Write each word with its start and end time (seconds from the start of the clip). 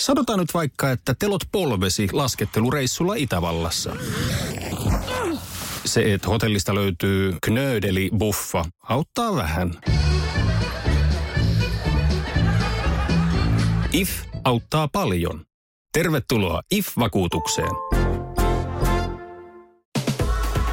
Sanotaan 0.00 0.38
nyt 0.38 0.54
vaikka, 0.54 0.90
että 0.90 1.14
telot 1.18 1.42
polvesi 1.52 2.08
laskettelureissulla 2.12 3.14
Itävallassa. 3.14 3.96
Se, 5.84 6.14
että 6.14 6.28
hotellista 6.28 6.74
löytyy 6.74 7.36
knöydeli 7.42 8.10
buffa, 8.18 8.64
auttaa 8.88 9.34
vähän. 9.34 9.80
IF 13.92 14.10
auttaa 14.44 14.88
paljon. 14.88 15.44
Tervetuloa 15.92 16.62
IF-vakuutukseen. 16.70 17.70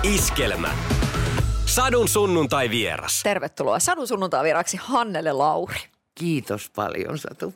Iskelmä. 0.03 0.73
Sadun 1.65 2.07
sunnuntai 2.07 2.69
vieras. 2.69 3.19
Tervetuloa 3.23 3.79
Sadun 3.79 4.07
sunnuntai 4.07 4.43
vieraksi 4.43 4.77
Hannele 4.81 5.31
Lauri. 5.31 5.79
Kiitos 6.15 6.69
paljon 6.75 7.17
Satu. 7.17 7.53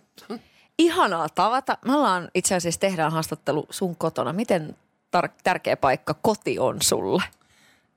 Ihanaa 0.79 1.29
tavata. 1.29 1.77
Me 1.85 1.95
ollaan 1.95 2.29
itse 2.33 2.55
asiassa 2.55 2.79
tehdään 2.79 3.11
haastattelu 3.11 3.67
sun 3.69 3.95
kotona. 3.95 4.33
Miten 4.33 4.75
tar- 5.17 5.41
tärkeä 5.43 5.77
paikka 5.77 6.15
koti 6.21 6.59
on 6.59 6.77
sulle? 6.81 7.23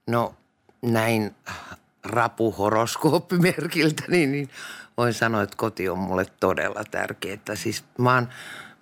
No 0.07 0.35
näin 0.81 1.35
rapuhoroskooppimerkiltä, 2.03 4.03
niin, 4.07 4.31
niin 4.31 4.49
voin 4.97 5.13
sanoa, 5.13 5.41
että 5.41 5.57
koti 5.57 5.89
on 5.89 5.97
mulle 5.97 6.25
todella 6.39 6.83
tärkeää. 6.91 7.39
Siis 7.53 7.83
mä 7.97 8.15
oon, 8.15 8.29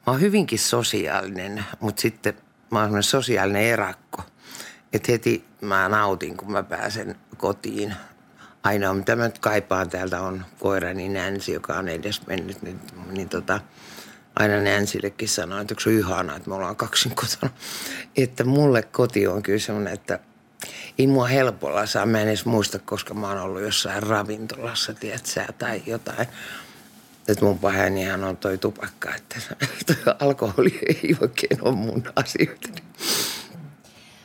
mä 0.07 0.13
oon 0.13 0.21
hyvinkin 0.21 0.59
sosiaalinen, 0.59 1.65
mutta 1.79 2.01
sitten 2.01 2.33
mä 2.71 2.81
oon 2.81 3.03
sosiaalinen 3.03 3.63
erakko. 3.63 4.21
Että 4.93 5.11
heti 5.11 5.45
mä 5.61 5.89
nautin, 5.89 6.37
kun 6.37 6.51
mä 6.51 6.63
pääsen 6.63 7.15
kotiin. 7.37 7.95
Ainoa, 8.63 8.93
mitä 8.93 9.15
mä 9.15 9.23
nyt 9.23 9.39
kaipaan 9.39 9.89
täältä 9.89 10.21
on 10.21 10.45
koirani 10.59 11.09
Nänsi, 11.09 11.53
joka 11.53 11.73
on 11.73 11.87
edes 11.87 12.27
mennyt. 12.27 12.61
Niin, 12.61 12.79
niin 13.11 13.29
tota, 13.29 13.59
aina 14.39 14.61
Nänsillekin 14.61 15.29
sanoin, 15.29 15.61
että 15.61 15.75
se 15.79 15.89
on 15.89 15.95
ihanaa, 15.95 16.35
että 16.35 16.49
me 16.49 16.55
ollaan 16.55 16.75
kaksin 16.75 17.15
kotona. 17.15 17.53
Että 18.17 18.43
mulle 18.43 18.81
koti 18.81 19.27
on 19.27 19.43
kyllä 19.43 19.59
semmoinen, 19.59 19.93
että 19.93 20.19
ei 20.99 21.07
mua 21.07 21.27
helpolla 21.27 21.85
saa. 21.85 22.05
Mä 22.05 22.21
en 22.21 22.27
edes 22.27 22.45
muista, 22.45 22.79
koska 22.79 23.13
mä 23.13 23.27
oon 23.27 23.41
ollut 23.41 23.61
jossain 23.61 24.03
ravintolassa, 24.03 24.93
tiedätkö, 24.93 25.53
tai 25.57 25.81
jotain. 25.85 26.27
Että 27.27 27.45
mun 27.45 27.59
pahenihan 27.59 28.23
on 28.23 28.37
toi 28.37 28.57
tupakka, 28.57 29.15
että 29.15 29.35
toi 29.87 30.15
alkoholi 30.19 30.79
ei 30.87 31.17
oikein 31.21 31.57
ole 31.61 31.75
mun 31.75 32.03
asioita. 32.15 32.69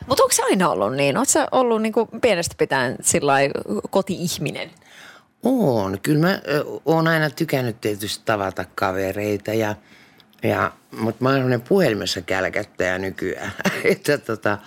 Mutta 0.07 0.23
onko 0.23 0.33
se 0.33 0.43
aina 0.43 0.69
ollut 0.69 0.95
niin? 0.95 1.17
Oletko 1.17 1.39
ollut 1.51 1.81
niinku 1.81 2.05
pienestä 2.21 2.55
pitäen 2.57 2.95
sillä 3.01 3.33
koti-ihminen? 3.89 4.71
On. 5.43 5.99
Kyllä 6.03 6.27
mä 6.27 6.41
oon 6.85 7.07
aina 7.07 7.29
tykännyt 7.29 7.81
tietysti 7.81 8.23
tavata 8.25 8.65
kavereita 8.75 9.53
ja, 9.53 9.75
ja 10.43 10.71
mutta 10.97 11.23
mä 11.23 11.29
oon 11.29 11.63
puhelimessa 11.67 12.21
kälkättäjä 12.21 12.97
nykyään. 12.97 13.51
että 13.91 14.17
tota, 14.17 14.57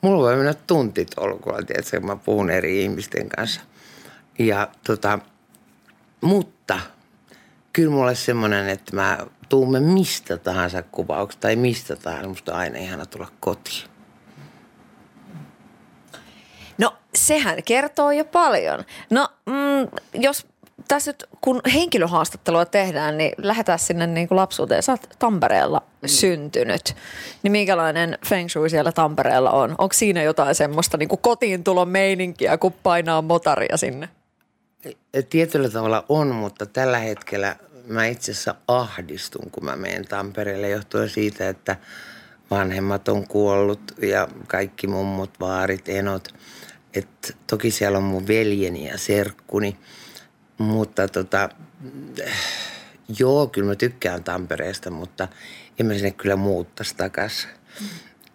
mulla 0.00 0.22
voi 0.22 0.36
mennä 0.36 0.54
tuntit 0.54 1.10
olkoon, 1.16 1.66
tiedätkö, 1.66 2.00
kun 2.00 2.06
mä 2.06 2.16
puhun 2.16 2.50
eri 2.50 2.82
ihmisten 2.82 3.28
kanssa. 3.28 3.60
Ja 4.38 4.68
tota, 4.86 5.18
mutta 6.20 6.80
kyllä 7.72 7.90
mulle 7.90 8.14
semmoinen, 8.14 8.68
että 8.68 8.96
mä 8.96 9.18
tuumme 9.48 9.80
mistä 9.80 10.36
tahansa 10.36 10.82
kuvauksesta 10.82 11.40
tai 11.40 11.56
mistä 11.56 11.96
tahansa, 11.96 12.28
musta 12.28 12.52
on 12.52 12.58
aina 12.58 12.78
ihana 12.78 13.06
tulla 13.06 13.28
kotiin. 13.40 13.92
No 16.78 16.96
sehän 17.14 17.62
kertoo 17.62 18.10
jo 18.10 18.24
paljon. 18.24 18.84
No 19.10 19.28
mm, 19.46 19.98
jos 20.14 20.46
tässä 20.92 21.10
nyt 21.10 21.24
kun 21.40 21.60
henkilöhaastattelua 21.74 22.64
tehdään, 22.64 23.18
niin 23.18 23.32
lähdetään 23.38 23.78
sinne 23.78 24.06
niin 24.06 24.28
kuin 24.28 24.36
lapsuuteen. 24.36 24.82
Sä 24.82 24.92
oot 24.92 25.08
Tampereella 25.18 25.82
mm. 26.02 26.08
syntynyt. 26.08 26.96
Niin 27.42 27.52
minkälainen 27.52 28.18
feng 28.26 28.48
shui 28.48 28.70
siellä 28.70 28.92
Tampereella 28.92 29.50
on? 29.50 29.70
Onko 29.70 29.92
siinä 29.92 30.22
jotain 30.22 30.54
semmoista 30.54 30.96
niin 30.96 31.08
kuin 31.08 31.18
kotiin 31.22 31.64
tulon 31.64 31.88
meininkiä, 31.88 32.58
kun 32.58 32.72
painaa 32.82 33.22
motaria 33.22 33.76
sinne? 33.76 34.08
Tietyllä 35.30 35.68
tavalla 35.68 36.04
on, 36.08 36.26
mutta 36.34 36.66
tällä 36.66 36.98
hetkellä 36.98 37.56
mä 37.86 38.06
itse 38.06 38.32
asiassa 38.32 38.54
ahdistun, 38.68 39.50
kun 39.50 39.64
mä 39.64 39.76
menen 39.76 40.08
Tampereelle 40.08 40.68
johtuen 40.68 41.08
siitä, 41.08 41.48
että 41.48 41.76
vanhemmat 42.50 43.08
on 43.08 43.26
kuollut 43.26 43.92
ja 44.02 44.28
kaikki 44.46 44.86
mummut, 44.86 45.30
vaarit, 45.40 45.88
enot. 45.88 46.28
Et 46.94 47.36
toki 47.46 47.70
siellä 47.70 47.98
on 47.98 48.04
mun 48.04 48.28
veljeni 48.28 48.88
ja 48.88 48.98
serkkuni– 48.98 49.76
mutta 50.62 51.08
tota, 51.08 51.48
joo, 53.18 53.46
kyllä 53.46 53.68
mä 53.68 53.74
tykkään 53.74 54.24
Tampereesta, 54.24 54.90
mutta 54.90 55.28
en 55.80 55.86
mä 55.86 55.94
sinne 55.94 56.10
kyllä 56.10 56.36
muuttaisi 56.36 56.96
takaisin. 56.96 57.50
Mm. 57.80 57.86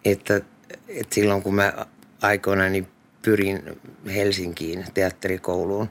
Että, 0.05 0.41
että 0.87 1.15
silloin 1.15 1.43
kun 1.43 1.55
mä 1.55 1.73
aikoinaan 2.21 2.71
niin 2.71 2.87
pyrin 3.21 3.79
Helsinkiin 4.07 4.85
teatterikouluun 4.93 5.89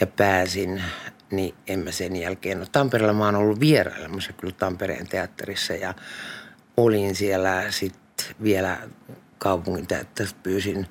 ja 0.00 0.06
pääsin, 0.06 0.82
niin 1.30 1.54
en 1.66 1.78
mä 1.78 1.90
sen 1.90 2.16
jälkeen. 2.16 2.60
No 2.60 2.66
Tampereella 2.72 3.12
mä 3.12 3.24
oon 3.24 3.34
ollut 3.34 3.60
vierailemassa 3.60 4.32
kyllä 4.32 4.54
Tampereen 4.58 5.08
teatterissa 5.08 5.72
ja 5.72 5.94
olin 6.76 7.14
siellä 7.14 7.64
sitten 7.70 8.26
vielä 8.42 8.78
kaupungin 9.38 9.86
teatterissa 9.86 10.36
pyysin 10.42 10.86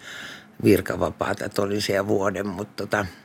virkavapaata, 0.63 1.45
että 1.45 1.61
olin 1.61 1.81
siellä 1.81 2.07
vuoden, 2.07 2.47
mutta 2.47 2.83
tota– 2.83 3.05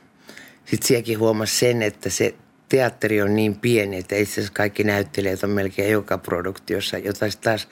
sitten 0.69 0.87
sielläkin 0.87 1.19
huomasi 1.19 1.57
sen, 1.57 1.81
että 1.81 2.09
se 2.09 2.35
teatteri 2.69 3.21
on 3.21 3.35
niin 3.35 3.55
pieni, 3.55 3.97
että 3.97 4.15
itse 4.15 4.33
asiassa 4.33 4.53
kaikki 4.53 4.83
näyttelijät 4.83 5.43
on 5.43 5.49
melkein 5.49 5.91
joka 5.91 6.17
produktiossa, 6.17 6.97
jota 6.97 7.25
taas 7.41 7.67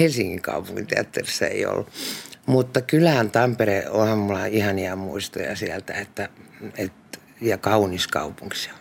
Helsingin 0.00 0.42
kaupungin 0.42 0.86
teatterissa 0.86 1.46
ei 1.46 1.66
ollut. 1.66 1.88
Mutta 2.46 2.80
kyllähän 2.80 3.30
Tampere, 3.30 3.88
onhan 3.90 4.18
mulla 4.18 4.46
ihania 4.46 4.96
muistoja 4.96 5.56
sieltä, 5.56 5.94
että, 5.94 6.28
että 6.78 7.18
ja 7.40 7.58
kaunis 7.58 8.08
kaupunki 8.08 8.58
se 8.58 8.70
on 8.70 8.80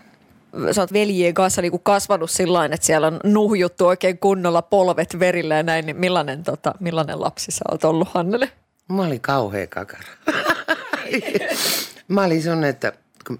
sä 0.73 0.81
oot 0.81 0.93
veljien 0.93 1.33
kanssa 1.33 1.61
niin 1.61 1.79
kasvanut 1.83 2.31
sillä 2.31 2.65
että 2.65 2.85
siellä 2.85 3.07
on 3.07 3.19
nuhjuttu 3.23 3.87
oikein 3.87 4.17
kunnolla 4.17 4.61
polvet 4.61 5.19
verillä 5.19 5.55
ja 5.55 5.63
näin, 5.63 5.85
niin 5.85 5.97
millainen, 5.97 6.43
tota, 6.43 6.73
millainen 6.79 7.21
lapsi 7.21 7.51
sä 7.51 7.65
oot 7.71 7.83
ollut 7.83 8.07
Hannele? 8.13 8.51
Mä 8.87 9.01
olin 9.01 9.21
kauhea 9.21 9.67
kakara. 9.67 10.13
Mä 12.07 12.23
olin 12.23 12.43
sellainen, 12.43 12.69
että 12.69 12.93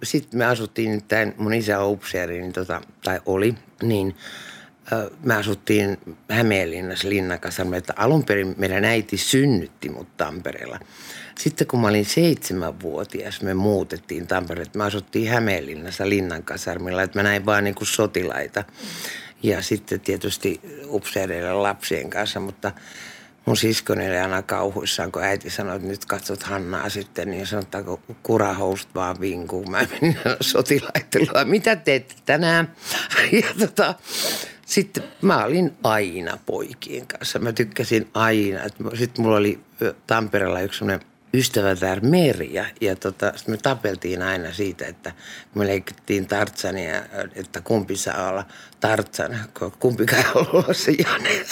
sitten 0.03 0.38
me 0.38 0.45
asuttiin, 0.45 1.03
tämän, 1.03 1.33
mun 1.38 1.53
isä 1.53 1.79
on 1.79 1.91
upseeri, 1.91 2.41
niin 2.41 2.53
tota, 2.53 2.81
tai 3.03 3.19
oli, 3.25 3.55
niin 3.83 4.16
me 5.23 5.35
asuttiin 5.35 5.97
Hämeenlinnassa 6.29 7.09
Linnakasarmella, 7.09 7.77
että 7.77 7.94
alun 7.97 8.23
perin 8.23 8.55
meidän 8.57 8.85
äiti 8.85 9.17
synnytti 9.17 9.89
mut 9.89 10.17
Tampereella. 10.17 10.79
Sitten 11.38 11.67
kun 11.67 11.81
mä 11.81 11.88
olin 11.88 12.05
seitsemänvuotias, 12.05 13.41
me 13.41 13.53
muutettiin 13.53 14.27
Tampereelle. 14.27 14.72
Me 14.75 14.83
asuttiin 14.83 15.29
Hämeenlinnassa 15.29 16.09
Linnankasarmilla, 16.09 17.01
että 17.01 17.19
mä 17.19 17.23
näin 17.23 17.45
vaan 17.45 17.63
niin 17.63 17.75
kuin 17.75 17.88
sotilaita. 17.88 18.63
Ja 19.44 19.61
sitten 19.61 20.00
tietysti 20.00 20.61
upseereilla 20.88 21.63
lapsien 21.63 22.09
kanssa, 22.09 22.39
mutta– 22.39 22.71
mun 23.45 23.57
siskoni 23.57 24.07
oli 24.07 24.17
aina 24.17 24.41
kauhuissaan, 24.41 25.11
kun 25.11 25.23
äiti 25.23 25.50
sanoi, 25.50 25.75
että 25.75 25.88
nyt 25.88 26.05
katsot 26.05 26.44
Hannaa 26.44 26.89
sitten, 26.89 27.31
niin 27.31 27.47
sanotaanko 27.47 28.01
kurahoust 28.23 28.89
vaan 28.95 29.19
vinkuu. 29.19 29.66
Mä 29.66 29.88
menin 29.91 30.17
sotilaittelua, 30.41 31.44
mitä 31.45 31.75
teette 31.75 32.16
tänään? 32.25 32.72
Ja 33.31 33.47
tota, 33.59 33.95
sitten 34.66 35.03
mä 35.22 35.45
olin 35.45 35.77
aina 35.83 36.38
poikien 36.45 37.07
kanssa. 37.07 37.39
Mä 37.39 37.51
tykkäsin 37.51 38.09
aina. 38.13 38.59
Sitten 38.94 39.25
mulla 39.25 39.38
oli 39.38 39.59
Tampereella 40.07 40.61
yksi 40.61 40.77
semmoinen 40.77 41.09
ystävätär 41.34 42.00
Merja. 42.01 42.66
Ja 42.81 42.95
tota, 42.95 43.34
me 43.47 43.57
tapeltiin 43.57 44.22
aina 44.22 44.53
siitä, 44.53 44.85
että 44.85 45.12
kun 45.53 45.62
me 45.62 45.67
leikittiin 45.67 46.28
Tartsania, 46.28 47.01
että 47.35 47.62
kumpi 47.62 47.95
saa 47.95 48.29
olla 48.29 48.45
Tartsan, 48.79 49.39
kumpikaan 49.79 50.23
ei 50.25 50.31
ollut 50.35 50.66
se 50.78 50.91
Jane. 50.91 51.45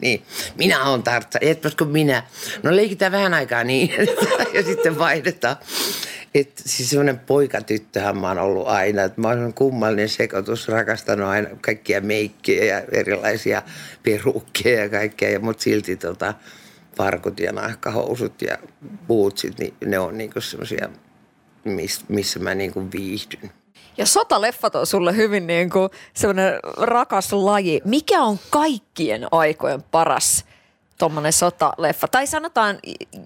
niin, 0.00 0.22
minä 0.56 0.84
olen 0.84 1.02
Tartsan, 1.02 1.44
etpäskö 1.44 1.84
minä? 1.84 2.22
No 2.62 2.76
leikitään 2.76 3.12
vähän 3.12 3.34
aikaa 3.34 3.64
niin, 3.64 3.90
ja 4.54 4.62
sitten 4.62 4.98
vaihdetaan. 4.98 5.56
Et 6.34 6.62
siis 6.66 6.90
semmoinen 6.90 7.18
poikatyttöhän 7.18 8.18
mä 8.18 8.28
oon 8.28 8.38
ollut 8.38 8.68
aina. 8.68 9.02
Että 9.02 9.20
mä 9.20 9.28
oon 9.28 9.54
kummallinen 9.54 10.08
sekoitus, 10.08 10.68
rakastanut 10.68 11.28
aina 11.28 11.48
kaikkia 11.60 12.00
meikkejä 12.00 12.64
ja 12.64 12.82
erilaisia 12.92 13.62
perukkeja 14.02 14.82
ja 14.82 14.88
kaikkea. 14.88 15.40
Mutta 15.40 15.62
silti 15.62 15.96
tota, 15.96 16.34
farkut 16.98 17.40
ja 17.40 17.52
nahkahousut 17.52 18.42
ja 18.42 18.58
bootsit, 19.06 19.58
niin 19.58 19.74
ne 19.86 19.98
on 19.98 20.18
niinku 20.18 20.40
semmoisia, 20.40 20.88
missä 22.08 22.38
mä 22.38 22.54
niinku 22.54 22.86
viihdyn. 22.92 23.50
Ja 23.96 24.06
sotaleffat 24.06 24.74
on 24.74 24.86
sulle 24.86 25.16
hyvin 25.16 25.46
niin 25.46 25.70
kuin 25.70 25.90
semmoinen 26.14 26.52
rakas 26.76 27.32
laji. 27.32 27.80
Mikä 27.84 28.22
on 28.22 28.38
kaikkien 28.50 29.26
aikojen 29.30 29.82
paras 29.82 30.44
tuommoinen 30.98 31.32
sotaleffa? 31.32 32.08
Tai 32.08 32.26
sanotaan, 32.26 32.78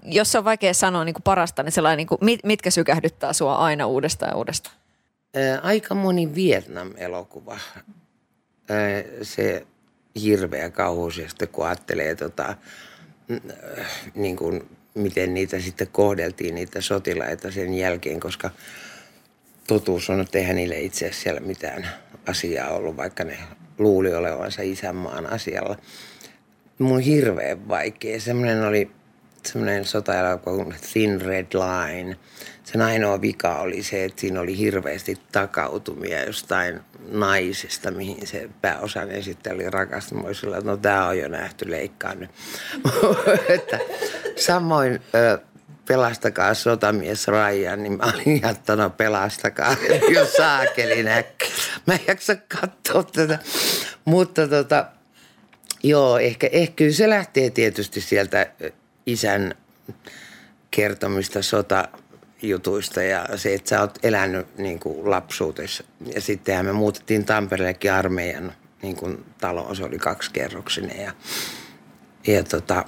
jos 0.03 0.31
se 0.31 0.37
on 0.37 0.45
vaikea 0.45 0.73
sanoa 0.73 1.03
niin 1.03 1.13
kuin 1.13 1.23
parasta, 1.23 1.63
niin 1.63 1.71
sellainen, 1.71 1.97
niin 1.97 2.07
kuin, 2.07 2.19
mitkä 2.43 2.71
sykähdyttää 2.71 3.33
sua 3.33 3.55
aina 3.55 3.87
uudestaan 3.87 4.29
ja 4.29 4.37
uudestaan? 4.37 4.75
Aika 5.61 5.95
moni 5.95 6.35
Vietnam-elokuva 6.35 7.59
se 9.21 9.67
hirveä 10.21 10.71
sitten 11.29 11.47
kun 11.47 11.65
ajattelee 11.65 12.15
tota, 12.15 12.55
niin 14.15 14.35
kuin, 14.35 14.63
miten 14.95 15.33
niitä 15.33 15.59
sitten 15.59 15.87
kohdeltiin, 15.91 16.55
niitä 16.55 16.81
sotilaita 16.81 17.51
sen 17.51 17.73
jälkeen, 17.73 18.19
koska 18.19 18.49
totuus 19.67 20.09
on, 20.09 20.21
että 20.21 20.37
eihän 20.37 20.55
niille 20.55 20.79
itse 20.79 21.05
asiassa 21.05 21.23
siellä 21.23 21.41
mitään 21.41 21.87
asiaa 22.27 22.69
ollut, 22.69 22.97
vaikka 22.97 23.23
ne 23.23 23.37
luuli 23.77 24.13
olevansa 24.13 24.61
isänmaan 24.61 25.33
asialla. 25.33 25.77
Mun 26.79 26.99
hirveän 26.99 27.67
vaikea. 27.67 28.19
Semmoinen 28.19 28.63
oli 28.63 28.91
semmoinen 29.45 29.85
sotaelokuva 29.85 30.63
kuin 30.63 30.75
Thin 30.91 31.21
Red 31.21 31.47
Line. 31.53 32.17
Sen 32.63 32.81
ainoa 32.81 33.21
vika 33.21 33.59
oli 33.59 33.83
se, 33.83 34.03
että 34.03 34.21
siinä 34.21 34.41
oli 34.41 34.57
hirveästi 34.57 35.17
takautumia 35.31 36.23
jostain 36.23 36.79
naisesta, 37.11 37.91
mihin 37.91 38.27
se 38.27 38.49
pääosan 38.61 39.11
esitteli 39.11 39.63
että 40.57 40.69
no 40.69 40.77
tämä 40.77 41.07
on 41.07 41.17
jo 41.17 41.27
nähty, 41.27 41.71
leikkaa 41.71 42.15
nyt. 42.15 42.31
samoin 44.35 45.01
pelastakaa 45.87 46.53
sotamies 46.53 47.27
Ryan, 47.27 47.83
niin 47.83 47.97
mä 47.97 48.13
olin 48.15 48.41
jättänyt 48.41 48.97
pelastakaa, 48.97 49.75
jos 50.15 50.33
saakeli 50.33 51.03
näkki. 51.03 51.45
Mä 51.87 51.93
en 51.93 51.99
jaksa 52.07 52.35
katsoa 52.35 53.03
tätä. 53.03 53.39
Mutta 54.05 54.47
tota, 54.47 54.85
joo, 55.83 56.17
ehkä, 56.17 56.49
ehkä 56.51 56.91
se 56.91 57.09
lähtee 57.09 57.49
tietysti 57.49 58.01
sieltä 58.01 58.51
isän 59.05 59.55
kertomista 60.71 61.41
sotajutuista 62.43 63.01
ja 63.01 63.25
se, 63.35 63.53
että 63.53 63.69
sä 63.69 63.81
oot 63.81 63.99
elänyt 64.03 64.57
niin 64.57 64.79
kuin 64.79 65.09
lapsuutessa. 65.09 65.83
Ja 66.15 66.21
sittenhän 66.21 66.65
me 66.65 66.73
muutettiin 66.73 67.25
Tampereellekin 67.25 67.93
armeijan 67.93 68.53
niin 68.81 68.95
kuin 68.95 69.25
taloon, 69.41 69.75
se 69.75 69.83
oli 69.83 69.97
kaksikerroksinen 69.97 71.01
ja, 71.01 71.13
ja 72.27 72.43
tota, 72.43 72.85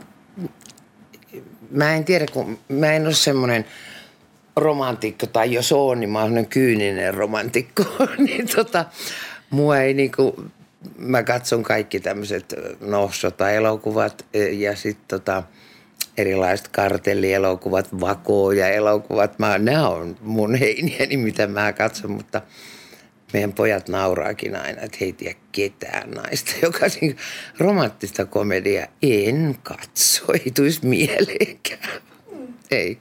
mä 1.71 1.95
en 1.95 2.05
tiedä, 2.05 2.25
kun 2.33 2.59
mä 2.69 2.93
en 2.93 3.05
ole 3.05 3.13
semmoinen 3.13 3.65
romantikko, 4.55 5.25
tai 5.25 5.53
jos 5.53 5.71
on, 5.71 5.99
niin 5.99 6.09
mä 6.09 6.21
oon 6.21 6.45
kyyninen 6.49 7.13
romantikko, 7.13 7.83
niin 8.27 8.47
tota, 8.55 8.85
mua 9.49 9.77
ei 9.77 9.93
niinku, 9.93 10.45
mä 10.97 11.23
katson 11.23 11.63
kaikki 11.63 11.99
tämmöiset 11.99 12.53
no, 12.81 13.09
sota-elokuvat 13.13 14.25
ja 14.51 14.75
sitten 14.75 15.07
tota, 15.07 15.43
erilaiset 16.17 16.67
kartellielokuvat, 16.67 17.99
vakooja 17.99 18.67
elokuvat. 18.67 19.39
Mä, 19.39 19.57
nämä 19.57 19.89
on 19.89 20.17
mun 20.21 20.55
heiniäni, 20.55 21.17
mitä 21.17 21.47
mä 21.47 21.73
katson, 21.73 22.11
mutta 22.11 22.41
meidän 23.33 23.53
pojat 23.53 23.89
nauraakin 23.89 24.55
aina, 24.55 24.81
että 24.81 24.97
he 25.01 25.05
ei 25.05 25.13
tiedä 25.13 25.35
ketään 25.51 26.11
naista, 26.11 26.51
joka 26.61 26.85
niin 27.01 27.17
romanttista 27.57 28.25
komedia 28.25 28.87
en 29.01 29.57
katso, 29.63 30.33
ei 30.33 30.51
tulisi 30.55 30.87
mieleenkään. 30.87 32.01
Ei. 32.71 32.97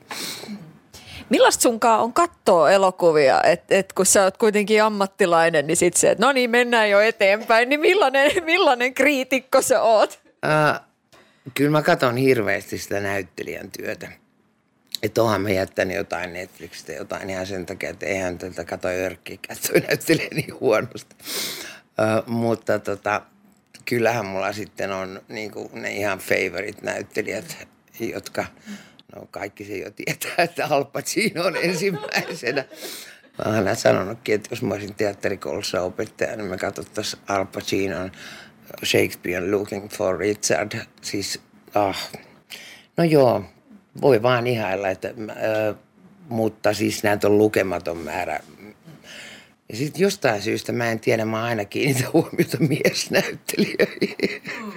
Millaista 1.31 1.63
sunkaan 1.63 2.01
on 2.01 2.13
katsoa 2.13 2.71
elokuvia, 2.71 3.43
että 3.43 3.75
et 3.75 3.93
kun 3.93 4.07
sä 4.07 4.23
oot 4.23 4.37
kuitenkin 4.37 4.83
ammattilainen, 4.83 5.67
niin 5.67 5.77
sit 5.77 5.95
se, 5.95 6.11
että 6.11 6.27
no 6.27 6.33
niin, 6.33 6.51
mennään 6.51 6.91
jo 6.91 7.01
eteenpäin, 7.01 7.69
niin 7.69 7.81
millainen, 7.81 8.31
millainen 8.45 8.95
kriitikko 8.95 9.63
sä 9.63 9.83
oot? 9.83 10.21
Äh, 10.45 10.81
Kyllä 11.55 11.71
mä 11.71 11.83
katson 11.83 12.17
hirveästi 12.17 12.79
sitä 12.79 13.01
näyttelijän 13.01 13.71
työtä. 13.71 14.13
Että 15.03 15.23
onhan 15.23 15.41
mä 15.41 15.51
jättänyt 15.51 15.97
jotain 15.97 16.33
Netflixistä, 16.33 16.93
jotain 16.93 17.31
ihan 17.31 17.47
sen 17.47 17.67
takia, 17.67 17.91
että 17.91 18.07
eihän 18.07 18.39
tätä 18.39 18.65
kato 18.65 18.91
Jörkkiä 18.91 19.39
katsoi 19.49 19.81
näyttelee 19.81 20.29
niin 20.35 20.61
huonosti. 20.61 21.17
Ö, 22.01 22.23
mutta 22.27 22.79
tota, 22.79 23.23
kyllähän 23.85 24.27
mulla 24.27 24.53
sitten 24.53 24.93
on 24.93 25.23
niin 25.29 25.53
ne 25.73 25.93
ihan 25.93 26.19
favorite 26.19 26.83
näyttelijät, 26.83 27.57
jotka, 28.01 28.45
no 29.17 29.27
kaikki 29.31 29.65
se 29.65 29.77
jo 29.77 29.91
tietää, 29.91 30.35
että 30.39 30.67
Al 30.67 30.85
Pacino 30.85 31.45
on 31.45 31.57
ensimmäisenä. 31.57 32.65
Mä 33.39 33.45
oon 33.45 33.55
aina 33.55 33.75
sanonutkin, 33.75 34.35
että 34.35 34.49
jos 34.53 34.63
mä 34.63 34.75
olisin 34.75 34.95
teatterikoulussa 34.95 35.83
opettaja, 35.83 36.37
niin 36.37 36.51
me 36.51 36.59
katsottaisiin 36.59 37.23
Al 37.29 37.45
Pacinon– 37.45 38.13
Shakespeare 38.85 39.51
Looking 39.51 39.89
for 39.89 40.19
Richard. 40.19 40.81
Siis, 41.01 41.41
ah. 41.75 42.11
No 42.97 43.05
joo, 43.05 43.45
voi 44.01 44.23
vaan 44.23 44.47
ihailla, 44.47 44.89
että, 44.89 45.09
äh, 45.09 45.77
mutta 46.29 46.75
siis 46.75 47.03
näitä 47.03 47.27
on 47.27 47.39
lukematon 47.39 47.99
määrä. 47.99 48.41
Ja 49.69 49.77
sitten 49.77 50.03
jostain 50.03 50.43
syystä, 50.43 50.73
mä 50.73 50.91
en 50.91 51.01
tiedä, 51.01 51.25
mä 51.25 51.45
aina 51.45 51.65
kiinnitän 51.65 52.13
huomiota 52.13 52.59
miesnäyttelijöihin. 52.59 54.43
Mm. 54.65 54.73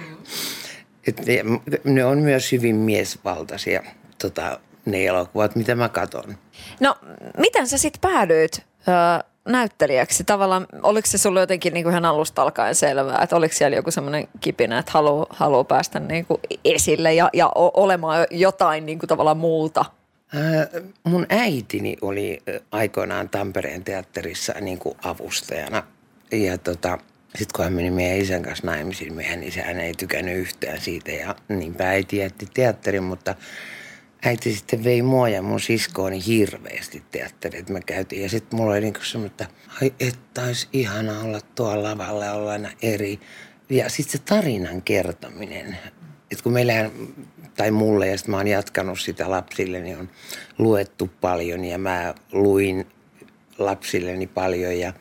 Et 1.06 1.26
ne, 1.26 1.42
ne 1.84 2.04
on 2.04 2.18
myös 2.18 2.52
hyvin 2.52 2.76
miesvaltaisia 2.76 3.82
tota, 4.22 4.60
ne 4.84 5.06
elokuvat, 5.06 5.56
mitä 5.56 5.74
mä 5.74 5.88
katon. 5.88 6.38
No, 6.80 6.96
miten 7.38 7.68
sä 7.68 7.78
sitten 7.78 8.00
päädyit 8.00 8.62
näyttelijäksi? 9.48 10.24
Tavallaan, 10.24 10.66
oliko 10.82 11.06
se 11.06 11.18
sulle 11.18 11.40
jotenkin 11.40 11.74
niin 11.74 11.84
kuin 11.84 11.92
ihan 11.92 12.04
alusta 12.04 12.42
alkaen 12.42 12.74
selvää, 12.74 13.22
että 13.22 13.36
oliko 13.36 13.54
siellä 13.54 13.76
joku 13.76 13.90
semmoinen 13.90 14.28
kipinä, 14.40 14.78
että 14.78 14.92
haluaa 14.92 15.26
haluu 15.30 15.64
päästä 15.64 16.00
niin 16.00 16.26
kuin 16.26 16.40
esille 16.64 17.14
ja, 17.14 17.30
ja 17.32 17.50
olemaan 17.54 18.26
jotain 18.30 18.86
niin 18.86 18.98
kuin 18.98 19.08
tavallaan 19.08 19.36
muulta? 19.36 19.84
Äh, 20.36 20.82
mun 21.04 21.26
äitini 21.28 21.96
oli 22.00 22.42
aikoinaan 22.72 23.28
Tampereen 23.28 23.84
teatterissa 23.84 24.52
niin 24.60 24.78
kuin 24.78 24.96
avustajana 25.04 25.82
ja 26.32 26.58
tota, 26.58 26.98
sitten 27.26 27.52
kun 27.56 27.64
hän 27.64 27.72
meni 27.72 27.90
meidän 27.90 28.18
isän 28.18 28.42
kanssa 28.42 28.66
naimisiin, 28.66 29.14
meidän 29.14 29.42
isähän 29.42 29.80
ei 29.80 29.94
tykännyt 29.94 30.36
yhtään 30.36 30.80
siitä 30.80 31.12
ja 31.12 31.34
niinpä 31.48 31.88
äiti 31.88 32.16
jätti 32.16 32.48
teatterin, 32.54 33.04
mutta– 33.04 33.34
äiti 34.24 34.54
sitten 34.54 34.84
vei 34.84 35.02
mua 35.02 35.28
ja 35.28 35.42
mun 35.42 35.60
siskooni 35.60 36.26
hirveästi 36.26 37.02
teatteriin, 37.10 37.64
me 37.68 37.80
käytiin. 37.80 38.22
Ja 38.22 38.28
sitten 38.28 38.58
mulla 38.58 38.72
oli 38.72 38.80
niinku 38.80 39.04
semmoinen, 39.04 39.30
että 39.30 39.46
ai 39.82 39.94
että 40.00 40.42
olisi 40.42 40.68
ihana 40.72 41.20
olla 41.20 41.40
tuolla 41.54 41.82
lavalla 41.82 42.24
ja 42.24 42.32
olla 42.32 42.50
aina 42.50 42.70
eri. 42.82 43.20
Ja 43.70 43.88
sitten 43.88 44.12
se 44.12 44.24
tarinan 44.24 44.82
kertominen, 44.82 45.78
että 46.30 46.42
kun 46.42 46.52
meillähän, 46.52 46.90
tai 47.56 47.70
mulle, 47.70 48.06
ja 48.06 48.18
sitten 48.18 48.30
mä 48.30 48.36
oon 48.36 48.46
jatkanut 48.46 49.00
sitä 49.00 49.30
lapsille, 49.30 49.80
niin 49.80 49.98
on 49.98 50.10
luettu 50.58 51.10
paljon 51.20 51.64
ja 51.64 51.78
mä 51.78 52.14
luin 52.32 52.86
lapsilleni 53.58 54.26
paljon 54.26 54.78
ja, 54.78 54.92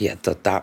ja 0.00 0.16
tota, 0.16 0.62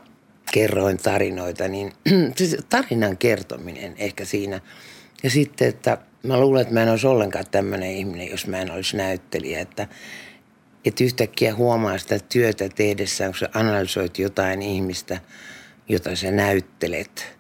kerroin 0.52 0.98
tarinoita, 0.98 1.68
niin 1.68 1.94
se 2.36 2.58
tarinan 2.70 3.18
kertominen 3.18 3.96
ehkä 3.98 4.26
siinä. 4.26 4.62
Ja 5.24 5.30
sitten, 5.30 5.68
että 5.68 5.98
mä 6.28 6.40
luulen, 6.40 6.62
että 6.62 6.74
mä 6.74 6.84
en 6.84 6.90
olisi 6.90 7.08
ollenkaan 7.08 7.46
tämmöinen 7.52 7.92
ihminen, 7.92 8.30
jos 8.30 8.48
mä 8.48 8.62
en 8.62 8.72
olisi 8.72 8.98
näyttelijä. 8.98 9.60
Että, 9.60 9.88
että 10.86 11.04
yhtäkkiä 11.04 11.56
huomaa 11.56 11.98
sitä 11.98 12.20
työtä 12.20 12.70
tehdessään, 12.70 13.32
kun 13.32 13.40
sä 13.40 13.50
analysoit 13.54 14.20
jotain 14.20 14.62
ihmistä, 14.62 15.20
jota 15.90 16.16
sä 16.16 16.32
näyttelet, 16.32 17.38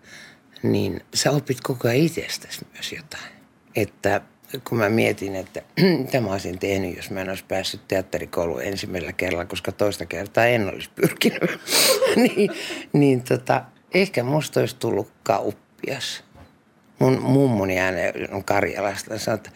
niin 0.63 1.01
sä 1.13 1.31
opit 1.31 1.57
koko 1.63 1.87
ajan 1.87 2.05
itsestäsi 2.05 2.67
myös 2.73 2.91
jotain. 2.91 3.33
Että 3.75 4.21
kun 4.69 4.77
mä 4.77 4.89
mietin, 4.89 5.35
että 5.35 5.61
mitä 6.03 6.21
mä 6.21 6.31
olisin 6.31 6.59
tehnyt, 6.59 6.95
jos 6.95 7.09
mä 7.09 7.21
en 7.21 7.29
olisi 7.29 7.45
päässyt 7.47 7.81
teatterikouluun 7.87 8.63
ensimmäisellä 8.63 9.13
kerralla, 9.13 9.45
koska 9.45 9.71
toista 9.71 10.05
kertaa 10.05 10.45
en 10.45 10.69
olisi 10.73 10.89
pyrkinyt, 10.95 11.59
niin, 12.15 12.49
niin 12.93 13.23
tota, 13.23 13.65
ehkä 13.93 14.23
musta 14.23 14.59
olisi 14.59 14.75
tullut 14.75 15.11
kauppias– 15.23 16.23
mun 16.99 17.21
mummoni 17.21 17.79
ääne 17.79 18.13
on 18.31 18.43
Karjalasta 18.43 19.19
sanoi, 19.19 19.35
että 19.35 19.49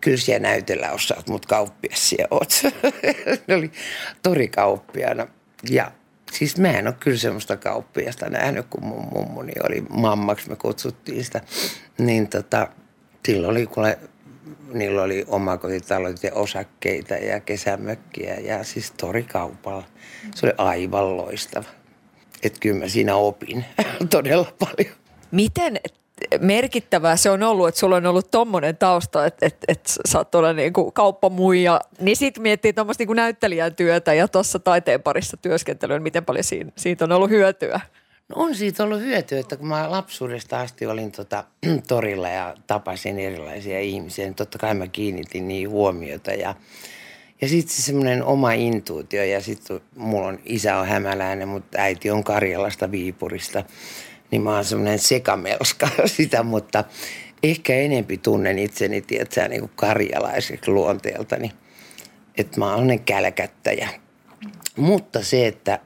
kyllä 0.00 0.16
siellä 0.16 0.48
näytellä 0.48 0.90
osaat, 0.90 1.28
mutta 1.28 1.48
kauppias 1.48 2.08
siellä 2.08 2.28
oot. 2.30 2.62
ne 3.46 3.54
oli 3.54 3.72
torikauppiana. 4.22 5.26
Ja 5.70 5.92
siis 6.32 6.56
mä 6.56 6.68
en 6.68 6.86
ole 6.86 6.94
kyllä 7.00 7.18
semmoista 7.18 7.56
kauppiasta 7.56 8.30
nähnyt, 8.30 8.66
kun 8.70 8.84
mun 8.84 9.08
mummoni 9.12 9.52
oli 9.64 9.80
mammaksi, 9.90 10.50
me 10.50 10.56
kutsuttiin 10.56 11.24
sitä. 11.24 11.40
Niin 11.98 12.28
tota, 12.28 12.68
silloin 13.26 13.50
oli 13.50 13.66
kuule 13.66 13.98
niillä 14.74 15.02
oli 15.02 15.24
omakotitalot 15.28 16.22
ja 16.22 16.34
osakkeita 16.34 17.14
ja 17.14 17.40
kesämökkiä 17.40 18.34
ja 18.34 18.64
siis 18.64 18.90
torikaupalla. 18.90 19.84
Se 20.34 20.46
oli 20.46 20.54
aivan 20.58 21.16
loistava. 21.16 21.68
Että 22.42 22.60
kyllä 22.60 22.78
mä 22.78 22.88
siinä 22.88 23.14
opin 23.14 23.64
todella 24.10 24.52
paljon. 24.58 24.94
Miten 25.30 25.80
merkittävää 26.40 27.16
se 27.16 27.30
on 27.30 27.42
ollut, 27.42 27.68
että 27.68 27.80
sulla 27.80 27.96
on 27.96 28.06
ollut 28.06 28.30
tommonen 28.30 28.76
tausta, 28.76 29.26
että, 29.26 29.46
että, 29.46 29.64
että 29.68 29.92
sä 30.08 30.18
oot 30.18 30.30
tuolla 30.30 30.52
niin 30.52 30.72
kuin 30.72 30.92
kauppamuija, 30.92 31.80
niin 32.00 32.16
sit 32.16 32.38
miettii 32.38 32.72
tuommoista 32.72 33.04
niin 33.04 33.16
näyttelijän 33.16 33.74
työtä 33.74 34.14
ja 34.14 34.28
tuossa 34.28 34.58
taiteen 34.58 35.02
parissa 35.02 35.36
työskentelyä, 35.36 35.96
niin 35.96 36.02
miten 36.02 36.24
paljon 36.24 36.44
siinä, 36.44 36.72
siitä 36.76 37.04
on 37.04 37.12
ollut 37.12 37.30
hyötyä? 37.30 37.80
No 38.28 38.42
on 38.42 38.54
siitä 38.54 38.84
ollut 38.84 39.00
hyötyä, 39.00 39.40
että 39.40 39.56
kun 39.56 39.68
mä 39.68 39.90
lapsuudesta 39.90 40.60
asti 40.60 40.86
olin 40.86 41.12
tota, 41.12 41.44
torilla 41.88 42.28
ja 42.28 42.54
tapasin 42.66 43.18
erilaisia 43.18 43.80
ihmisiä, 43.80 44.24
niin 44.24 44.34
totta 44.34 44.58
kai 44.58 44.74
mä 44.74 44.86
kiinnitin 44.86 45.48
niin 45.48 45.70
huomiota 45.70 46.30
ja 46.30 46.54
Ja 47.42 47.48
sitten 47.48 47.76
se 47.76 47.82
semmoinen 47.82 48.24
oma 48.24 48.52
intuitio 48.52 49.24
ja 49.24 49.40
sitten 49.40 49.80
mulla 49.96 50.28
on, 50.28 50.38
isä 50.44 50.76
on 50.76 50.86
hämäläinen, 50.86 51.48
mutta 51.48 51.78
äiti 51.78 52.10
on 52.10 52.24
Karjalasta 52.24 52.90
Viipurista. 52.90 53.64
Niin 54.32 54.42
mä 54.42 54.54
oon 54.54 54.64
semmoinen 54.64 54.98
sekamelska 54.98 55.88
sitä, 56.16 56.42
mutta 56.42 56.84
ehkä 57.42 57.74
enempi 57.74 58.18
tunnen 58.18 58.58
itseni, 58.58 59.02
tiedätkö, 59.02 59.48
niin 59.48 59.60
kuin 59.60 59.72
karjalaiseksi 59.76 60.70
luonteeltani. 60.70 61.52
Että 62.38 62.58
mä 62.58 62.74
oon 62.74 63.00
kälkättäjä. 63.04 63.88
Mutta 64.76 65.22
se, 65.24 65.46
että 65.46 65.78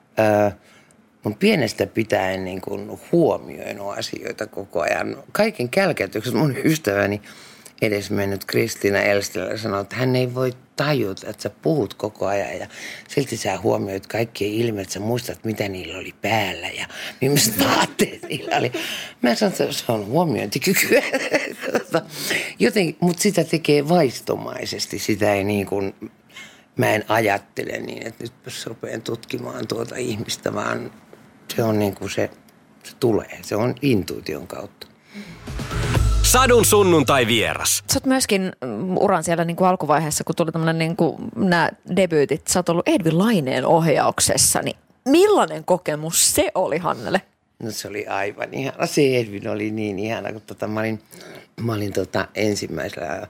mun 1.25 1.35
pienestä 1.35 1.87
pitäen 1.87 2.45
niin 2.45 2.61
kuin 2.61 3.01
huomioinut 3.13 3.99
asioita 3.99 4.47
koko 4.47 4.81
ajan. 4.81 5.17
Kaiken 5.33 5.69
kälkätyksen 5.69 6.37
mun 6.37 6.57
ystäväni 6.65 7.23
edesmennyt 7.83 8.45
Kristiina 8.45 8.99
Elstilä 8.99 9.57
sanoi, 9.57 9.81
että 9.81 9.97
hän 9.97 10.17
ei 10.17 10.35
voi 10.35 10.53
tajuta, 10.77 11.31
että 11.31 11.43
sä 11.43 11.51
puhut 11.51 11.95
koko 11.95 12.27
ajan 12.27 12.59
ja 12.59 12.67
silti 13.09 13.37
sä 13.37 13.59
huomioit 13.59 14.07
kaikkien 14.07 14.53
ilmeet, 14.53 14.91
sä 14.91 15.01
muistat, 15.01 15.45
mitä 15.45 15.69
niillä 15.69 15.99
oli 15.99 16.15
päällä 16.23 16.69
ja 16.69 16.87
millaiset 17.21 17.59
vaatteet 17.59 18.23
niillä 18.23 18.57
oli. 18.57 18.73
Mä 19.23 19.35
sanoin, 19.35 19.63
että 19.63 19.73
se 19.73 19.93
on 19.93 20.07
huomiointikykyä. 20.07 21.03
Joten, 22.59 22.97
mutta 23.01 23.23
sitä 23.23 23.45
tekee 23.45 23.89
vaistomaisesti, 23.89 24.99
sitä 24.99 25.35
ei 25.35 25.45
niin 25.45 25.67
kuin, 25.67 25.95
mä 26.77 26.91
en 26.91 27.05
ajattele 27.09 27.79
niin, 27.79 28.07
että 28.07 28.25
nyt 28.25 28.33
rupean 28.67 29.03
tutkimaan 29.03 29.67
tuota 29.67 29.97
ihmistä, 29.97 30.55
vaan 30.55 30.93
se 31.55 31.63
on 31.63 31.79
niin 31.79 31.95
kuin 31.95 32.11
se, 32.11 32.31
se 32.83 32.97
tulee, 33.01 33.39
se 33.43 33.57
on 33.57 33.75
intuition 33.83 34.47
kautta. 34.47 34.87
Sadun 36.27 36.65
sunnuntai 36.65 37.27
vieras. 37.27 37.85
Sä 37.93 37.97
oot 37.97 38.07
myöskin 38.07 38.53
mm, 38.65 38.97
uran 38.97 39.25
siellä 39.25 39.45
niin 39.45 39.57
kuin 39.57 39.69
alkuvaiheessa, 39.69 40.25
kun 40.25 40.37
tuli 40.37 40.53
tämmöinen 40.53 40.79
niin 40.79 40.97
kuin 40.97 41.17
nämä 41.37 41.71
debyytit. 41.97 42.49
Sä 42.49 42.59
oot 42.59 42.69
ollut 42.69 42.89
Edvin 42.89 43.19
Laineen 43.19 43.67
ohjauksessa, 43.67 44.63
niin 44.63 44.77
millainen 45.05 45.65
kokemus 45.65 46.35
se 46.35 46.51
oli 46.55 46.79
Hannele? 46.79 47.23
No 47.63 47.71
se 47.71 47.89
oli 47.89 48.07
aivan 48.07 48.55
ihana. 48.55 48.87
Se 48.87 49.19
Edvin 49.19 49.49
oli 49.49 49.71
niin 49.71 49.99
ihana, 49.99 50.33
kun 50.33 50.43
tota, 50.43 50.67
mä 50.69 50.81
olin, 50.81 51.03
mä 51.61 51.73
olin 51.73 51.93
tota 51.93 52.29
ensimmäisellä 52.35 53.27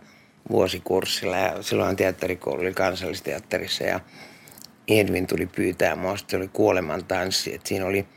vuosikurssilla 0.50 1.36
ja 1.36 1.62
silloin 1.62 1.96
teatterikoulu 1.96 2.60
oli 2.60 2.74
kansallisteatterissa 2.74 3.84
ja 3.84 4.00
Edvin 4.88 5.26
tuli 5.26 5.46
pyytää 5.46 5.96
mua. 5.96 6.16
Sitten 6.16 6.40
oli 6.40 6.48
kuolemantanssi, 6.48 7.54
että 7.54 7.68
siinä 7.68 7.86
oli– 7.86 8.06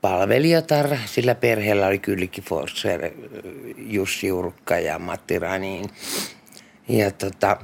palvelijatar. 0.00 0.96
Sillä 1.06 1.34
perheellä 1.34 1.86
oli 1.86 1.98
Kyllikki 1.98 2.40
Forser, 2.40 3.10
Jussi 3.76 4.32
Urkka 4.32 4.78
ja 4.78 4.98
Matti 4.98 5.38
Ranin. 5.38 5.90
Ja 6.88 7.10
tota, 7.10 7.56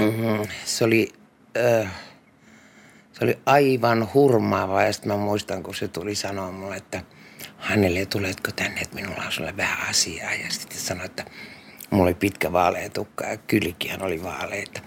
mm, 0.00 0.48
se 0.64 0.84
oli, 0.84 1.08
äh, 1.56 1.92
se 3.12 3.24
oli 3.24 3.38
aivan 3.46 4.08
hurmaava. 4.14 4.82
Ja 4.82 4.92
sitten 4.92 5.12
mä 5.12 5.18
muistan, 5.18 5.62
kun 5.62 5.74
se 5.74 5.88
tuli 5.88 6.14
sanoa 6.14 6.50
mulle, 6.50 6.76
että 6.76 7.02
Hannele, 7.56 8.06
tuletko 8.06 8.50
tänne, 8.56 8.80
että 8.80 8.94
minulla 8.94 9.22
on 9.26 9.32
sulle 9.32 9.56
vähän 9.56 9.88
asiaa. 9.88 10.34
Ja 10.34 10.50
sitten 10.50 10.78
sanoi, 10.78 11.06
että 11.06 11.24
mulla 11.90 12.04
oli 12.04 12.14
pitkä 12.14 12.52
vaalea 12.52 12.90
tukka 12.90 13.24
ja 13.24 13.36
Kyllikkihän 13.36 14.02
oli 14.02 14.22
vaaleita. 14.22 14.80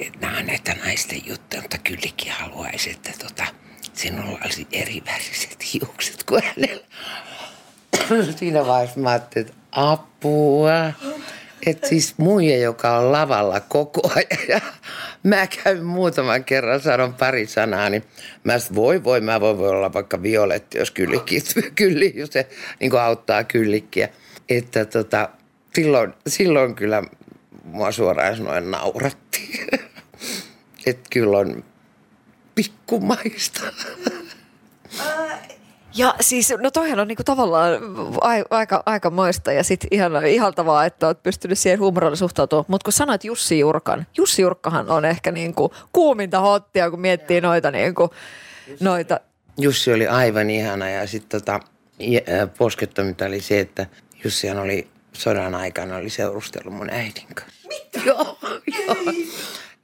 Että 0.00 0.18
nämä 0.20 0.38
on 0.38 0.46
näitä 0.46 0.76
naisten 0.84 1.22
juttuja, 1.26 1.62
mutta 1.62 1.78
Kyllikki 1.78 2.28
haluaisi, 2.28 2.90
että 2.90 3.12
tota,– 3.18 3.46
sinulla 3.92 4.38
olisi 4.44 4.66
eri 4.72 5.02
väriset 5.06 5.74
hiukset 5.74 6.24
kuin 6.24 6.42
hänellä. 6.42 6.84
Siinä 8.36 8.66
vaiheessa 8.66 9.00
mä 9.00 9.10
ajattelin, 9.10 9.48
että 9.48 9.60
apua. 9.72 10.92
Että 11.66 11.88
siis 11.88 12.14
muija, 12.18 12.58
joka 12.58 12.98
on 12.98 13.12
lavalla 13.12 13.60
koko 13.60 14.10
ajan 14.16 14.48
ja 14.48 14.60
mä 15.22 15.46
käyn 15.46 15.84
muutaman 15.84 16.44
kerran, 16.44 16.80
sanon 16.80 17.14
pari 17.14 17.46
sanaa, 17.46 17.90
niin 17.90 18.04
mä 18.44 18.58
sanoin, 18.58 18.74
voi 18.76 19.04
voi, 19.04 19.20
mä 19.20 19.40
voin 19.40 19.58
voi 19.58 19.70
olla 19.70 19.92
vaikka 19.92 20.22
violetti, 20.22 20.78
jos 20.78 20.90
kyllikki, 20.90 21.42
kylli, 21.74 22.12
jos 22.16 22.30
se 22.30 22.48
niin 22.80 22.98
auttaa 22.98 23.44
kyllikkiä. 23.44 24.08
Että 24.48 24.84
tota, 24.84 25.28
silloin, 25.74 26.14
silloin 26.26 26.74
kyllä 26.74 27.02
mua 27.64 27.92
suoraan 27.92 28.36
sanoen 28.36 28.70
nauratti. 28.70 29.66
Että 30.86 31.08
kyllä 31.10 31.38
on 31.38 31.64
pikkumaista. 32.54 33.60
Ja 35.94 36.14
siis, 36.20 36.52
no 36.60 36.70
toihan 36.70 37.00
on 37.00 37.08
niinku 37.08 37.24
tavallaan 37.24 37.72
aika, 38.50 38.82
aika 38.86 39.10
moista 39.10 39.52
ja 39.52 39.64
sitten 39.64 39.88
ihan 39.90 40.26
ihaltavaa, 40.26 40.84
että 40.84 41.06
olet 41.06 41.22
pystynyt 41.22 41.58
siihen 41.58 41.80
huumorilla 41.80 42.16
suhtautumaan. 42.16 42.64
Mutta 42.68 42.84
kun 42.84 42.92
sanoit 42.92 43.24
Jussi 43.24 43.58
Jurkan, 43.58 44.06
Jussi 44.16 44.42
Jurkkahan 44.42 44.90
on 44.90 45.04
ehkä 45.04 45.32
niinku 45.32 45.72
kuuminta 45.92 46.40
hottia, 46.40 46.90
kun 46.90 47.00
miettii 47.00 47.40
noita, 47.40 47.70
niinku, 47.70 48.10
noita. 48.80 49.20
Jussi 49.58 49.92
oli 49.92 50.06
aivan 50.06 50.50
ihana 50.50 50.88
ja 50.88 51.06
sitten 51.06 51.40
tota, 51.40 51.60
poskettominta 52.58 53.24
oli 53.24 53.40
se, 53.40 53.60
että 53.60 53.86
Jussihan 54.24 54.58
oli 54.58 54.88
sodan 55.12 55.54
aikana 55.54 55.96
oli 55.96 56.10
seurustellut 56.10 56.74
mun 56.74 56.90
äidin 56.90 57.26
kanssa. 57.34 57.68
Mitä? 57.68 58.00
Joo, 58.06 58.38
joo 58.66 58.96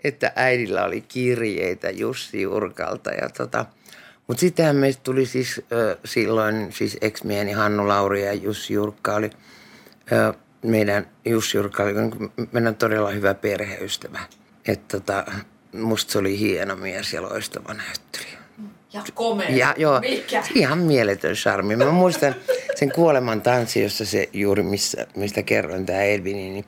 että 0.05 0.33
äidillä 0.37 0.85
oli 0.85 1.01
kirjeitä 1.01 1.91
Jussi 1.91 2.43
Jurkalta. 2.43 3.11
Ja 3.11 3.29
tota, 3.29 3.67
mutta 4.27 4.41
sittenhän 4.41 4.77
meistä 4.77 5.03
tuli 5.03 5.27
siis 5.27 5.61
ö, 5.73 5.97
silloin, 6.05 6.73
siis 6.73 6.97
ex-mieheni 7.01 7.53
Hannu 7.53 7.89
Lauri 7.89 8.25
ja 8.25 8.33
Jussi 8.33 8.75
Jurkka 8.75 9.15
oli, 9.15 9.31
ö, 10.13 10.35
meidän 10.63 11.07
Jussi 11.25 11.57
Jurkka 11.57 11.83
oli 11.83 11.95
meidän 12.53 12.77
todella 12.77 13.11
hyvä 13.11 13.35
perheystävä. 13.35 14.21
Että 14.69 14.99
tota, 14.99 15.25
musta 15.73 16.13
se 16.13 16.19
oli 16.19 16.39
hieno 16.39 16.77
mies 16.77 17.13
ja 17.13 17.23
loistava 17.23 17.75
näyttelijä. 17.75 18.39
Ja 18.93 19.03
komea. 19.15 19.51
Ja, 19.51 19.75
joo, 19.77 20.01
Mikä? 20.01 20.43
ihan 20.55 20.79
mieletön 20.79 21.35
charmi. 21.35 21.77
Mä 21.77 21.91
muistan 21.91 22.35
sen 22.75 22.93
kuoleman 22.93 23.43
tanssi, 23.43 23.83
jossa 23.83 24.05
se 24.05 24.29
juuri, 24.33 24.63
missä, 24.63 25.07
mistä 25.17 25.43
kerroin, 25.43 25.87
tämä 25.87 26.03
Edvini, 26.03 26.51
niin 26.51 26.65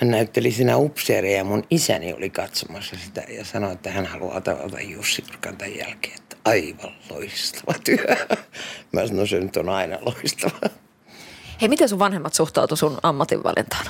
hän 0.00 0.10
näytteli 0.10 0.52
siinä 0.52 0.76
upseeria 0.76 1.36
ja 1.36 1.44
mun 1.44 1.64
isäni 1.70 2.12
oli 2.12 2.30
katsomassa 2.30 2.96
sitä 3.04 3.24
ja 3.28 3.44
sanoi, 3.44 3.72
että 3.72 3.90
hän 3.90 4.06
haluaa 4.06 4.40
tavata 4.40 4.80
Jussi 4.80 5.24
Urkan 5.30 5.56
tämän 5.56 5.76
jälkeen. 5.76 6.14
Että 6.14 6.36
aivan 6.44 6.94
loistava 7.10 7.74
työ. 7.84 8.16
Mä 8.92 9.06
sanoin, 9.06 9.28
se 9.28 9.40
nyt 9.40 9.56
on 9.56 9.68
aina 9.68 9.98
loistava. 10.00 10.70
Hei, 11.60 11.68
miten 11.68 11.88
sun 11.88 11.98
vanhemmat 11.98 12.34
suhtautu 12.34 12.76
sun 12.76 12.98
ammatinvalintaan? 13.02 13.86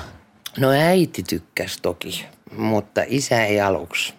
No 0.57 0.71
äiti 0.71 1.23
tykkäsi 1.23 1.79
toki, 1.81 2.25
mutta 2.57 3.01
isä 3.07 3.45
ei 3.45 3.61
aluksi. 3.61 4.13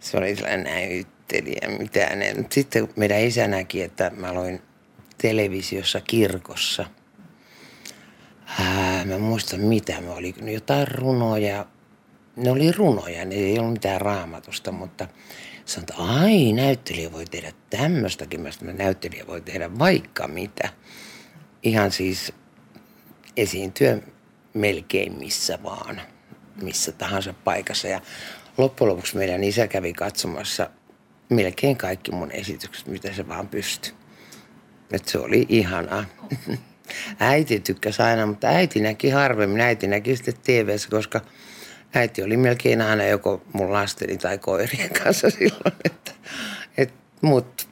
Se 0.00 0.16
oli 0.16 0.36
sellainen 0.36 0.64
näyttelijä, 0.64 1.78
mitään. 1.78 2.18
Sitten 2.50 2.88
meidän 2.96 3.20
isä 3.20 3.48
näki, 3.48 3.82
että 3.82 4.10
mä 4.16 4.30
aloin 4.30 4.62
televisiossa 5.18 6.00
kirkossa– 6.00 6.84
Ää, 8.46 9.04
mä 9.04 9.18
muistan 9.18 9.60
mitä 9.60 10.00
me 10.00 10.10
oli. 10.10 10.34
Jotain 10.52 10.88
runoja. 10.88 11.66
Ne 12.36 12.50
oli 12.50 12.72
runoja, 12.72 13.24
ne 13.24 13.34
ei 13.34 13.58
ollut 13.58 13.72
mitään 13.72 14.00
raamatusta, 14.00 14.72
mutta 14.72 15.08
sanoin, 15.64 15.90
että 15.90 16.02
ai 16.02 16.52
näyttelijä 16.52 17.12
voi 17.12 17.24
tehdä 17.24 17.52
tämmöistäkin. 17.70 18.40
Mä 18.40 18.50
sanoin, 18.50 18.78
näyttelijä 18.78 19.26
voi 19.26 19.40
tehdä 19.40 19.78
vaikka 19.78 20.28
mitä. 20.28 20.68
Ihan 21.62 21.92
siis 21.92 22.32
esiintyä 23.36 23.98
melkein 24.54 25.18
missä 25.18 25.58
vaan, 25.62 26.00
missä 26.62 26.92
tahansa 26.92 27.34
paikassa. 27.44 27.88
Ja 27.88 28.00
loppujen 28.58 28.90
lopuksi 28.90 29.16
meidän 29.16 29.44
isä 29.44 29.68
kävi 29.68 29.92
katsomassa 29.92 30.70
melkein 31.28 31.76
kaikki 31.76 32.12
mun 32.12 32.32
esitykset, 32.32 32.86
mitä 32.86 33.12
se 33.12 33.28
vaan 33.28 33.48
pystyi. 33.48 33.92
Että 34.92 35.10
se 35.10 35.18
oli 35.18 35.46
ihanaa. 35.48 36.04
Äiti 37.20 37.60
tykkäsi 37.60 38.02
aina, 38.02 38.26
mutta 38.26 38.46
äiti 38.46 38.80
näki 38.80 39.10
harvemmin. 39.10 39.60
Äiti 39.60 39.86
näki 39.86 40.16
sitten 40.16 40.34
tv 40.42 40.76
koska 40.90 41.20
äiti 41.94 42.22
oli 42.22 42.36
melkein 42.36 42.82
aina 42.82 43.04
joko 43.04 43.42
mun 43.52 43.72
lasteni 43.72 44.16
tai 44.16 44.38
koirien 44.38 44.90
kanssa 45.02 45.30
silloin. 45.30 45.74
Että, 45.84 46.12
et, 46.76 46.92
mutta 47.20 47.64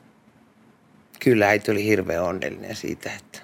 kyllä 1.20 1.48
äiti 1.48 1.70
oli 1.70 1.84
hirveän 1.84 2.22
onnellinen 2.22 2.76
siitä, 2.76 3.10
että 3.18 3.38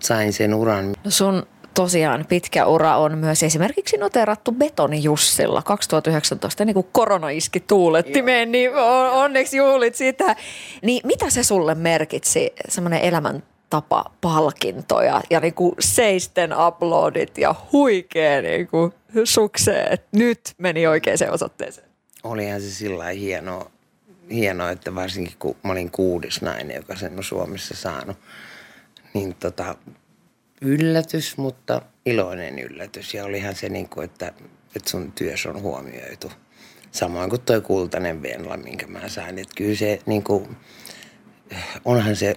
sain 0.00 0.32
sen 0.32 0.54
uran. 0.54 0.94
No 1.04 1.10
sun 1.10 1.46
tosiaan 1.74 2.26
pitkä 2.28 2.66
ura 2.66 2.96
on 2.96 3.18
myös 3.18 3.42
esimerkiksi 3.42 3.96
noterattu 3.96 4.52
Betoni 4.52 5.02
Jussilla 5.02 5.62
2019, 5.62 6.64
niin 6.64 6.74
kuin 6.74 6.86
korona 6.92 7.30
iski 7.30 7.60
tuulettimeen, 7.60 8.52
niin 8.52 8.70
onneksi 9.12 9.56
juhlit 9.56 9.94
sitä. 9.94 10.36
Niin 10.82 11.00
mitä 11.06 11.30
se 11.30 11.42
sulle 11.42 11.74
merkitsi, 11.74 12.52
semmoinen 12.68 13.00
elämän 13.00 13.42
tapa 13.70 14.04
palkintoja 14.20 15.22
ja 15.30 15.40
niin 15.40 15.54
kuin 15.54 15.74
seisten 15.80 16.50
uploadit 16.66 17.38
ja 17.38 17.54
huikea 17.72 18.42
niin 18.42 18.68
kuin 18.68 18.92
sukseen, 19.24 19.92
että 19.92 20.08
nyt 20.12 20.40
meni 20.58 20.86
oikeaan 20.86 21.30
osoitteeseen. 21.30 21.88
Olihan 22.22 22.60
se 22.60 22.70
sillä 22.70 23.04
hienoa, 23.04 23.70
hienoa, 24.30 24.70
että 24.70 24.94
varsinkin 24.94 25.36
kun 25.38 25.56
mä 25.64 25.72
olin 25.72 25.90
kuudes 25.90 26.42
nainen, 26.42 26.76
joka 26.76 26.96
sen 26.96 27.16
on 27.16 27.24
Suomessa 27.24 27.76
saanut, 27.76 28.16
niin 29.14 29.34
tota, 29.34 29.74
yllätys, 30.60 31.36
mutta 31.36 31.82
iloinen 32.06 32.58
yllätys. 32.58 33.14
Ja 33.14 33.24
olihan 33.24 33.54
se 33.54 33.68
niin 33.68 33.88
kuin, 33.88 34.04
että, 34.04 34.32
että 34.76 34.90
sun 34.90 35.12
työs 35.12 35.46
on 35.46 35.62
huomioitu. 35.62 36.32
Samoin 36.90 37.30
kuin 37.30 37.42
toi 37.42 37.60
kultainen 37.60 38.22
Venla, 38.22 38.56
minkä 38.56 38.86
mä 38.86 39.08
sain. 39.08 39.38
Että 39.38 39.54
kyllä 39.56 39.76
se 39.76 40.00
niin 40.06 40.24
kuin, 40.24 40.56
onhan 41.84 42.16
se, 42.16 42.36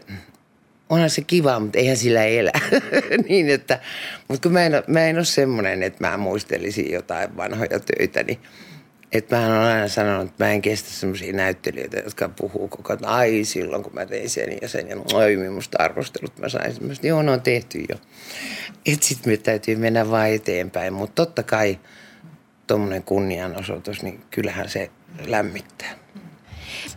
onhan 0.91 1.09
se 1.09 1.21
kiva, 1.21 1.59
mutta 1.59 1.79
eihän 1.79 1.97
sillä 1.97 2.23
elä. 2.23 2.51
niin 3.29 3.49
että, 3.49 3.79
mutta 4.27 4.49
kun 4.49 4.53
mä 4.53 4.65
en, 4.65 4.83
mä 4.87 5.05
en 5.05 5.17
ole 5.17 5.25
semmoinen, 5.25 5.83
että 5.83 6.07
mä 6.07 6.17
muistelisin 6.17 6.91
jotain 6.91 7.37
vanhoja 7.37 7.79
töitä, 7.79 8.23
niin 8.23 8.39
että 9.11 9.35
mä 9.35 9.45
olen 9.47 9.73
aina 9.73 9.87
sanonut, 9.87 10.29
että 10.29 10.45
mä 10.45 10.51
en 10.51 10.61
kestä 10.61 10.89
semmoisia 10.89 11.33
näyttelijöitä, 11.33 11.99
jotka 11.99 12.29
puhuu 12.29 12.67
koko 12.67 12.93
ajan, 12.93 13.05
ai 13.05 13.43
silloin 13.43 13.83
kun 13.83 13.93
mä 13.93 14.05
tein 14.05 14.29
sen 14.29 14.57
ja 14.61 14.67
sen 14.67 14.89
ja 14.89 14.95
oi 15.13 15.49
musta 15.49 15.83
arvostelut 15.83 16.39
mä 16.39 16.49
sain 16.49 16.73
semmoista, 16.73 17.07
joo 17.07 17.21
ne 17.21 17.31
on 17.31 17.41
tehty 17.41 17.85
jo. 17.89 17.95
Että 18.85 19.05
sitten 19.05 19.33
me 19.33 19.37
täytyy 19.37 19.75
mennä 19.75 20.09
vaan 20.09 20.29
eteenpäin, 20.29 20.93
mutta 20.93 21.25
totta 21.25 21.43
kai 21.43 21.79
tuommoinen 22.67 23.03
kunnianosoitus, 23.03 24.03
niin 24.03 24.21
kyllähän 24.31 24.69
se 24.69 24.91
lämmittää. 25.25 26.00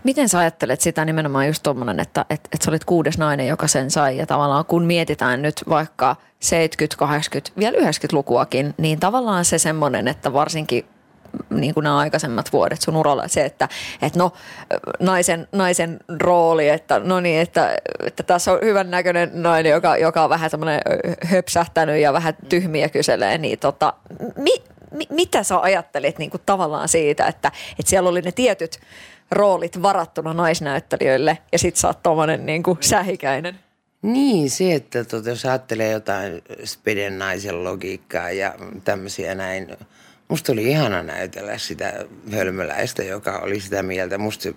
Miten 0.05 0.29
sä 0.29 0.39
ajattelet 0.39 0.81
sitä 0.81 1.05
nimenomaan 1.05 1.47
just 1.47 1.63
tuommoinen, 1.63 2.01
että, 2.01 2.21
että, 2.31 2.49
että 2.53 2.65
sä 2.65 2.71
olit 2.71 2.85
kuudes 2.85 3.19
nainen, 3.19 3.47
joka 3.47 3.67
sen 3.67 3.91
sai? 3.91 4.17
Ja 4.17 4.27
tavallaan 4.27 4.65
kun 4.65 4.85
mietitään 4.85 5.43
nyt 5.43 5.63
vaikka 5.69 6.17
70, 6.41 6.97
80, 6.99 7.61
vielä 7.61 7.79
90-lukuakin, 7.79 8.75
niin 8.79 9.01
tavallaan 9.01 9.45
se 9.45 9.59
semmoinen, 9.59 10.09
että 10.09 10.33
varsinkin 10.33 10.87
niin 11.51 11.75
kuin 11.75 11.85
nämä 11.85 11.99
aikaisemmat 11.99 12.53
vuodet 12.53 12.83
sun 12.83 12.97
uralla, 12.97 13.29
se, 13.29 13.45
että, 13.45 13.69
että 14.03 14.19
no 14.19 14.33
naisen, 15.01 15.49
naisen 15.53 15.99
rooli, 16.21 16.69
että 16.69 16.99
no 16.99 17.21
niin, 17.21 17.41
että, 17.41 17.77
että 18.07 18.23
tässä 18.23 18.53
on 18.53 18.59
hyvän 18.63 18.91
näköinen 18.91 19.31
nainen, 19.33 19.73
joka, 19.73 19.97
joka 19.97 20.25
on 20.25 20.31
vähän 20.31 20.51
semmoinen 20.51 20.81
höpsähtänyt 21.25 22.01
ja 22.01 22.13
vähän 22.13 22.35
tyhmiä 22.49 22.89
kyselee, 22.89 23.39
niin 23.39 23.59
tota, 23.59 23.93
mi, 24.37 24.63
mi, 24.95 25.07
mitä 25.11 25.43
sä 25.43 25.61
ajattelit 25.61 26.19
niin 26.19 26.31
kuin 26.31 26.43
tavallaan 26.47 26.89
siitä, 26.89 27.27
että, 27.27 27.53
että 27.79 27.91
siellä 27.91 28.11
oli 28.11 28.23
ne 28.23 28.33
tietyt 28.33 28.81
roolit 29.31 29.83
varattuna 29.83 30.35
naisnäyttelijöille 30.35 31.39
ja 31.53 31.59
sit 31.59 31.77
sä 31.77 31.89
oot 31.89 32.03
tommonen 32.03 32.47
niin 32.47 32.63
kuin 32.63 32.79
sähikäinen? 32.81 33.59
Niin, 34.03 34.51
se, 34.51 34.75
että 34.75 35.05
tuota, 35.05 35.29
jos 35.29 35.45
ajattelee 35.45 35.91
jotain 35.91 36.43
speden 36.65 37.19
naisen 37.19 37.65
logiikkaa 37.65 38.31
ja 38.31 38.55
tämmöisiä 38.85 39.35
näin, 39.35 39.77
musta 40.29 40.53
oli 40.53 40.71
ihana 40.71 41.03
näytellä 41.03 41.59
sitä 41.59 41.93
hölmöläistä, 42.33 43.03
joka 43.03 43.39
oli 43.39 43.61
sitä 43.61 43.83
mieltä. 43.83 44.19
Musta 44.19 44.49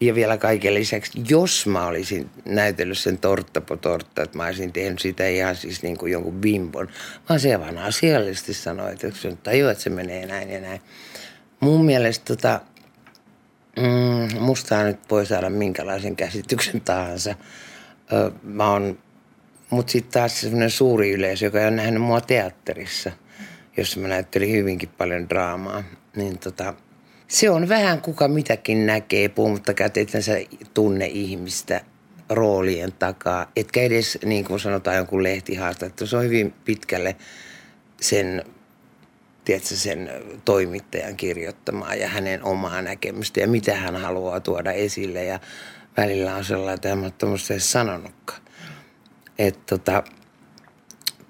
ja 0.00 0.14
vielä 0.14 0.36
kaiken 0.36 0.74
lisäksi, 0.74 1.22
jos 1.28 1.66
mä 1.66 1.86
olisin 1.86 2.30
näytellyt 2.44 2.98
sen 2.98 3.18
tortta 3.18 3.60
po 3.60 3.76
tortta, 3.76 4.22
että 4.22 4.36
mä 4.36 4.46
olisin 4.46 4.72
tehnyt 4.72 4.98
sitä 4.98 5.28
ihan 5.28 5.56
siis 5.56 5.82
niin 5.82 5.98
kuin 5.98 6.12
jonkun 6.12 6.40
bimbon, 6.40 6.88
vaan 7.28 7.40
se 7.40 7.60
vaan 7.60 7.78
asiallisesti 7.78 8.54
sanoi, 8.54 8.92
että 8.92 9.10
se 9.14 9.36
tajua, 9.42 9.70
että 9.70 9.82
se 9.82 9.90
menee 9.90 10.26
näin 10.26 10.50
ja 10.50 10.60
näin. 10.60 10.80
Mun 11.60 11.84
mielestä 11.84 12.24
tota, 12.24 12.60
mm, 13.76 14.40
musta 14.42 14.84
nyt 14.84 14.98
voi 15.10 15.26
saada 15.26 15.50
minkälaisen 15.50 16.16
käsityksen 16.16 16.80
tahansa. 16.80 17.34
Ö, 18.12 18.30
mä 18.42 18.70
oon, 18.70 18.98
mut 19.70 19.88
sitten 19.88 20.12
taas 20.12 20.40
sellainen 20.40 20.70
suuri 20.70 21.12
yleisö, 21.12 21.44
joka 21.44 21.58
on 21.58 21.76
nähnyt 21.76 22.02
mua 22.02 22.20
teatterissa, 22.20 23.12
jossa 23.76 24.00
mä 24.00 24.08
näyttelin 24.08 24.52
hyvinkin 24.52 24.90
paljon 24.98 25.28
draamaa, 25.28 25.84
niin 26.16 26.38
tota, 26.38 26.74
se 27.30 27.50
on 27.50 27.68
vähän 27.68 28.00
kuka 28.00 28.28
mitäkin 28.28 28.86
näkee, 28.86 29.28
puhumattakaan, 29.28 29.90
että 29.94 30.20
sä 30.20 30.32
tunne 30.74 31.06
ihmistä 31.06 31.80
roolien 32.28 32.92
takaa. 32.92 33.50
Etkä 33.56 33.82
edes, 33.82 34.18
niin 34.24 34.44
kuin 34.44 34.60
sanotaan 34.60 34.96
jonkun 34.96 35.22
lehtihaastattelu, 35.22 36.08
se 36.08 36.16
on 36.16 36.24
hyvin 36.24 36.54
pitkälle 36.64 37.16
sen, 38.00 38.44
tiedätkö, 39.44 39.74
sen 39.74 40.10
toimittajan 40.44 41.16
kirjoittamaa 41.16 41.94
ja 41.94 42.08
hänen 42.08 42.44
omaa 42.44 42.82
näkemystä 42.82 43.40
ja 43.40 43.48
mitä 43.48 43.74
hän 43.74 43.96
haluaa 43.96 44.40
tuoda 44.40 44.72
esille. 44.72 45.24
Ja 45.24 45.40
välillä 45.96 46.34
on 46.34 46.44
sellainen, 46.44 46.74
että 46.74 46.92
en 46.92 46.98
ole 46.98 47.10
tuommoista 47.10 47.54
edes 47.54 47.72
sanonutkaan. 47.72 48.42
Että 49.38 49.62
tota, 49.66 50.02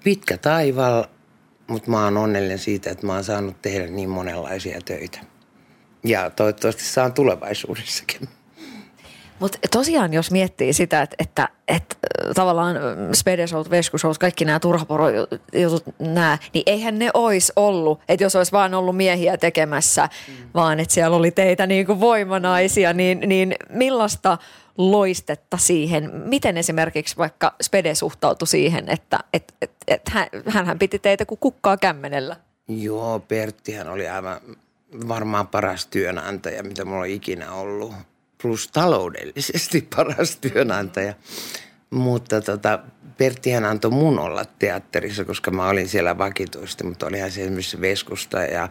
pitkä 0.03 0.37
taival, 0.37 1.05
mutta 1.67 1.91
mä 1.91 2.03
oon 2.03 2.17
onnellinen 2.17 2.59
siitä, 2.59 2.89
että 2.89 3.05
mä 3.05 3.13
oon 3.13 3.23
saanut 3.23 3.61
tehdä 3.61 3.87
niin 3.87 4.09
monenlaisia 4.09 4.81
töitä 4.85 5.30
ja 6.03 6.29
toivottavasti 6.29 6.83
saan 6.83 7.13
tulevaisuudessakin. 7.13 8.29
Mutta 9.41 9.57
tosiaan, 9.71 10.13
jos 10.13 10.31
miettii 10.31 10.73
sitä, 10.73 11.01
että, 11.01 11.15
että, 11.19 11.49
että 11.67 11.95
tavallaan 12.35 12.75
Spedeshout, 13.13 13.69
Veskushout, 13.69 14.17
kaikki 14.17 14.45
nämä 14.45 14.59
turhaporojutut, 14.59 15.83
nämä, 15.99 16.37
niin 16.53 16.63
eihän 16.65 16.99
ne 16.99 17.11
olisi 17.13 17.53
ollut, 17.55 17.99
että 18.09 18.23
jos 18.23 18.35
olisi 18.35 18.51
vaan 18.51 18.73
ollut 18.73 18.97
miehiä 18.97 19.37
tekemässä, 19.37 20.09
mm. 20.27 20.33
vaan 20.53 20.79
että 20.79 20.93
siellä 20.93 21.17
oli 21.17 21.31
teitä 21.31 21.67
niin 21.67 21.85
kuin 21.85 21.99
voimanaisia, 21.99 22.93
niin, 22.93 23.19
niin 23.19 23.55
millaista 23.69 24.37
loistetta 24.77 25.57
siihen, 25.57 26.11
miten 26.13 26.57
esimerkiksi 26.57 27.17
vaikka 27.17 27.55
Spede 27.61 27.95
suhtautui 27.95 28.47
siihen, 28.47 28.89
että 28.89 29.19
et, 29.33 29.53
et, 29.61 29.71
et 29.87 30.09
hän, 30.09 30.27
hän 30.65 30.79
piti 30.79 30.99
teitä 30.99 31.25
kuin 31.25 31.39
kukkaa 31.39 31.77
kämmenellä? 31.77 32.35
Joo, 32.67 33.19
Perttihän 33.19 33.89
oli 33.89 34.07
aivan 34.09 34.41
varmaan 35.07 35.47
paras 35.47 35.85
työnantaja, 35.85 36.63
mitä 36.63 36.85
mulla 36.85 37.01
on 37.01 37.07
ikinä 37.07 37.51
ollut. 37.51 37.93
Plus 38.41 38.67
taloudellisesti 38.67 39.87
paras 39.95 40.35
työnantaja. 40.35 41.13
Mutta 41.89 42.41
tota, 42.41 42.79
Perttihän 43.17 43.65
antoi 43.65 43.91
mun 43.91 44.19
olla 44.19 44.45
teatterissa, 44.59 45.25
koska 45.25 45.51
mä 45.51 45.69
olin 45.69 45.87
siellä 45.87 46.17
vakituista, 46.17 46.83
mutta 46.83 47.07
olihan 47.07 47.31
se 47.31 47.41
esimerkiksi 47.41 47.81
Veskusta 47.81 48.39
ja 48.39 48.69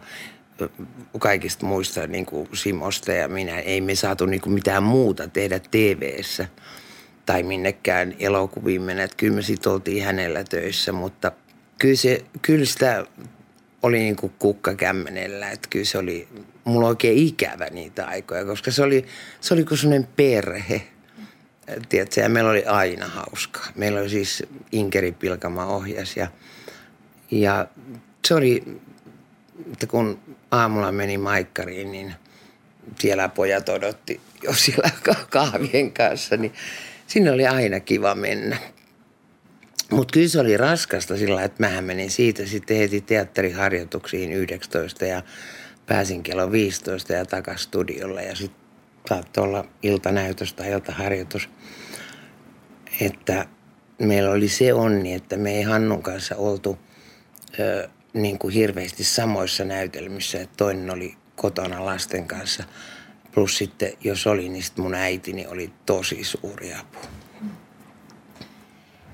kaikista 1.19 1.65
muista 1.65 2.07
niin 2.07 2.25
kuin 2.25 2.47
Simosta 2.53 3.11
ja 3.11 3.27
minä. 3.27 3.59
Ei 3.59 3.81
me 3.81 3.95
saatu 3.95 4.25
niin 4.25 4.41
kuin 4.41 4.53
mitään 4.53 4.83
muuta 4.83 5.27
tehdä 5.27 5.59
tv 5.59 6.21
tai 7.25 7.43
minnekään 7.43 8.15
elokuviin 8.19 8.81
mennä. 8.81 9.07
Kyllä 9.17 9.35
me 9.35 9.41
sitten 9.41 9.71
oltiin 9.71 10.03
hänellä 10.03 10.43
töissä, 10.43 10.91
mutta 10.91 11.31
kyllä, 11.79 11.95
se, 11.95 12.25
kyllä 12.41 12.65
sitä 12.65 13.05
oli 13.83 13.99
niin 13.99 14.15
kuin 14.15 14.33
kukka 14.39 14.75
kämmenellä. 14.75 15.49
Että 15.49 15.67
kyllä 15.69 15.85
se 15.85 15.97
oli, 15.97 16.27
mulla 16.63 16.87
oikein 16.87 17.17
ikävä 17.17 17.67
niitä 17.69 18.05
aikoja, 18.05 18.45
koska 18.45 18.71
se 18.71 18.83
oli, 18.83 19.05
se 19.41 19.53
oli 19.53 19.63
kuin 19.63 19.77
sellainen 19.77 20.09
perhe. 20.15 20.81
Tiedätkö, 21.89 22.21
ja 22.21 22.29
meillä 22.29 22.51
oli 22.51 22.65
aina 22.65 23.07
hauskaa. 23.07 23.65
Meillä 23.75 23.99
oli 23.99 24.09
siis 24.09 24.43
Inkeri 24.71 25.11
Pilkama 25.11 25.65
ohjas 25.65 26.17
ja, 26.17 26.27
ja 27.31 27.67
se 28.27 28.35
oli, 28.35 28.63
että 29.73 29.87
kun 29.87 30.19
aamulla 30.51 30.91
meni 30.91 31.17
maikkariin, 31.17 31.91
niin 31.91 32.13
siellä 32.99 33.29
pojat 33.29 33.69
odotti 33.69 34.21
jo 34.43 34.53
siellä 34.53 34.89
kahvien 35.29 35.91
kanssa, 35.91 36.37
niin 36.37 36.53
sinne 37.07 37.31
oli 37.31 37.47
aina 37.47 37.79
kiva 37.79 38.15
mennä. 38.15 38.57
Mutta 39.91 40.11
kyllä 40.13 40.27
se 40.27 40.39
oli 40.39 40.57
raskasta 40.57 41.17
sillä 41.17 41.43
että 41.43 41.63
mähän 41.63 41.83
menin 41.83 42.11
siitä 42.11 42.45
sitten 42.45 42.77
heti 42.77 43.01
teatteriharjoituksiin 43.01 44.33
19 44.33 45.05
ja 45.05 45.21
pääsin 45.85 46.23
kello 46.23 46.51
15 46.51 47.13
ja 47.13 47.25
takas 47.25 47.63
studiolle 47.63 48.23
ja 48.23 48.35
sitten 48.35 48.61
saattoi 49.09 49.43
olla 49.43 49.65
iltanäytös 49.83 50.53
tai 50.53 50.71
iltaharjoitus. 50.71 51.49
Että 53.01 53.45
meillä 53.99 54.31
oli 54.31 54.49
se 54.49 54.73
onni, 54.73 55.13
että 55.13 55.37
me 55.37 55.51
ei 55.51 55.63
Hannun 55.63 56.03
kanssa 56.03 56.35
oltu 56.35 56.77
ö, 57.59 57.89
niin 58.13 58.39
kuin 58.39 58.53
hirveästi 58.53 59.03
samoissa 59.03 59.65
näytelmissä. 59.65 60.41
Että 60.41 60.57
toinen 60.57 60.91
oli 60.91 61.15
kotona 61.35 61.85
lasten 61.85 62.27
kanssa. 62.27 62.63
Plus 63.31 63.57
sitten, 63.57 63.93
jos 64.03 64.27
oli, 64.27 64.49
niin 64.49 64.63
sitten 64.63 64.83
mun 64.83 64.95
äitini 64.95 65.47
oli 65.47 65.73
tosi 65.85 66.23
suuri 66.23 66.73
apu. 66.73 67.20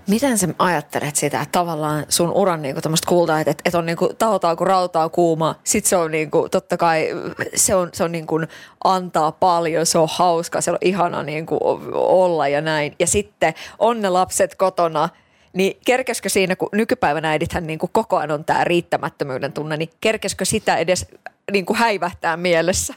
Miten 0.08 0.38
sä 0.38 0.48
ajattelet 0.60 1.16
sitä, 1.16 1.42
että 1.42 1.60
tavallaan 1.60 2.06
sun 2.10 2.32
uran 2.32 2.62
niinku 2.62 2.82
tämmöistä 2.82 3.08
kultaa, 3.08 3.40
että, 3.40 3.52
että 3.66 3.78
on 3.78 3.86
niinku 3.86 4.10
tautaa 4.18 4.56
kuin 4.56 4.68
rautaa 4.68 5.10
kuuma, 5.10 5.56
sit 5.64 5.86
se 5.86 5.96
on 5.96 6.12
niinku, 6.12 6.50
totta 6.50 6.78
kai 6.78 7.10
se 7.56 7.76
on, 7.76 7.90
se 7.94 8.04
on 8.04 8.12
niinku 8.12 8.40
antaa 8.84 9.32
paljon, 9.32 9.86
se 9.86 9.98
on 9.98 10.08
hauska, 10.12 10.62
se 10.62 10.72
on 10.72 10.78
ihana 10.82 11.24
niinku 11.24 11.58
olla 11.94 12.48
ja 12.48 12.62
näin. 12.62 12.96
Ja 13.00 13.08
sitten 13.08 13.54
on 13.80 14.02
ne 14.02 14.10
lapset 14.10 14.56
kotona, 14.56 15.10
niin 15.54 15.78
kerkeskö 15.86 16.30
siinä, 16.30 16.56
kun 16.56 16.70
nykypäivänä 16.72 17.30
äidithän 17.30 17.68
niin 17.68 17.80
kuin 17.80 17.90
koko 17.94 18.18
ajan 18.18 18.32
on 18.32 18.46
tämä 18.46 18.64
riittämättömyyden 18.64 19.54
tunne, 19.54 19.78
niin 19.78 19.90
kerkeskö 20.02 20.46
sitä 20.46 20.78
edes 20.78 21.06
niin 21.52 21.66
kuin 21.66 21.78
häivähtää 21.78 22.38
mielessä? 22.38 22.94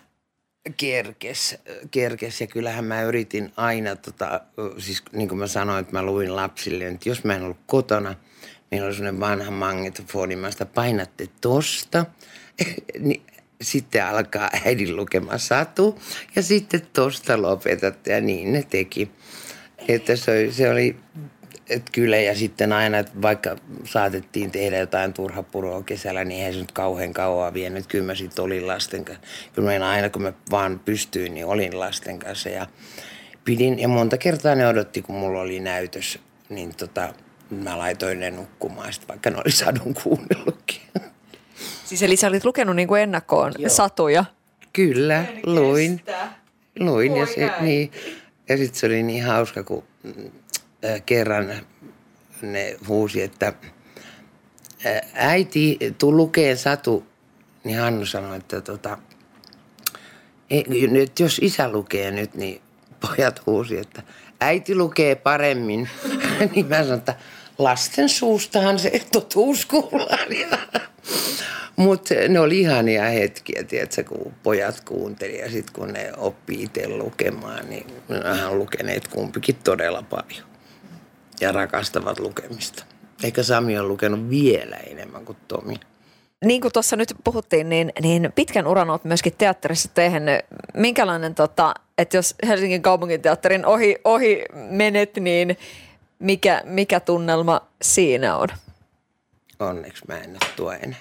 Kerkes, 0.76 1.58
kerkes 1.90 2.40
ja 2.40 2.46
kyllähän 2.46 2.84
mä 2.84 3.02
yritin 3.02 3.52
aina, 3.56 3.96
tota, 3.96 4.40
siis 4.78 5.02
niin 5.12 5.28
kuin 5.28 5.38
mä 5.38 5.46
sanoin, 5.46 5.80
että 5.80 5.92
mä 5.92 6.02
luin 6.02 6.36
lapsille, 6.36 6.86
että 6.86 7.08
jos 7.08 7.24
mä 7.24 7.34
en 7.34 7.42
ollut 7.42 7.60
kotona, 7.66 8.14
meillä 8.70 8.86
oli 8.86 8.94
sellainen 8.94 9.20
vanha 9.20 9.50
magnetofoni, 9.50 10.36
mä 10.36 10.50
sitä 10.50 10.66
painatte 10.66 11.26
tosta, 11.40 12.06
niin 12.98 13.22
sitten 13.62 14.06
alkaa 14.06 14.50
äidin 14.64 14.96
lukema 14.96 15.38
satu 15.38 15.98
ja 16.36 16.42
sitten 16.42 16.82
tosta 16.92 17.42
lopetatte 17.42 18.12
ja 18.12 18.20
niin 18.20 18.52
ne 18.52 18.62
teki. 18.62 19.10
Että 19.88 20.16
se 20.16 20.30
oli, 20.30 20.52
se 20.52 20.70
oli 20.70 20.96
et 21.70 21.90
kyllä 21.92 22.16
ja 22.16 22.34
sitten 22.34 22.72
aina, 22.72 22.98
että 22.98 23.12
vaikka 23.22 23.56
saatettiin 23.84 24.50
tehdä 24.50 24.78
jotain 24.78 25.12
turhapurua 25.12 25.82
kesällä, 25.82 26.24
niin 26.24 26.38
eihän 26.38 26.52
se 26.52 26.60
nyt 26.60 26.72
kauhean 26.72 27.12
kauan 27.12 27.54
vienyt. 27.54 27.86
Kyllä 27.86 28.04
mä 28.04 28.14
sitten 28.14 28.44
olin 28.44 28.66
lasten 28.66 29.04
kanssa. 29.04 29.26
Kyllä 29.52 29.78
mä 29.78 29.90
aina 29.90 30.10
kun 30.10 30.22
mä 30.22 30.32
vaan 30.50 30.80
pystyin, 30.84 31.34
niin 31.34 31.46
olin 31.46 31.80
lasten 31.80 32.18
kanssa 32.18 32.48
ja 32.48 32.66
pidin. 33.44 33.78
Ja 33.78 33.88
monta 33.88 34.18
kertaa 34.18 34.54
ne 34.54 34.66
odotti, 34.66 35.02
kun 35.02 35.14
mulla 35.14 35.40
oli 35.40 35.60
näytös, 35.60 36.18
niin 36.48 36.74
tota, 36.76 37.14
mä 37.50 37.78
laitoin 37.78 38.20
ne 38.20 38.30
nukkumaan, 38.30 38.92
sit 38.92 39.08
vaikka 39.08 39.30
ne 39.30 39.36
oli 39.36 39.52
sadun 39.52 39.94
kuunnellutkin. 40.02 40.80
Siis 41.84 42.02
eli 42.02 42.16
sä 42.16 42.28
olit 42.28 42.44
lukenut 42.44 42.76
niin 42.76 42.88
kuin 42.88 43.02
ennakkoon 43.02 43.52
Joo. 43.58 43.68
satuja. 43.68 44.24
Kyllä, 44.72 45.24
luin. 45.46 46.00
Luin 46.80 47.16
ja, 47.16 47.26
se, 47.26 47.50
niin, 47.60 47.90
ja 48.48 48.56
sitten 48.56 48.80
se 48.80 48.86
oli 48.86 49.02
niin 49.02 49.24
hauska, 49.24 49.62
kun 49.62 49.84
kerran 51.06 51.52
ne 52.42 52.76
huusi, 52.88 53.22
että 53.22 53.52
äiti, 55.14 55.78
tuu 55.98 56.16
lukeen 56.16 56.58
Satu. 56.58 57.06
Niin 57.64 57.78
Hannu 57.78 58.06
sanoi, 58.06 58.36
että 58.36 58.60
tota, 58.60 58.98
ei, 60.50 60.64
nyt 60.90 61.20
jos 61.20 61.38
isä 61.42 61.72
lukee 61.72 62.10
nyt, 62.10 62.34
niin 62.34 62.60
pojat 63.00 63.46
huusi, 63.46 63.78
että 63.78 64.02
äiti 64.40 64.74
lukee 64.74 65.14
paremmin. 65.14 65.88
niin 66.54 66.66
mä 66.66 66.82
sanoin, 66.82 66.98
että 66.98 67.14
lasten 67.58 68.08
suustahan 68.08 68.78
se 68.78 69.02
totuus 69.12 69.66
kuullaan. 69.66 70.28
Mutta 71.76 72.14
ne 72.28 72.40
oli 72.40 72.60
ihania 72.60 73.04
hetkiä, 73.04 73.64
tiedätkö, 73.64 74.04
kun 74.04 74.32
pojat 74.42 74.80
kuunteli 74.80 75.38
ja 75.38 75.50
sitten 75.50 75.74
kun 75.74 75.92
ne 75.92 76.12
oppii 76.16 76.62
itse 76.62 76.88
lukemaan, 76.88 77.68
niin 77.68 77.86
ne 78.08 78.44
on 78.46 78.58
lukeneet 78.58 79.08
kumpikin 79.08 79.56
todella 79.64 80.02
paljon 80.02 80.49
ja 81.40 81.52
rakastavat 81.52 82.18
lukemista. 82.18 82.84
Eikä 83.24 83.42
Sami 83.42 83.78
ole 83.78 83.88
lukenut 83.88 84.30
vielä 84.30 84.76
enemmän 84.76 85.24
kuin 85.24 85.38
Tomi. 85.48 85.74
Niin 86.44 86.60
kuin 86.60 86.72
tuossa 86.72 86.96
nyt 86.96 87.14
puhuttiin, 87.24 87.68
niin, 87.68 87.92
niin 88.02 88.32
pitkän 88.34 88.66
uran 88.66 88.90
olet 88.90 89.04
myöskin 89.04 89.32
teatterissa 89.38 89.88
tehnyt. 89.94 90.40
Minkälainen, 90.74 91.34
tota, 91.34 91.74
että 91.98 92.16
jos 92.16 92.34
Helsingin 92.46 92.82
kaupunginteatterin 92.82 93.66
ohi, 93.66 93.96
ohi 94.04 94.44
menet, 94.52 95.16
niin 95.16 95.56
mikä, 96.18 96.62
mikä 96.64 97.00
tunnelma 97.00 97.66
siinä 97.82 98.36
on? 98.36 98.48
Onneksi 99.58 100.04
mä 100.08 100.18
en 100.18 100.30
ole 100.30 100.38
tuo 100.56 100.72
enää. 100.72 100.98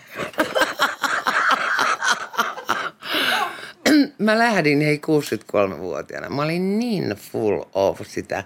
mä 4.18 4.40
lähdin 4.40 4.82
hei 4.82 5.02
63-vuotiaana. 5.08 6.30
Mä 6.30 6.42
olin 6.42 6.80
niin 6.80 7.10
full 7.10 7.62
of 7.74 8.02
sitä 8.04 8.44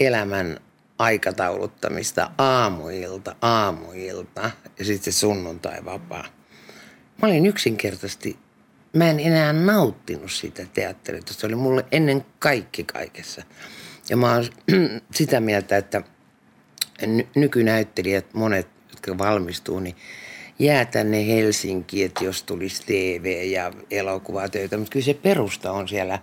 elämän 0.00 0.60
aikatauluttamista 1.00 2.30
aamuilta, 2.38 3.36
aamuilta 3.42 4.50
ja 4.78 4.84
sitten 4.84 5.12
sunnuntai 5.12 5.84
vapaa. 5.84 6.24
Mä 7.22 7.28
olin 7.28 7.46
yksinkertaisesti, 7.46 8.38
mä 8.92 9.10
en 9.10 9.20
enää 9.20 9.52
nauttinut 9.52 10.32
sitä 10.32 10.66
teatterista. 10.74 11.34
Se 11.34 11.46
oli 11.46 11.54
mulle 11.54 11.84
ennen 11.92 12.24
kaikki 12.38 12.84
kaikessa. 12.84 13.42
Ja 14.10 14.16
mä 14.16 14.34
oon 14.34 14.44
sitä 15.14 15.40
mieltä, 15.40 15.76
että 15.76 16.02
ny- 17.06 17.28
nykynäyttelijät, 17.34 18.34
monet, 18.34 18.68
jotka 18.90 19.18
valmistuu, 19.18 19.80
niin 19.80 19.96
jää 20.58 20.84
tänne 20.84 21.26
Helsinkiin, 21.26 22.06
että 22.06 22.24
jos 22.24 22.42
tulisi 22.42 22.82
TV 22.86 23.50
ja 23.50 23.72
elokuvatöitä. 23.90 24.76
Mutta 24.76 24.92
kyllä 24.92 25.04
se 25.04 25.14
perusta 25.14 25.72
on 25.72 25.88
siellä 25.88 26.18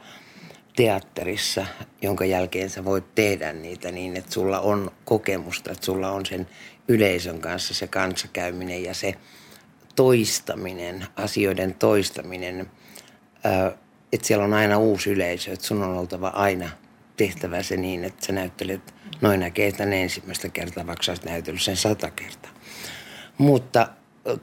teatterissa, 0.77 1.65
jonka 2.01 2.25
jälkeen 2.25 2.69
sä 2.69 2.85
voit 2.85 3.15
tehdä 3.15 3.53
niitä 3.53 3.91
niin, 3.91 4.17
että 4.17 4.33
sulla 4.33 4.59
on 4.59 4.91
kokemusta, 5.05 5.71
että 5.71 5.85
sulla 5.85 6.11
on 6.11 6.25
sen 6.25 6.47
yleisön 6.87 7.39
kanssa 7.39 7.73
se 7.73 7.87
kanssakäyminen 7.87 8.83
ja 8.83 8.93
se 8.93 9.13
toistaminen, 9.95 11.05
asioiden 11.15 11.73
toistaminen, 11.73 12.71
että 14.13 14.27
siellä 14.27 14.45
on 14.45 14.53
aina 14.53 14.77
uusi 14.77 15.11
yleisö, 15.11 15.53
että 15.53 15.65
sun 15.65 15.83
on 15.83 15.97
oltava 15.97 16.27
aina 16.27 16.69
tehtävä 17.17 17.63
se 17.63 17.77
niin, 17.77 18.03
että 18.03 18.25
sä 18.25 18.33
näyttelet 18.33 18.93
noin 19.21 19.39
näkee 19.39 19.71
tämän 19.71 19.93
ensimmäistä 19.93 20.49
kertaa, 20.49 20.87
vaikka 20.87 21.03
sä 21.03 21.11
oot 21.11 21.23
näytellyt 21.25 21.61
sen 21.61 21.77
sata 21.77 22.11
kertaa. 22.11 22.51
Mutta 23.37 23.87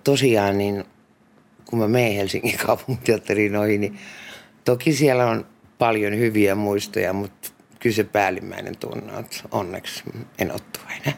tosiaan 0.05 0.59
niin 0.59 0.85
kun 1.65 1.79
mä 1.79 1.89
menen 1.89 2.15
Helsingin 2.15 2.59
kaupunginteatteriin 2.67 3.57
ohi, 3.57 3.79
niin 3.79 3.99
toki 4.65 4.93
siellä 4.93 5.27
on 5.27 5.54
paljon 5.79 6.19
hyviä 6.19 6.55
muistoja, 6.55 7.13
mutta 7.13 7.51
kyllä 7.81 7.97
se 7.97 8.05
päällimmäinen 8.05 8.77
tunne 8.77 9.13
on, 9.13 9.21
että 9.21 9.37
onneksi 9.51 10.03
en 10.39 10.53
enää. 11.07 11.15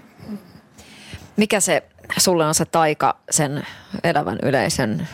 Mikä 1.37 1.61
se 1.61 1.83
sulle 2.19 2.47
on 2.47 2.55
se 2.55 2.65
taika 2.65 3.19
sen 3.31 3.67
elävän 4.05 4.39
yleisön 4.43 5.09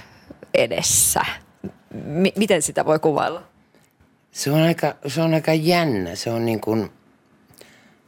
edessä? 0.55 1.21
M- 1.95 2.37
miten 2.37 2.63
sitä 2.63 2.85
voi 2.85 2.99
kuvailla? 2.99 3.43
Se 4.33 4.51
on 4.51 4.63
aika, 4.63 4.95
se 5.07 5.23
on 5.23 5.35
aika 5.35 5.55
jännä. 5.55 6.15
Se 6.15 6.31
on 6.31 6.47
niin 6.47 6.61
kuin, 6.61 6.91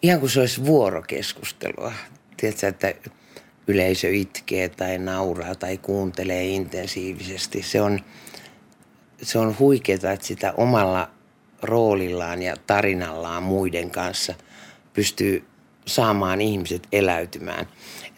ihan 0.02 0.20
kuin 0.20 0.30
se 0.30 0.40
olisi 0.40 0.64
vuorokeskustelua. 0.64 1.92
Tiedätkö, 2.36 2.68
että 2.68 2.94
yleisö 3.66 4.08
itkee 4.10 4.68
tai 4.68 4.98
nauraa 4.98 5.54
tai 5.54 5.78
kuuntelee 5.78 6.44
intensiivisesti. 6.44 7.62
Se 7.62 7.80
on, 7.80 8.00
se 9.22 9.38
on 9.38 9.58
huikeaa, 9.58 10.12
että 10.12 10.26
sitä 10.26 10.52
omalla 10.56 11.10
roolillaan 11.64 12.42
ja 12.42 12.56
tarinallaan 12.66 13.42
muiden 13.42 13.90
kanssa 13.90 14.34
pystyy 14.92 15.44
saamaan 15.86 16.40
ihmiset 16.40 16.88
eläytymään. 16.92 17.68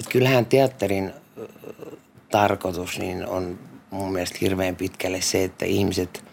Et 0.00 0.06
kyllähän 0.12 0.46
teatterin 0.46 1.12
tarkoitus 2.30 2.98
niin 2.98 3.26
on 3.26 3.58
mun 3.90 4.12
mielestä 4.12 4.38
hirveän 4.40 4.76
pitkälle 4.76 5.20
se, 5.20 5.44
että 5.44 5.64
ihmiset 5.64 6.24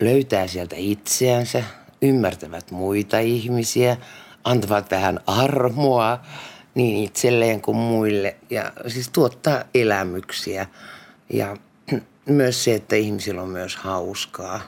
löytää 0.00 0.46
sieltä 0.46 0.76
itseänsä, 0.78 1.64
ymmärtävät 2.02 2.70
muita 2.70 3.18
ihmisiä, 3.18 3.96
antavat 4.44 4.90
vähän 4.90 5.20
armoa 5.26 6.20
niin 6.74 7.04
itselleen 7.04 7.60
kuin 7.60 7.76
muille 7.76 8.36
ja 8.50 8.72
siis 8.86 9.08
tuottaa 9.08 9.64
elämyksiä. 9.74 10.66
Ja 11.32 11.56
myös 12.26 12.64
se, 12.64 12.74
että 12.74 12.96
ihmisillä 12.96 13.42
on 13.42 13.48
myös 13.48 13.76
hauskaa, 13.76 14.60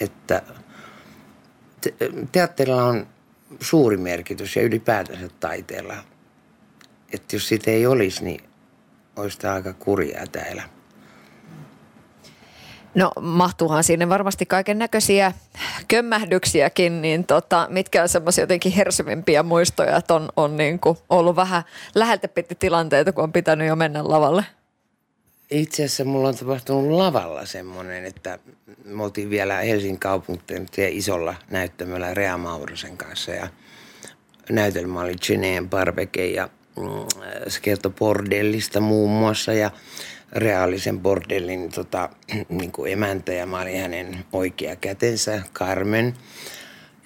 että 0.00 0.42
te- 1.98 2.10
teatterilla 2.32 2.84
on 2.84 3.06
suuri 3.60 3.96
merkitys 3.96 4.56
ja 4.56 4.62
ylipäätänsä 4.62 5.28
taiteella. 5.40 5.94
Että 7.12 7.36
jos 7.36 7.48
sitä 7.48 7.70
ei 7.70 7.86
olisi, 7.86 8.24
niin 8.24 8.40
olisi 9.16 9.38
tämä 9.38 9.54
aika 9.54 9.72
kurjaa 9.72 10.26
täällä. 10.26 10.62
No 12.94 13.12
mahtuuhan 13.20 13.84
sinne 13.84 14.08
varmasti 14.08 14.46
kaiken 14.46 14.78
näköisiä 14.78 15.32
kömmähdyksiäkin, 15.88 17.02
niin 17.02 17.26
tota, 17.26 17.66
mitkä 17.70 18.02
on 18.02 18.08
semmoisia 18.08 18.42
jotenkin 18.42 18.72
hersyvimpiä 18.72 19.42
muistoja, 19.42 19.96
että 19.96 20.14
on, 20.14 20.28
on 20.36 20.56
niin 20.56 20.80
kuin 20.80 20.98
ollut 21.10 21.36
vähän 21.36 21.62
läheltä 21.94 22.28
piti 22.28 22.54
tilanteita, 22.54 23.12
kun 23.12 23.24
on 23.24 23.32
pitänyt 23.32 23.68
jo 23.68 23.76
mennä 23.76 24.08
lavalle? 24.08 24.44
Itse 25.50 25.84
asiassa 25.84 26.04
mulla 26.04 26.28
on 26.28 26.36
tapahtunut 26.36 26.90
lavalla 26.90 27.46
semmoinen, 27.46 28.04
että 28.04 28.38
me 28.84 29.04
oltiin 29.04 29.30
vielä 29.30 29.54
Helsingin 29.56 29.98
kaupunkiteen 29.98 30.92
isolla 30.92 31.34
näyttämöllä 31.50 32.14
Rea 32.14 32.38
Maurosen 32.38 32.96
kanssa 32.96 33.30
ja 33.30 33.48
näytelmä 34.50 35.00
oli 35.00 35.14
Geneen 35.26 35.70
barbecue 35.70 36.26
ja 36.26 36.48
mm, 36.76 36.84
se 37.48 37.60
kertoi 37.60 37.92
bordellista 37.98 38.80
muun 38.80 39.10
muassa 39.10 39.52
ja 39.52 39.70
reaalisen 40.32 41.00
bordellin 41.00 41.72
tota, 41.72 42.10
niin 42.48 42.72
kuin 42.72 42.92
emäntä 42.92 43.32
ja 43.32 43.46
mä 43.46 43.60
olin 43.60 43.80
hänen 43.80 44.24
oikea 44.32 44.76
kätensä, 44.76 45.42
Carmen. 45.54 46.14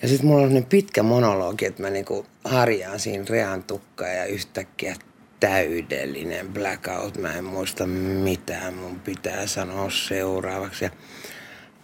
Ja 0.03 0.09
sitten 0.09 0.27
mulla 0.27 0.43
on 0.43 0.49
sellainen 0.49 0.69
pitkä 0.71 1.03
monologi, 1.03 1.67
että 1.67 1.83
mä 1.83 1.91
niinku 1.91 2.27
harjaan 2.45 3.01
siinä 3.01 3.25
rean 3.29 3.63
tukkaa 3.63 4.09
ja 4.09 4.25
yhtäkkiä 4.25 4.97
täydellinen 5.41 6.49
blackout. 6.49 7.19
Mä 7.19 7.35
en 7.35 7.45
muista 7.45 7.87
mitään, 7.87 8.75
mun 8.75 9.01
pitää 9.01 9.47
sanoa 9.47 9.91
seuraavaksi. 9.91 10.85
Ja 10.85 10.91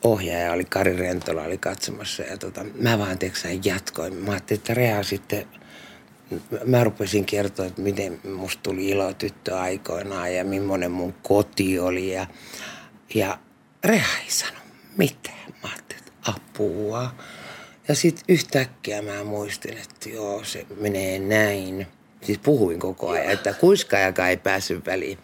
ohjaaja 0.05 0.53
oli, 0.53 0.65
Kari 0.65 0.97
Rentola 0.97 1.43
oli 1.43 1.59
katsomassa 1.59 2.23
ja 2.23 2.39
tota, 2.39 2.65
mä 2.81 2.99
vaan 2.99 3.19
teksä 3.19 3.49
jatkoin. 3.65 4.15
Mä 4.15 4.31
ajattelin, 4.31 4.61
että 4.61 4.75
Rea 4.75 5.03
sitten, 5.03 5.47
mä 6.65 6.85
rupesin 6.85 7.25
kertoa, 7.25 7.67
että 7.67 7.83
miten 7.83 8.21
musta 8.35 8.63
tuli 8.63 8.89
ilo 8.89 9.13
tyttö 9.13 9.59
aikoinaan 9.59 10.35
ja 10.35 10.45
millainen 10.45 10.91
mun 10.91 11.15
koti 11.23 11.79
oli 11.79 12.13
ja, 12.13 12.27
ja 13.15 13.39
Rea 13.85 14.05
ei 14.25 14.31
sano 14.31 14.59
mitään. 14.97 15.53
Mä 15.63 15.69
ajattelin, 15.69 16.03
että 16.07 16.13
apua. 16.23 17.15
Ja 17.89 17.95
sitten 17.95 18.25
yhtäkkiä 18.29 19.03
mä 19.03 19.25
muistin, 19.25 19.79
että 19.79 20.09
joo, 20.09 20.45
se 20.45 20.67
menee 20.81 21.19
näin. 21.19 21.87
Siis 22.27 22.39
puhuin 22.39 22.79
koko 22.79 23.09
ajan, 23.09 23.31
että 23.31 23.53
kuiskaajakaan 23.53 24.31
ei 24.31 24.37
päässyt 24.37 24.87
väliin. 24.87 25.19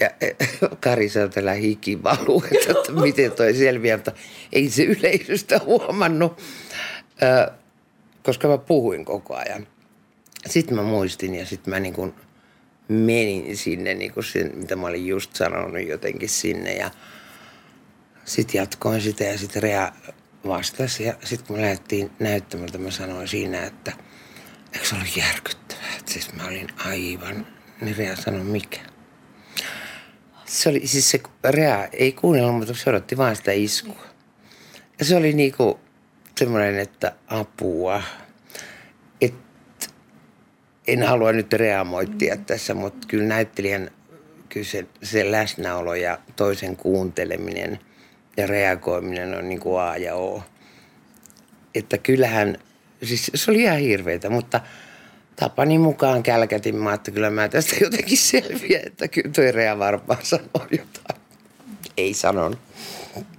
Ja 0.00 0.10
eh, 0.20 0.36
Kari 0.80 1.08
sanoi, 1.08 1.26
että 1.26 1.52
hiki 1.52 2.02
valuu, 2.02 2.44
että, 2.52 2.72
että 2.78 2.92
miten 2.92 3.32
toi 3.32 3.54
selviää, 3.54 3.96
mutta 3.96 4.12
ei 4.52 4.70
se 4.70 4.82
yleisöstä 4.82 5.60
huomannut, 5.64 6.40
koska 8.22 8.48
mä 8.48 8.58
puhuin 8.58 9.04
koko 9.04 9.34
ajan. 9.34 9.66
sitten 10.46 10.76
mä 10.76 10.82
muistin 10.82 11.34
ja 11.34 11.46
sitten 11.46 11.74
mä 11.74 11.80
niin 11.80 11.94
kuin 11.94 12.14
menin 12.88 13.56
sinne, 13.56 13.94
niin 13.94 14.12
kuin 14.12 14.24
sen, 14.24 14.52
mitä 14.54 14.76
mä 14.76 14.86
olin 14.86 15.06
just 15.06 15.36
sanonut 15.36 15.86
jotenkin 15.86 16.28
sinne. 16.28 16.74
Ja 16.74 16.90
sitten 18.24 18.58
jatkoin 18.58 19.00
sitä 19.00 19.24
ja 19.24 19.38
sitten 19.38 19.62
Rea 19.62 19.92
vastasi. 20.46 21.04
Ja 21.04 21.14
sitten 21.24 21.46
kun 21.46 21.56
me 21.56 21.62
lähdettiin 21.62 22.10
näyttämältä, 22.18 22.78
mä 22.78 22.90
sanoin 22.90 23.28
siinä, 23.28 23.64
että 23.64 23.92
eikö 24.72 24.86
se 24.86 24.94
ollut 24.94 25.16
järkyttävää. 25.16 25.92
Siis 26.06 26.34
mä 26.34 26.44
olin 26.44 26.68
aivan, 26.86 27.46
niin 27.80 27.96
Rea 27.96 28.16
sanoi 28.16 28.44
mikä. 28.44 28.80
Se 30.44 30.68
oli, 30.68 30.86
siis 30.86 31.10
se 31.10 31.20
Rea 31.44 31.88
ei 31.92 32.12
kuunnellut, 32.12 32.56
mutta 32.56 32.74
se 32.74 32.90
odotti 32.90 33.16
vain 33.16 33.36
sitä 33.36 33.52
iskua. 33.52 34.04
Ja 34.98 35.04
se 35.04 35.16
oli 35.16 35.32
niinku 35.32 35.80
semmoinen, 36.38 36.78
että 36.78 37.12
apua. 37.26 38.02
Et, 39.20 39.34
en 40.86 41.02
halua 41.02 41.32
nyt 41.32 41.52
reamoittia 41.52 42.36
tässä, 42.36 42.74
mutta 42.74 43.06
kyllä 43.08 43.24
näyttelijän 43.24 43.90
kyllä 44.48 44.66
se, 44.66 44.86
se 45.02 45.30
läsnäolo 45.30 45.94
ja 45.94 46.18
toisen 46.36 46.76
kuunteleminen 46.76 47.78
ja 48.36 48.46
reagoiminen 48.46 49.34
on 49.34 49.48
niin 49.48 49.60
kuin 49.60 49.80
A 49.80 49.96
ja 49.96 50.14
O. 50.14 50.42
Että 51.74 51.98
kyllähän, 51.98 52.58
siis 53.02 53.30
se 53.34 53.50
oli 53.50 53.62
ihan 53.62 53.78
hirveitä, 53.78 54.30
mutta 54.30 54.60
tapani 55.36 55.78
mukaan 55.78 56.22
kälkätin 56.22 56.76
mä, 56.76 56.92
että 56.92 57.10
kyllä 57.10 57.30
mä 57.30 57.48
tästä 57.48 57.76
jotenkin 57.80 58.18
selviä, 58.18 58.80
että 58.86 59.08
kyllä 59.08 59.30
toi 59.30 59.52
Rea 59.52 59.78
varmaan 59.78 60.20
sanoo 60.22 60.66
jotain. 60.70 61.20
Ei 61.96 62.14
sanonut. 62.14 62.58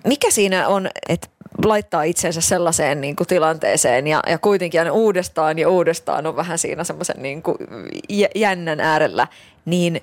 Mikä 0.07 0.31
siinä 0.31 0.67
on, 0.67 0.89
että 1.09 1.27
laittaa 1.65 2.03
itsensä 2.03 2.41
sellaiseen 2.41 3.01
niin 3.01 3.15
kuin 3.15 3.27
tilanteeseen 3.27 4.07
ja, 4.07 4.23
ja 4.27 4.37
kuitenkin 4.37 4.81
aina 4.81 4.91
uudestaan 4.91 5.59
ja 5.59 5.69
uudestaan 5.69 6.27
on 6.27 6.35
vähän 6.35 6.57
siinä 6.57 6.83
semmoisen 6.83 7.21
niin 7.21 7.41
kuin 7.41 7.57
jännän 8.35 8.79
äärellä, 8.79 9.27
niin 9.65 10.01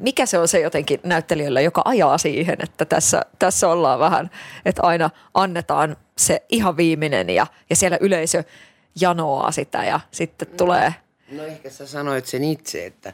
mikä 0.00 0.26
se 0.26 0.38
on 0.38 0.48
se 0.48 0.60
jotenkin 0.60 1.00
näyttelijöllä, 1.02 1.60
joka 1.60 1.82
ajaa 1.84 2.18
siihen, 2.18 2.56
että 2.62 2.84
tässä, 2.84 3.22
tässä 3.38 3.68
ollaan 3.68 3.98
vähän, 3.98 4.30
että 4.64 4.82
aina 4.82 5.10
annetaan 5.34 5.96
se 6.18 6.42
ihan 6.48 6.76
viimeinen 6.76 7.30
ja, 7.30 7.46
ja 7.70 7.76
siellä 7.76 7.98
yleisö 8.00 8.44
janoaa 9.00 9.52
sitä 9.52 9.84
ja 9.84 10.00
sitten 10.10 10.48
no, 10.48 10.56
tulee... 10.56 10.94
No 11.32 11.44
ehkä 11.44 11.70
sä 11.70 11.86
sanoit 11.86 12.26
sen 12.26 12.44
itse, 12.44 12.86
että 12.86 13.12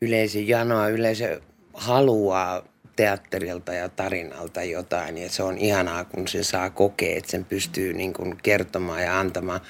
yleisö 0.00 0.38
janoaa, 0.38 0.88
yleisö 0.88 1.40
haluaa 1.74 2.62
teatterilta 2.96 3.72
ja 3.72 3.88
tarinalta 3.88 4.62
jotain 4.62 5.18
ja 5.18 5.28
se 5.28 5.42
on 5.42 5.58
ihanaa, 5.58 6.04
kun 6.04 6.28
se 6.28 6.42
saa 6.42 6.70
kokea, 6.70 7.18
että 7.18 7.30
sen 7.30 7.44
pystyy 7.44 7.92
niin 7.92 8.12
kuin 8.12 8.36
kertomaan 8.42 9.02
ja 9.02 9.20
antamaan. 9.20 9.60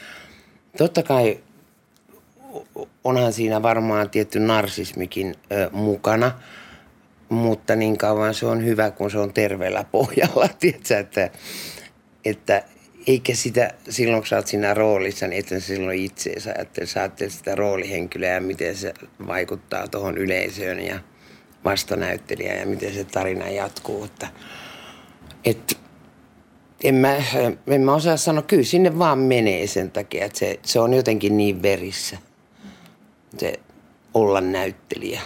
Totta 0.78 1.02
kai 1.02 1.40
onhan 3.04 3.32
siinä 3.32 3.62
varmaan 3.62 4.10
tietty 4.10 4.40
narsismikin 4.40 5.34
ö, 5.52 5.70
mukana, 5.72 6.32
mutta 7.28 7.76
niin 7.76 7.98
kauan 7.98 8.34
se 8.34 8.46
on 8.46 8.64
hyvä, 8.64 8.90
kun 8.90 9.10
se 9.10 9.18
on 9.18 9.32
terveellä 9.32 9.84
pohjalla, 9.84 10.48
tiedätkö, 10.60 10.98
että, 10.98 11.30
että 12.24 12.62
eikä 13.06 13.34
sitä, 13.34 13.70
silloin 13.88 14.22
kun 14.22 14.26
sä 14.26 14.36
oot 14.36 14.46
siinä 14.46 14.74
roolissa, 14.74 15.26
niin 15.26 15.44
et 15.52 15.62
silloin 15.62 16.04
itseensä, 16.04 16.54
että 16.58 16.86
sä 16.86 17.10
sitä 17.28 17.54
roolihenkilöä 17.54 18.34
ja 18.34 18.40
miten 18.40 18.76
se 18.76 18.94
vaikuttaa 19.26 19.88
tuohon 19.88 20.18
yleisöön 20.18 20.80
ja 20.80 21.00
vastanäyttelijä 21.64 22.54
ja 22.54 22.66
miten 22.66 22.94
se 22.94 23.04
tarina 23.04 23.48
jatkuu. 23.48 24.04
Että, 24.04 24.28
et, 25.44 25.78
en, 26.84 26.94
mä, 26.94 27.16
en 27.66 27.80
mä 27.80 27.94
osaa 27.94 28.16
sanoa, 28.16 28.42
kyllä 28.42 28.62
sinne 28.62 28.98
vaan 28.98 29.18
menee 29.18 29.66
sen 29.66 29.90
takia, 29.90 30.24
että 30.24 30.38
se, 30.38 30.60
se 30.62 30.80
on 30.80 30.94
jotenkin 30.94 31.36
niin 31.36 31.62
verissä 31.62 32.18
se 33.38 33.52
olla 34.14 34.40
näyttelijä. 34.40 35.20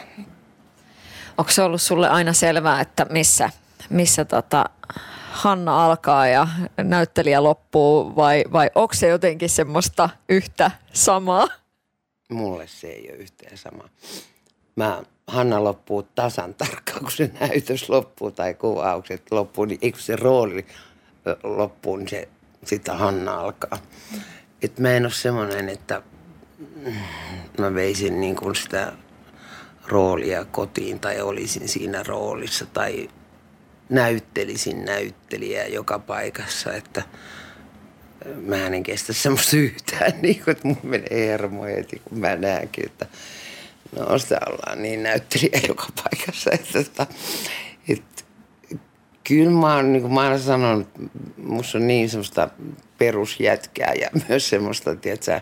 Onko 1.39 1.51
se 1.51 1.63
ollut 1.63 1.83
sulle 1.83 2.09
aina 2.09 2.33
selvää, 2.33 2.81
että 2.81 3.07
missä, 3.11 3.51
missä 3.91 4.25
tota 4.25 4.65
Hanna 5.31 5.85
alkaa 5.85 6.27
ja 6.27 6.49
näyttelijä 6.77 7.43
loppuu 7.43 8.17
vai, 8.17 8.45
vai 8.53 8.71
onko 8.75 8.95
se 8.95 9.09
jotenkin 9.09 9.51
semmoista 9.51 10.09
yhtä 10.29 10.71
samaa? 10.93 11.49
Mulle 12.31 12.67
se 12.67 12.87
ei 12.87 13.09
ole 13.11 13.19
yhtään 13.19 13.59
samaa. 13.59 13.89
Mä, 14.77 15.03
Hanna 15.27 15.65
loppuu 15.65 16.03
tasan 16.03 16.55
tarkkaan, 16.55 17.01
kun 17.01 17.11
se 17.11 17.31
näytös 17.41 17.89
loppuu 17.89 18.31
tai 18.31 18.55
kuvaukset 18.55 19.23
loppuu, 19.31 19.65
niin 19.65 19.79
eikö 19.83 19.99
se 20.01 20.17
rooli 20.17 20.67
loppuu, 21.43 21.97
niin 21.97 22.09
se, 22.09 22.29
sitä 22.65 22.95
Hanna 22.95 23.41
alkaa. 23.41 23.79
Et 24.63 24.79
mä 24.79 24.91
en 24.91 25.05
ole 25.05 25.13
semmoinen, 25.13 25.69
että 25.69 26.03
mä 27.59 27.75
veisin 27.75 28.21
niin 28.21 28.37
kuin 28.37 28.55
sitä 28.55 28.93
roolia 29.87 30.45
kotiin 30.45 31.01
tai 31.01 31.21
olisin 31.21 31.69
siinä 31.69 32.03
roolissa 32.03 32.67
tai 32.67 33.09
näyttelisin 33.89 34.85
näyttelijää 34.85 35.67
joka 35.67 35.99
paikassa, 35.99 36.73
että 36.75 37.03
mä 38.47 38.67
en 38.67 38.83
kestä 38.83 39.13
semmoista 39.13 39.57
yhtään, 39.57 40.13
niin 40.23 40.45
kuin, 40.45 40.53
että 40.53 40.69
mun 40.69 40.79
menee 40.83 41.27
hermo 41.27 41.63
heti, 41.63 42.03
kun 42.05 42.19
mä 42.19 42.37
näenkin, 42.37 42.87
että 42.87 43.07
no 43.97 44.19
sitä 44.19 44.39
ollaan 44.47 44.83
niin 44.83 45.03
näyttelijä 45.03 45.61
joka 45.69 45.87
paikassa, 46.05 46.51
että, 46.53 46.79
että, 46.79 47.07
että 47.89 48.23
kyllä 49.25 49.51
mä 49.51 49.75
oon, 49.75 49.93
niin 49.93 50.03
kuin 50.03 50.15
mä 50.15 50.29
oon 50.29 50.41
sanonut, 50.41 50.89
musta 51.37 51.79
on 51.79 51.87
niin 51.87 52.11
semmoista 52.11 52.49
perusjätkää 52.99 53.93
ja 54.01 54.11
myös 54.29 54.49
semmoista, 54.49 54.97
tiedätkö, 54.97 55.41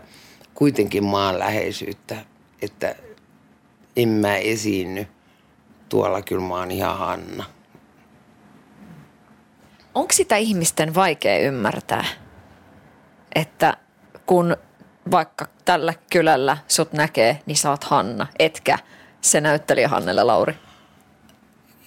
kuitenkin 0.59 1.05
maanläheisyyttä, 1.05 2.17
että 2.63 2.95
en 3.97 4.09
mä 4.09 4.37
esiinny. 4.37 5.07
Tuolla 5.89 6.23
kyllä 6.23 6.43
mä 6.43 6.55
oon 6.55 6.71
ihan 6.71 6.99
Hanna. 6.99 7.45
Onko 9.95 10.13
sitä 10.13 10.37
ihmisten 10.37 10.95
vaikea 10.95 11.39
ymmärtää, 11.39 12.05
että 13.35 13.77
kun 14.27 14.57
vaikka 15.11 15.47
tällä 15.65 15.95
kylällä 16.11 16.57
sut 16.69 16.93
näkee, 16.93 17.41
niin 17.47 17.57
sä 17.57 17.71
oot 17.71 17.85
Hanna, 17.85 18.27
etkä 18.39 18.79
se 19.21 19.41
näyttelijä 19.41 19.89
Hannelle 19.89 20.25
Lauri? 20.25 20.55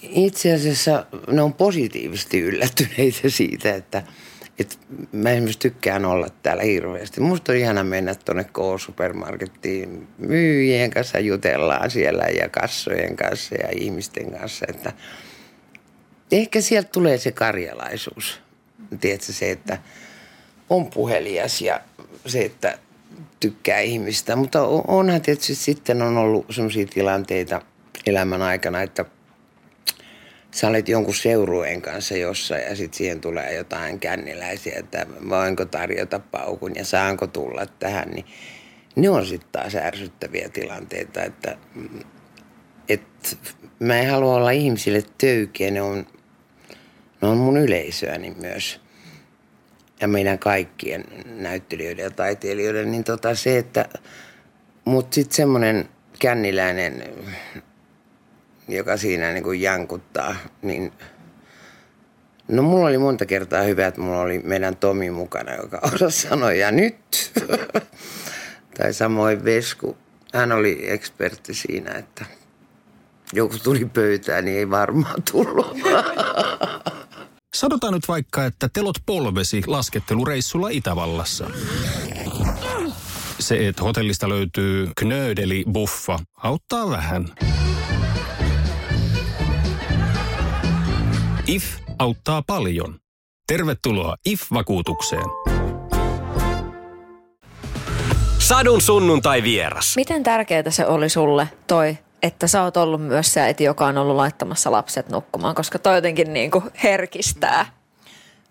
Itse 0.02 0.54
asiassa 0.54 1.06
ne 1.30 1.42
on 1.42 1.54
positiivisesti 1.54 2.40
yllättyneitä 2.40 3.28
siitä, 3.28 3.74
että– 3.74 4.02
et 4.58 4.78
mä 5.12 5.30
esimerkiksi 5.30 5.58
tykkään 5.58 6.04
olla 6.04 6.28
täällä 6.42 6.62
hirveästi. 6.62 7.20
Musta 7.20 7.52
on 7.52 7.58
ihana 7.58 7.84
mennä 7.84 8.14
tuonne 8.14 8.44
K-supermarkettiin 8.44 10.08
myyjien 10.18 10.90
kanssa, 10.90 11.18
jutellaan 11.18 11.90
siellä 11.90 12.24
ja 12.24 12.48
kassojen 12.48 13.16
kanssa 13.16 13.54
ja 13.54 13.68
ihmisten 13.76 14.30
kanssa. 14.30 14.66
Että 14.68 14.92
ehkä 16.32 16.60
sieltä 16.60 16.88
tulee 16.92 17.18
se 17.18 17.32
karjalaisuus. 17.32 18.40
Tiedätkö 19.00 19.32
se, 19.32 19.50
että 19.50 19.78
on 20.70 20.90
puhelias 20.90 21.60
ja 21.60 21.80
se, 22.26 22.40
että 22.40 22.78
tykkää 23.40 23.80
ihmistä. 23.80 24.36
Mutta 24.36 24.62
onhan 24.88 25.20
tietysti 25.20 25.54
sitten 25.54 26.02
on 26.02 26.18
ollut 26.18 26.46
sellaisia 26.50 26.86
tilanteita 26.86 27.62
elämän 28.06 28.42
aikana, 28.42 28.82
että– 28.82 29.04
sä 30.54 30.68
olet 30.68 30.88
jonkun 30.88 31.14
seurueen 31.14 31.82
kanssa 31.82 32.16
jossain 32.16 32.62
ja 32.62 32.76
sitten 32.76 32.98
siihen 32.98 33.20
tulee 33.20 33.54
jotain 33.54 34.00
känniläisiä, 34.00 34.78
että 34.78 35.06
voinko 35.28 35.64
tarjota 35.64 36.18
paukun 36.18 36.72
ja 36.74 36.84
saanko 36.84 37.26
tulla 37.26 37.66
tähän, 37.66 38.10
niin 38.10 38.26
ne 38.96 39.10
on 39.10 39.26
sitten 39.26 39.48
taas 39.52 39.74
ärsyttäviä 39.74 40.48
tilanteita, 40.48 41.22
että, 41.22 41.56
että 42.88 43.28
mä 43.78 43.98
en 43.98 44.10
halua 44.10 44.34
olla 44.34 44.50
ihmisille 44.50 45.02
töykeä, 45.18 45.70
ne 45.70 45.82
on, 45.82 46.06
ne 47.22 47.28
on 47.28 47.36
mun 47.36 47.56
yleisöäni 47.56 48.34
myös. 48.40 48.80
Ja 50.00 50.08
meidän 50.08 50.38
kaikkien 50.38 51.04
näyttelijöiden 51.24 52.02
ja 52.02 52.10
taiteilijoiden, 52.10 52.90
niin 52.90 53.04
tota 53.04 53.34
se, 53.34 53.58
että 53.58 53.88
mutta 54.84 55.14
sitten 55.14 55.36
semmoinen 55.36 55.88
känniläinen 56.18 57.04
joka 58.76 58.96
siinä 58.96 59.32
niin 59.32 59.44
kuin 59.44 59.60
jankuttaa, 59.60 60.36
niin 60.62 60.92
No 62.48 62.62
mulla 62.62 62.88
oli 62.88 62.98
monta 62.98 63.26
kertaa 63.26 63.62
hyvä, 63.62 63.86
että 63.86 64.00
mulla 64.00 64.20
oli 64.20 64.38
meidän 64.38 64.76
Tomi 64.76 65.10
mukana, 65.10 65.54
joka 65.54 65.80
osasi 65.94 66.28
sanoa 66.28 66.52
ja 66.52 66.70
nyt. 66.70 67.32
tai 68.78 68.92
samoin 68.92 69.44
Vesku. 69.44 69.96
Hän 70.34 70.52
oli 70.52 70.90
ekspertti 70.90 71.54
siinä, 71.54 71.90
että 71.90 72.24
joku 73.32 73.58
tuli 73.62 73.84
pöytään, 73.84 74.44
niin 74.44 74.58
ei 74.58 74.70
varmaan 74.70 75.22
tullut. 75.32 75.76
Sanotaan 77.54 77.94
nyt 77.94 78.08
vaikka, 78.08 78.44
että 78.44 78.68
telot 78.72 78.96
polvesi 79.06 79.62
laskettelureissulla 79.66 80.68
Itävallassa. 80.68 81.50
Se, 83.40 83.68
että 83.68 83.82
hotellista 83.82 84.28
löytyy 84.28 84.88
knöydeli 84.96 85.64
buffa, 85.72 86.18
auttaa 86.36 86.90
vähän. 86.90 87.28
IF 91.52 91.64
auttaa 91.98 92.42
paljon. 92.46 92.98
Tervetuloa 93.46 94.16
IF-vakuutukseen. 94.24 95.24
Sadun 98.38 98.80
sunnuntai 98.80 99.42
vieras. 99.42 99.96
Miten 99.96 100.22
tärkeää 100.22 100.70
se 100.70 100.86
oli 100.86 101.08
sulle 101.08 101.48
toi, 101.66 101.98
että 102.22 102.46
sä 102.46 102.62
oot 102.62 102.76
ollut 102.76 103.02
myös 103.02 103.34
se 103.34 103.40
äiti, 103.40 103.64
joka 103.64 103.86
on 103.86 103.98
ollut 103.98 104.16
laittamassa 104.16 104.72
lapset 104.72 105.08
nukkumaan, 105.08 105.54
koska 105.54 105.78
toi 105.78 105.94
jotenkin 105.94 106.32
niin 106.32 106.50
kuin 106.50 106.64
herkistää. 106.82 107.66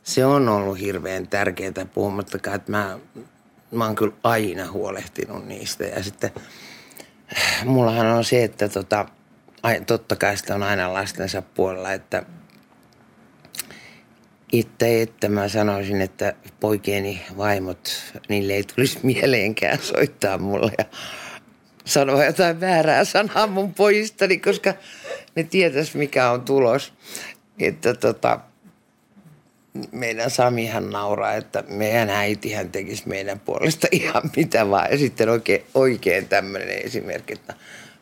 Se 0.03 0.25
on 0.25 0.49
ollut 0.49 0.79
hirveän 0.79 1.27
tärkeää 1.27 1.85
puhumattakaan, 1.93 2.55
että 2.55 2.71
mä, 2.71 2.99
mä 3.71 3.85
oon 3.85 3.95
kyllä 3.95 4.13
aina 4.23 4.71
huolehtinut 4.71 5.45
niistä. 5.45 5.83
Ja 5.83 6.03
sitten 6.03 6.31
mullahan 7.65 8.07
on 8.07 8.23
se, 8.23 8.43
että 8.43 8.69
tota, 8.69 9.05
totta 9.87 10.15
kai 10.15 10.37
sitä 10.37 10.55
on 10.55 10.63
aina 10.63 10.93
lastensa 10.93 11.41
puolella, 11.41 11.93
että 11.93 12.23
itse, 14.51 15.01
että 15.01 15.29
mä 15.29 15.47
sanoisin, 15.47 16.01
että 16.01 16.33
poikieni 16.59 17.21
vaimot, 17.37 17.89
niille 18.29 18.53
ei 18.53 18.63
tulisi 18.63 18.99
mieleenkään 19.03 19.79
soittaa 19.81 20.37
mulle 20.37 20.71
ja 20.77 20.85
sanoa 21.85 22.25
jotain 22.25 22.59
väärää 22.59 23.05
sanaa 23.05 23.47
mun 23.47 23.73
pojistani, 23.73 24.37
koska 24.37 24.73
ne 25.35 25.43
tietäis 25.43 25.95
mikä 25.95 26.31
on 26.31 26.41
tulos. 26.41 26.93
Että 27.59 27.93
tota, 27.93 28.39
meidän 29.91 30.31
Samihan 30.31 30.89
nauraa, 30.89 31.33
että 31.33 31.63
meidän 31.67 32.09
äitihän 32.09 32.71
tekisi 32.71 33.03
meidän 33.07 33.39
puolesta 33.39 33.87
ihan 33.91 34.23
mitä 34.35 34.69
vaan. 34.69 34.91
Ja 34.91 34.97
sitten 34.97 35.29
oikein, 35.29 35.65
oikein 35.73 36.27
tämmöinen 36.27 36.85
esimerkki, 36.85 37.33
että 37.33 37.53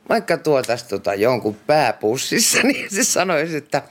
vaikka 0.10 0.38
tuotaisi 0.38 0.88
tota 0.88 1.14
jonkun 1.14 1.58
pääpussissa, 1.68 2.60
niin 2.68 2.90
se 2.90 3.04
sanoisi, 3.04 3.58
että 3.58 3.84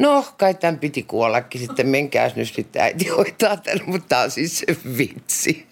no 0.00 0.24
kai 0.36 0.54
tämän 0.54 0.78
piti 0.78 1.02
kuollakin, 1.02 1.60
sitten 1.60 1.88
menkääs 1.88 2.36
nyt 2.36 2.52
sitten 2.52 2.82
äiti 2.82 3.08
hoitaa 3.08 3.56
tämän, 3.56 3.80
mutta 3.86 4.08
tämä 4.08 4.22
on 4.22 4.30
siis 4.30 4.58
se 4.58 4.76
vitsi. 4.98 5.66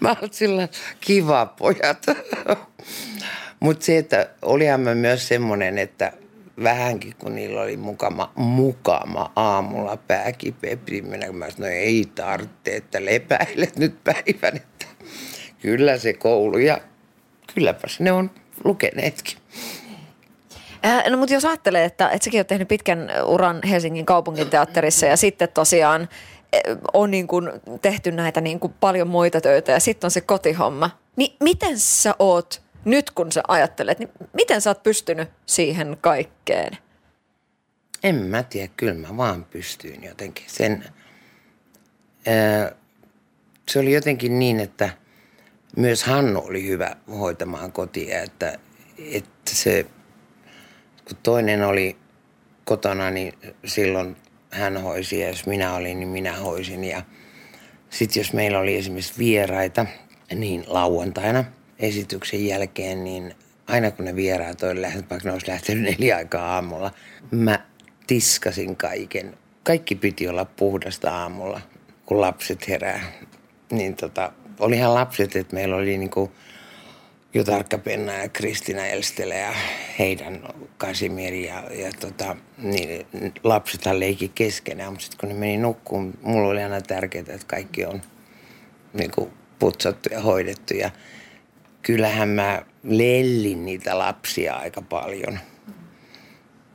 Mä 0.00 0.08
oon 0.08 0.32
sillä 0.32 0.68
kiva 1.00 1.46
pojat. 1.46 2.06
Mutta 3.60 3.84
se, 3.84 3.98
että 3.98 4.30
olihan 4.42 4.80
mä 4.80 4.94
myös 4.94 5.28
semmoinen, 5.28 5.78
että 5.78 6.12
vähänkin 6.62 7.14
kun 7.18 7.34
niillä 7.34 7.62
oli 7.62 7.76
mukama, 7.76 8.32
mukama 8.36 9.32
aamulla 9.36 9.96
pääkipeä, 9.96 10.76
minä 11.02 11.32
mä 11.32 11.50
sanoin, 11.50 11.72
ei 11.72 12.08
tarvitse, 12.14 12.76
että 12.76 13.04
lepäilet 13.04 13.76
nyt 13.76 14.04
päivän, 14.04 14.56
että 14.56 14.86
kyllä 15.60 15.98
se 15.98 16.12
koulu 16.12 16.58
ja 16.58 16.78
kylläpäs 17.54 18.00
ne 18.00 18.12
on 18.12 18.30
lukeneetkin. 18.64 19.41
Äh, 20.86 21.10
no 21.10 21.16
mutta 21.16 21.34
jos 21.34 21.44
ajattelee, 21.44 21.84
että, 21.84 22.08
että 22.08 22.24
säkin 22.24 22.40
oot 22.40 22.46
tehnyt 22.46 22.68
pitkän 22.68 23.10
uran 23.26 23.60
Helsingin 23.62 24.06
kaupunginteatterissa 24.06 25.06
ja 25.06 25.16
sitten 25.16 25.48
tosiaan 25.54 26.00
äh, 26.02 26.76
on 26.92 27.10
niin 27.10 27.26
kuin 27.26 27.50
tehty 27.82 28.12
näitä 28.12 28.40
niin 28.40 28.60
kuin 28.60 28.74
paljon 28.80 29.08
muita 29.08 29.40
töitä 29.40 29.72
ja 29.72 29.80
sitten 29.80 30.06
on 30.06 30.10
se 30.10 30.20
kotihomma. 30.20 30.90
Niin 31.16 31.36
miten 31.40 31.78
sä 31.78 32.14
oot 32.18 32.62
nyt 32.84 33.10
kun 33.10 33.32
sä 33.32 33.42
ajattelet, 33.48 33.98
niin 33.98 34.08
miten 34.32 34.60
sä 34.60 34.70
oot 34.70 34.82
pystynyt 34.82 35.28
siihen 35.46 35.96
kaikkeen? 36.00 36.78
En 38.02 38.14
mä 38.14 38.42
tiedä, 38.42 38.72
kyllä 38.76 38.94
mä 38.94 39.16
vaan 39.16 39.44
pystyin 39.44 40.04
jotenkin. 40.04 40.44
Sen, 40.48 40.84
ää, 42.26 42.72
se 43.68 43.78
oli 43.78 43.92
jotenkin 43.92 44.38
niin, 44.38 44.60
että 44.60 44.90
myös 45.76 46.04
Hannu 46.04 46.42
oli 46.46 46.66
hyvä 46.66 46.96
hoitamaan 47.08 47.72
kotia, 47.72 48.22
että, 48.22 48.58
että 49.12 49.50
se, 49.50 49.86
kun 51.08 51.16
toinen 51.22 51.62
oli 51.62 51.96
kotona, 52.64 53.10
niin 53.10 53.32
silloin 53.64 54.16
hän 54.50 54.82
hoisi 54.82 55.20
ja 55.20 55.28
jos 55.28 55.46
minä 55.46 55.74
olin, 55.74 56.00
niin 56.00 56.08
minä 56.08 56.32
hoisin. 56.32 56.84
Ja 56.84 57.02
sitten 57.90 58.20
jos 58.20 58.32
meillä 58.32 58.58
oli 58.58 58.76
esimerkiksi 58.76 59.18
vieraita, 59.18 59.86
niin 60.34 60.64
lauantaina– 60.66 61.44
esityksen 61.82 62.46
jälkeen, 62.46 63.04
niin 63.04 63.34
aina 63.66 63.90
kun 63.90 64.04
ne 64.04 64.16
vieraat 64.16 64.62
oli 64.62 64.82
lähtenyt, 64.82 65.10
vaikka 65.10 65.28
ne 65.28 65.32
olisi 65.32 65.48
lähtenyt 65.48 65.82
neljä 65.82 66.16
aikaa 66.16 66.54
aamulla, 66.54 66.90
mä 67.30 67.58
tiskasin 68.06 68.76
kaiken. 68.76 69.36
Kaikki 69.62 69.94
piti 69.94 70.28
olla 70.28 70.44
puhdasta 70.44 71.16
aamulla, 71.18 71.60
kun 72.06 72.20
lapset 72.20 72.68
herää. 72.68 73.00
Niin 73.72 73.96
tota, 73.96 74.32
olihan 74.58 74.94
lapset, 74.94 75.36
että 75.36 75.54
meillä 75.54 75.76
oli 75.76 75.98
niinku 75.98 76.32
Jutarkka 77.34 77.78
Penna 77.78 78.12
ja 78.12 78.28
Kristina 78.28 78.86
Elstelä 78.86 79.34
ja 79.34 79.54
heidän 79.98 80.42
Kasimiri 80.78 81.46
ja, 81.46 81.62
ja 81.70 81.90
tota, 82.00 82.36
niin, 82.58 83.06
lapsethan 83.44 84.00
leikki 84.00 84.28
keskenään, 84.28 84.92
mutta 84.92 85.04
sitten 85.04 85.20
kun 85.20 85.28
ne 85.28 85.34
meni 85.34 85.56
nukkuun, 85.56 86.14
mulla 86.22 86.48
oli 86.48 86.62
aina 86.62 86.80
tärkeää, 86.80 87.24
että 87.28 87.46
kaikki 87.46 87.84
on 87.84 88.02
niinku 88.92 89.30
putsattu 89.58 90.08
ja 90.12 90.20
hoidettu 90.20 90.74
ja 90.74 90.90
kyllähän 91.82 92.28
mä 92.28 92.62
lellin 92.82 93.64
niitä 93.64 93.98
lapsia 93.98 94.54
aika 94.54 94.82
paljon. 94.82 95.38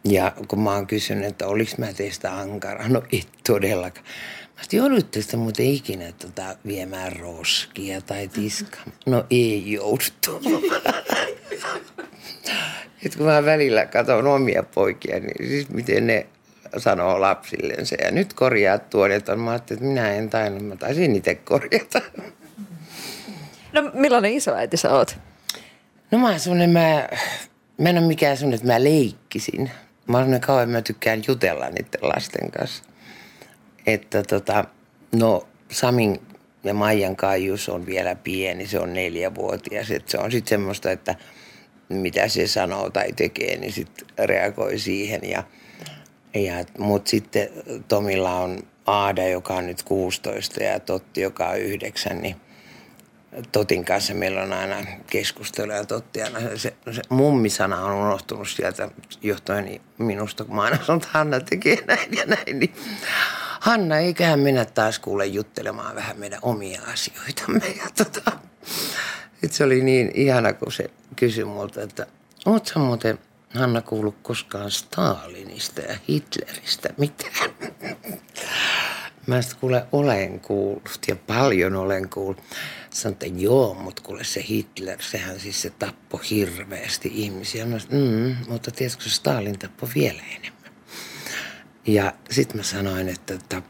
Ja 0.06 0.32
kun 0.48 0.60
mä 0.60 0.74
oon 0.74 0.88
kysynyt, 0.88 1.26
että 1.26 1.48
oliks 1.48 1.78
mä 1.78 1.94
teistä 1.94 2.38
ankara, 2.38 2.88
no 2.88 3.04
et 3.14 3.28
todellakaan. 3.48 4.06
Mä 4.58 4.64
sanoin, 4.64 4.90
joudutte 4.90 5.22
sitä 5.22 5.38
muuten 5.38 5.66
ikinä 5.66 6.12
tota, 6.12 6.56
viemään 6.66 7.16
roskia 7.16 8.02
tai 8.02 8.28
tiska. 8.28 8.78
No 9.06 9.26
ei 9.30 9.72
jouduttu. 9.72 10.42
Et 13.06 13.16
kun 13.16 13.26
mä 13.26 13.46
välillä 13.46 13.86
katson 13.86 14.28
omia 14.28 14.64
poikia, 14.64 15.20
niin 15.20 15.48
siis 15.48 15.70
miten 15.70 16.08
ne 16.08 16.26
sanoo 16.78 17.22
lapsillensa. 17.22 17.96
Ja 18.04 18.12
nyt 18.12 18.34
korjaat 18.34 18.90
tuon, 18.90 19.12
että 19.12 19.36
mä 19.36 19.52
ajattelin, 19.52 19.78
että 19.78 19.90
minä 19.90 20.14
en 20.14 20.30
tainnut, 20.30 20.66
mä 20.66 20.76
taisin 20.76 21.16
itse 21.16 21.36
korjata. 21.36 22.02
No 23.74 23.92
millainen 23.94 24.34
isoäiti 24.34 24.78
sä 24.78 24.94
oot? 24.94 25.18
No 26.12 26.18
mä 26.18 26.30
oon 26.30 26.40
semmonen, 26.40 26.70
mä, 26.70 27.10
mä 27.78 27.90
en 27.90 27.98
ole 27.98 28.08
mikään 28.08 28.38
semmonen, 28.38 28.56
että 28.56 28.74
mä 28.74 28.84
leikkisin. 28.84 29.72
Mä 30.08 30.18
oon 30.18 30.42
kauan, 30.42 30.70
mä 30.70 30.82
tykkään 30.82 31.22
jutella 31.28 31.70
niiden 31.70 32.02
lasten 32.02 32.52
kanssa. 32.52 32.84
Että 33.88 34.24
tota, 34.24 34.66
no 35.16 35.48
Samin 35.72 36.20
ja 36.64 36.74
Maijan 36.74 37.16
Kaijus 37.16 37.70
on 37.70 37.86
vielä 37.86 38.16
pieni, 38.16 38.68
se 38.68 38.80
on 38.80 38.94
neljävuotias. 38.94 39.92
Että 39.92 40.12
se 40.12 40.18
on 40.18 40.32
sitten 40.32 40.50
semmoista, 40.50 40.92
että 40.92 41.16
mitä 41.90 42.28
se 42.28 42.48
sanoo 42.48 42.90
tai 42.90 43.14
tekee, 43.14 43.58
niin 43.58 43.74
sitten 43.74 44.08
reagoi 44.28 44.80
siihen. 44.80 45.30
Ja, 45.30 45.44
ja, 46.34 46.66
Mutta 46.78 47.10
sitten 47.10 47.50
Tomilla 47.88 48.34
on 48.36 48.60
Aada, 48.86 49.28
joka 49.28 49.54
on 49.54 49.68
nyt 49.68 49.84
16 49.84 50.64
ja 50.64 50.80
Totti, 50.80 51.22
joka 51.22 51.48
on 51.48 51.60
9, 51.60 52.22
niin 52.22 52.36
Totin 53.52 53.86
kanssa 53.86 54.14
meillä 54.14 54.44
on 54.44 54.54
aina 54.54 54.76
keskusteluja 55.10 55.86
Totti 55.86 56.22
aina. 56.22 56.40
Se, 56.56 56.74
se 56.92 57.02
mummisana 57.10 57.86
on 57.86 57.94
unohtunut 57.94 58.50
sieltä 58.50 58.90
johtuen 59.22 59.80
minusta, 59.98 60.44
kun 60.44 60.56
mä 60.56 60.62
aina 60.62 60.78
sanon, 60.86 60.98
että 60.98 61.10
Hanna 61.12 61.40
tekee 61.40 61.84
näin 61.88 62.18
ja 62.18 62.26
näin. 62.26 62.60
Niin 62.60 62.74
Hanna, 63.60 63.98
eiköhän 63.98 64.40
mennä 64.40 64.66
taas 64.66 65.00
kuule 65.00 65.26
juttelemaan 65.26 65.96
vähän 65.96 66.20
meidän 66.20 66.40
omia 66.42 66.82
asioitamme. 66.94 67.66
Ja 67.84 67.90
tota, 67.98 68.32
se 69.52 69.64
oli 69.64 69.84
niin 69.84 70.12
ihana, 70.14 70.54
kun 70.54 70.72
se 70.72 70.90
kysyi 71.16 71.46
multa, 71.46 71.82
että 71.82 72.08
ootko 72.46 72.80
muuten 72.80 73.20
Hanna 73.54 73.82
kuullut 73.82 74.16
koskaan 74.22 74.72
Stalinista 74.72 75.82
ja 75.82 75.98
Hitleristä 76.10 76.90
mitään? 76.98 77.50
Mä 79.28 79.42
sitten 79.42 79.60
kuule 79.60 79.86
olen 79.92 80.40
kuullut 80.40 81.00
ja 81.08 81.16
paljon 81.16 81.76
olen 81.76 82.10
kuullut. 82.10 82.44
Sanoin, 82.90 83.14
että 83.14 83.26
joo, 83.26 83.74
mutta 83.74 84.02
kuule 84.02 84.24
se 84.24 84.46
Hitler, 84.50 85.02
sehän 85.02 85.40
siis 85.40 85.62
se 85.62 85.70
tappoi 85.70 86.20
hirveästi 86.30 87.12
ihmisiä. 87.14 87.66
Mä 87.66 87.80
sanoin, 87.80 88.12
mm, 88.12 88.36
mutta 88.48 88.72
tiedätkö, 88.72 89.04
se 89.04 89.10
Stalin 89.10 89.60
tappoi 89.60 89.90
vielä 89.96 90.22
enemmän. 90.36 90.57
Ja 91.88 92.14
sitten 92.32 92.58
mä 92.58 92.64
sanoin, 92.64 93.10
että, 93.10 93.34
että 93.34 93.62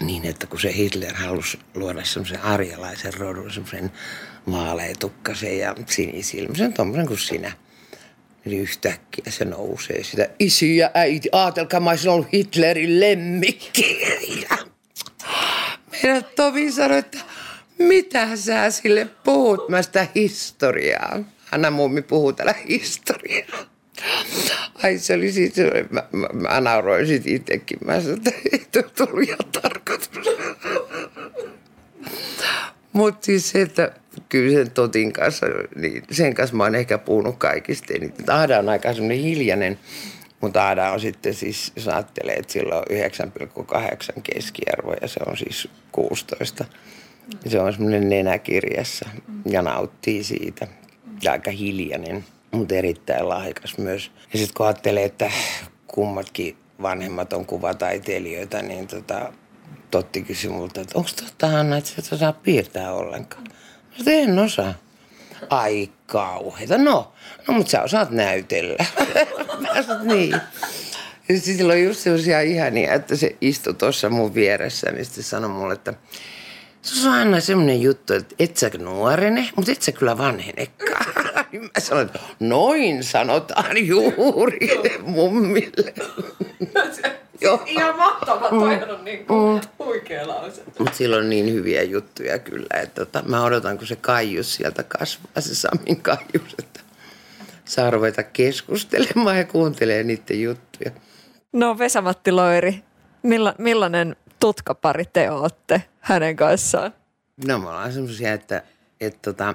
niin, 0.00 0.24
että 0.24 0.46
kun 0.46 0.60
se 0.60 0.74
Hitler 0.74 1.14
halusi 1.14 1.58
luoda 1.74 2.04
semmoisen 2.04 2.42
arjalaisen 2.42 3.14
rodun, 3.14 3.52
semmoisen 3.52 3.92
vaaleetukkasen 4.50 5.58
ja 5.58 5.74
sinisilmäisen, 5.86 6.72
tuommoisen 6.72 7.06
kuin 7.06 7.18
sinä. 7.18 7.52
Niin 8.44 8.62
yhtäkkiä 8.62 9.24
se 9.28 9.44
nousee 9.44 10.04
sitä, 10.04 10.28
isi 10.38 10.76
ja 10.76 10.90
äiti, 10.94 11.28
ajatelkaa, 11.32 11.80
mä 11.80 11.90
olisin 11.90 12.10
ollut 12.10 12.32
Hitlerin 12.32 13.00
lemmikki. 13.00 14.00
Ja 14.50 14.58
meidän 15.92 16.24
Tomi 16.36 16.72
sanoi, 16.72 16.98
että 16.98 17.18
mitä 17.78 18.36
sä 18.36 18.70
sille 18.70 19.04
puhut? 19.24 19.68
Mä 19.68 19.82
sitä 19.82 20.06
historiaa. 20.14 21.18
Anna 21.50 21.70
mummi 21.70 22.02
puhuu 22.02 22.32
täällä 22.32 22.54
historiaa. 22.68 23.77
Ai 24.82 24.98
se 24.98 25.14
oli 25.14 25.32
siis, 25.32 25.52
mä, 25.90 26.02
mä, 26.12 26.28
mä 26.32 26.60
nauroin 26.60 27.06
sit 27.06 27.26
itsekin. 27.26 27.78
Mä 27.84 28.00
sanoin, 28.00 28.18
että 28.18 28.32
ei 28.52 28.82
tullut 28.96 29.28
ihan 29.28 29.38
tarkoitus. 29.62 30.10
Mutta 32.92 33.24
siis 33.24 33.50
se, 33.50 33.62
että 33.62 33.92
kyllä 34.28 34.52
sen 34.52 34.70
Totin 34.70 35.12
kanssa, 35.12 35.46
niin 35.76 36.02
sen 36.10 36.34
kanssa 36.34 36.56
mä 36.56 36.62
oon 36.62 36.74
ehkä 36.74 36.98
puhunut 36.98 37.36
kaikista 37.38 37.94
eniten. 37.94 38.30
Aada 38.30 38.58
on 38.58 38.68
aika 38.68 38.92
semmoinen 38.92 39.18
hiljainen, 39.18 39.78
mutta 40.40 40.64
Aada 40.64 40.90
on 40.90 41.00
sitten 41.00 41.34
siis, 41.34 41.72
jos 41.76 41.88
ajattelee, 41.88 42.34
että 42.34 42.52
sillä 42.52 42.76
on 42.76 42.84
9,8 42.90 44.20
keskiarvo 44.22 44.94
ja 45.00 45.08
se 45.08 45.20
on 45.26 45.36
siis 45.36 45.68
16 45.92 46.64
Se 47.46 47.60
on 47.60 47.72
semmoinen 47.72 48.08
nenäkirjassa 48.08 49.08
ja 49.46 49.62
nauttii 49.62 50.24
siitä. 50.24 50.66
Ja 51.22 51.32
aika 51.32 51.50
hiljainen, 51.50 52.24
mutta 52.50 52.74
erittäin 52.74 53.28
lahjakas 53.28 53.78
myös. 53.78 54.10
Ja 54.32 54.38
sitten 54.38 54.54
kun 54.56 54.66
ajattelee, 54.66 55.04
että 55.04 55.32
kummatkin 55.86 56.56
vanhemmat 56.82 57.32
on 57.32 57.46
kuvataiteilijoita, 57.46 58.62
niin 58.62 58.86
tota, 58.86 59.32
Totti 59.90 60.22
kysyi 60.22 60.50
multa, 60.50 60.80
että 60.80 60.98
onko 60.98 61.10
totta 61.16 61.48
Hanna, 61.48 61.76
että 61.76 61.90
sä 61.90 61.96
et 61.98 62.12
osaa 62.12 62.32
piirtää 62.32 62.92
ollenkaan. 62.92 63.44
Mä 63.44 64.04
sanoin, 64.04 64.30
en 64.30 64.38
osaa. 64.38 64.74
Ai 65.50 65.90
kauheeta. 66.06 66.78
No, 66.78 67.12
no 67.48 67.54
mutta 67.54 67.70
sä 67.70 67.82
osaat 67.82 68.10
näytellä. 68.10 68.84
Mä 69.74 69.82
sanoin, 69.82 70.08
niin. 70.08 70.40
Ja 71.28 71.40
sillä 71.40 71.72
on 71.72 71.82
just 71.82 72.00
sellaisia 72.00 72.40
ihania, 72.40 72.94
että 72.94 73.16
se 73.16 73.36
istui 73.40 73.74
tuossa 73.74 74.10
mun 74.10 74.34
vieressä, 74.34 74.90
niin 74.90 75.04
sitten 75.04 75.24
sanoi 75.24 75.50
mulle, 75.50 75.74
että 75.74 75.94
se 76.82 77.08
on 77.08 77.14
aina 77.14 77.40
semmoinen 77.40 77.82
juttu, 77.82 78.14
että 78.14 78.34
et 78.38 78.56
sä 78.56 78.70
nuorene, 78.78 79.48
mutta 79.56 79.72
et 79.72 79.82
sä 79.82 79.92
kyllä 79.92 80.18
vanhenekaan. 80.18 80.97
Niin 81.52 81.62
mä 81.62 81.70
sanoin, 81.78 82.06
että 82.06 82.20
noin 82.40 83.04
sanotaan 83.04 83.86
juuri 83.86 84.82
mummille. 85.02 85.94
Joo. 87.40 87.62
Ihan 87.66 87.96
mahtava, 87.96 88.48
toi 88.48 88.92
on 88.92 89.04
niin 89.04 89.26
kuin 89.26 89.60
huikea 89.78 90.28
lause. 90.28 90.62
Mutta 90.78 90.96
sillä 90.96 91.16
on 91.16 91.30
niin 91.30 91.52
hyviä 91.52 91.82
juttuja 91.82 92.38
kyllä, 92.38 92.80
että 92.82 93.04
tota, 93.04 93.22
mä 93.26 93.44
odotan, 93.44 93.78
kun 93.78 93.86
se 93.86 93.96
kaius 93.96 94.54
sieltä 94.54 94.82
kasvaa, 94.82 95.40
se 95.40 95.54
Samin 95.54 96.02
kaius, 96.02 96.54
että 96.58 96.80
saa 97.64 97.90
ruveta 97.90 98.22
keskustelemaan 98.22 99.38
ja 99.38 99.44
kuuntelee 99.44 100.02
niiden 100.02 100.42
juttuja. 100.42 100.90
No 101.52 101.78
Vesamatti 101.78 102.32
Loiri, 102.32 102.84
milla, 103.22 103.54
millainen 103.58 104.16
tutkapari 104.40 105.04
te 105.12 105.30
olette 105.30 105.82
hänen 106.00 106.36
kanssaan? 106.36 106.94
No 107.46 107.58
me 107.58 107.68
ollaan 107.68 107.92
semmoisia, 107.92 108.32
että, 108.32 108.62
että 109.00 109.18
tota, 109.22 109.54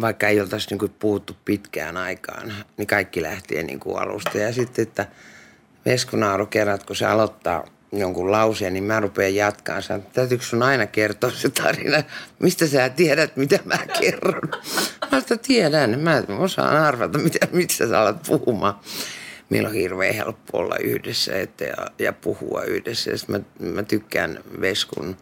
vaikka 0.00 0.28
ei 0.28 0.40
oltaisi 0.40 0.70
niin 0.70 0.78
kuin 0.78 0.94
puhuttu 0.98 1.36
pitkään 1.44 1.96
aikaan, 1.96 2.52
niin 2.76 2.86
kaikki 2.86 3.22
lähtee 3.22 3.62
niin 3.62 3.80
kuin 3.80 3.98
alusta. 3.98 4.38
Ja 4.38 4.52
sitten, 4.52 4.82
että 4.82 5.06
Veskunaaru 5.86 6.46
kerrat, 6.46 6.82
kun 6.82 6.96
se 6.96 7.06
aloittaa 7.06 7.64
jonkun 7.92 8.32
lauseen, 8.32 8.72
niin 8.72 8.84
mä 8.84 9.00
rupean 9.00 9.34
jatkaan. 9.34 9.82
Sanon, 9.82 10.06
täytyykö 10.12 10.44
sun 10.44 10.62
aina 10.62 10.86
kertoa 10.86 11.30
se 11.30 11.48
tarina? 11.48 12.02
Mistä 12.38 12.66
sä 12.66 12.88
tiedät, 12.88 13.36
mitä 13.36 13.58
mä 13.64 13.78
kerron? 14.00 14.50
Mä 15.12 15.20
sitä 15.20 15.36
tiedän. 15.36 16.00
Mä 16.00 16.22
osaan 16.38 16.76
arvata, 16.76 17.18
mitä, 17.18 17.38
mistä 17.52 17.88
sä 17.88 18.00
alat 18.00 18.22
puhumaan. 18.26 18.74
Meillä 19.50 19.68
on 19.68 19.74
hirveän 19.74 20.14
helppo 20.14 20.58
olla 20.58 20.76
yhdessä 20.76 21.32
ja, 21.32 21.46
ja 21.98 22.12
puhua 22.12 22.62
yhdessä. 22.62 23.10
Ja 23.10 23.16
mä, 23.28 23.40
mä 23.58 23.82
tykkään 23.82 24.38
Veskun 24.60 25.16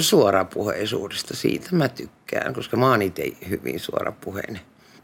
suorapuheisuudesta. 0.00 1.36
Siitä 1.36 1.68
mä 1.72 1.88
tykkään, 1.88 2.54
koska 2.54 2.76
mä 2.76 2.90
oon 2.90 3.02
itse 3.02 3.32
hyvin 3.48 3.80
suorapuheinen. 3.80 4.60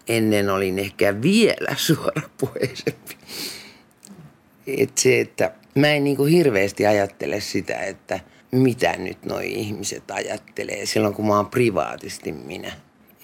Ennen 0.09 0.51
olin 0.51 0.79
ehkä 0.79 1.23
vielä 1.23 1.77
suorapuheisempi. 1.87 3.17
Et 4.67 4.99
se, 4.99 5.21
että 5.21 5.53
mä 5.75 5.89
en 5.89 6.05
niin 6.05 6.17
kuin 6.17 6.33
hirveästi 6.33 6.87
ajattele 6.87 7.41
sitä, 7.41 7.75
että 7.75 8.21
mitä 8.51 8.97
nyt 8.97 9.25
noi 9.25 9.53
ihmiset 9.53 10.11
ajattelee 10.11 10.87
silloin, 10.87 11.15
kun 11.15 11.27
mä 11.27 11.37
oon 11.37 11.47
privaatisti 11.47 12.33
minä. 12.33 12.73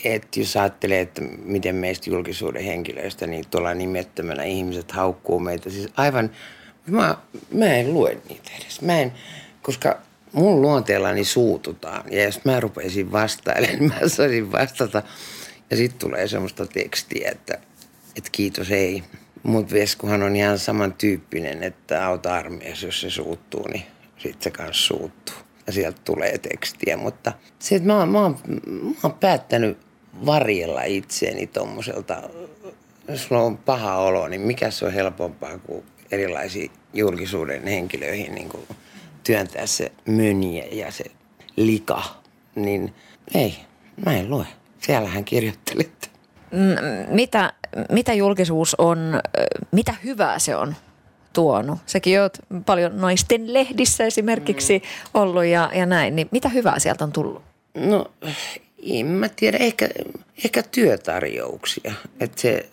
Et 0.04 0.36
jos 0.36 0.56
ajattelee, 0.56 1.00
että 1.00 1.22
miten 1.44 1.74
meistä 1.74 2.10
julkisuuden 2.10 2.64
henkilöistä, 2.64 3.26
niin 3.26 3.44
tuolla 3.50 3.74
nimettömänä 3.74 4.42
ihmiset 4.42 4.92
haukkuu 4.92 5.40
meitä. 5.40 5.70
Siis 5.70 5.88
aivan, 5.96 6.30
mä, 6.86 7.16
mä 7.54 7.66
en 7.66 7.94
lue 7.94 8.18
niitä 8.28 8.50
edes. 8.60 8.80
Mä 8.80 9.00
en, 9.00 9.12
koska 9.62 9.98
mun 10.32 10.62
luonteellani 10.62 11.24
suututaan. 11.24 12.12
Ja 12.12 12.24
jos 12.24 12.44
mä 12.44 12.60
rupeisin 12.60 13.12
vastailemaan, 13.12 13.78
niin 13.78 13.92
mä 13.92 14.08
saisin 14.08 14.52
vastata. 14.52 15.02
Ja 15.70 15.76
sitten 15.76 15.98
tulee 15.98 16.28
semmoista 16.28 16.66
tekstiä, 16.66 17.30
että, 17.30 17.58
että 18.16 18.30
kiitos 18.32 18.70
ei. 18.70 19.02
Mutta 19.42 19.74
Veskuhan 19.74 20.22
on 20.22 20.36
ihan 20.36 20.58
samantyyppinen, 20.58 21.62
että 21.62 22.06
auta 22.06 22.34
armeijassa, 22.34 22.86
jos 22.86 23.00
se 23.00 23.10
suuttuu, 23.10 23.68
niin 23.68 23.82
sitten 24.18 24.42
se 24.42 24.50
kanssa 24.50 24.86
suuttuu. 24.86 25.34
Ja 25.66 25.72
sieltä 25.72 26.00
tulee 26.04 26.38
tekstiä, 26.38 26.96
mutta 26.96 27.32
se, 27.58 27.74
että 27.74 27.88
mä, 27.88 28.06
mä, 28.06 28.20
oon, 28.20 28.38
mä 28.66 28.94
oon 29.02 29.14
päättänyt 29.20 29.78
varjella 30.26 30.82
itseäni 30.82 31.46
tommoselta, 31.46 32.22
jos 33.08 33.24
sulla 33.24 33.42
on 33.42 33.56
paha 33.56 33.96
olo, 33.96 34.28
niin 34.28 34.40
mikä 34.40 34.70
se 34.70 34.84
on 34.84 34.92
helpompaa 34.92 35.58
kuin 35.58 35.84
erilaisiin 36.10 36.70
julkisuuden 36.94 37.66
henkilöihin 37.66 38.34
niin 38.34 38.48
kuin 38.48 38.66
työntää 39.24 39.66
se 39.66 39.92
mönje 40.06 40.68
ja 40.72 40.92
se 40.92 41.04
lika, 41.56 42.02
niin 42.54 42.94
ei, 43.34 43.56
mä 44.04 44.16
en 44.16 44.30
lue. 44.30 44.46
Siellähän 44.78 45.24
kirjoittelit. 45.24 46.10
Mitä, 47.08 47.52
mitä 47.90 48.12
julkisuus 48.12 48.74
on, 48.78 49.20
mitä 49.72 49.94
hyvää 50.04 50.38
se 50.38 50.56
on 50.56 50.74
tuonut? 51.32 51.78
Sekin 51.86 52.20
oot 52.20 52.38
paljon 52.66 53.00
naisten 53.00 53.52
lehdissä 53.52 54.04
esimerkiksi 54.04 54.78
mm. 54.78 55.20
ollut 55.20 55.44
ja, 55.44 55.70
ja 55.74 55.86
näin, 55.86 56.16
niin 56.16 56.28
mitä 56.30 56.48
hyvää 56.48 56.78
sieltä 56.78 57.04
on 57.04 57.12
tullut? 57.12 57.42
No, 57.74 58.10
en 58.82 59.06
mä 59.06 59.28
tiedä, 59.28 59.58
ehkä, 59.58 59.88
ehkä 60.44 60.62
työtarjouksia. 60.62 61.92
Että 62.20 62.40
se, 62.40 62.68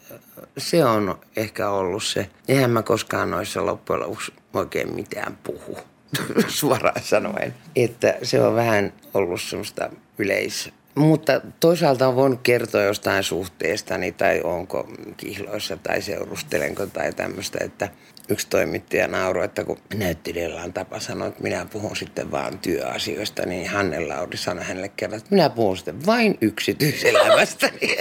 se 0.57 0.85
on 0.85 1.19
ehkä 1.35 1.69
ollut 1.69 2.03
se. 2.03 2.29
Eihän 2.47 2.71
mä 2.71 2.83
koskaan 2.83 3.31
noissa 3.31 3.65
loppujen 3.65 4.01
lopuksi 4.01 4.33
oikein 4.53 4.95
mitään 4.95 5.37
puhu, 5.43 5.77
suoraan 6.47 7.03
sanoen. 7.03 7.53
Että 7.76 8.18
se 8.24 8.41
on 8.41 8.55
vähän 8.55 8.93
ollut 9.14 9.41
semmoista 9.41 9.89
yleis 10.18 10.72
mutta 10.99 11.41
toisaalta 11.60 12.07
on 12.07 12.16
voinut 12.16 12.39
kertoa 12.43 12.82
jostain 12.82 13.24
suhteestani 13.24 14.12
tai 14.12 14.41
onko 14.43 14.88
kihloissa 15.18 15.78
tai 15.78 16.01
seurustelenko 16.01 16.86
tai 16.86 17.14
tämmöistä, 17.14 17.57
että 17.62 17.89
yksi 18.30 18.47
toimittaja 18.49 19.07
nauroi, 19.07 19.45
että 19.45 19.64
kun 19.64 19.78
näyttelijällä 19.95 20.64
on 20.64 20.74
tapa 20.74 20.99
sanoa, 20.99 21.28
että 21.28 21.43
minä 21.43 21.66
puhun 21.66 21.95
sitten 21.95 22.32
vaan 22.32 22.60
työasioista, 22.60 23.45
niin 23.45 23.70
Hanne 23.70 24.07
Lauri 24.07 24.38
sanoi 24.38 24.64
hänelle 24.64 24.89
kerran, 24.89 25.18
että 25.18 25.36
minä 25.36 25.49
puhun 25.49 25.78
sitten 25.78 26.05
vain 26.05 26.38
yksityiselämästäni. 26.41 27.80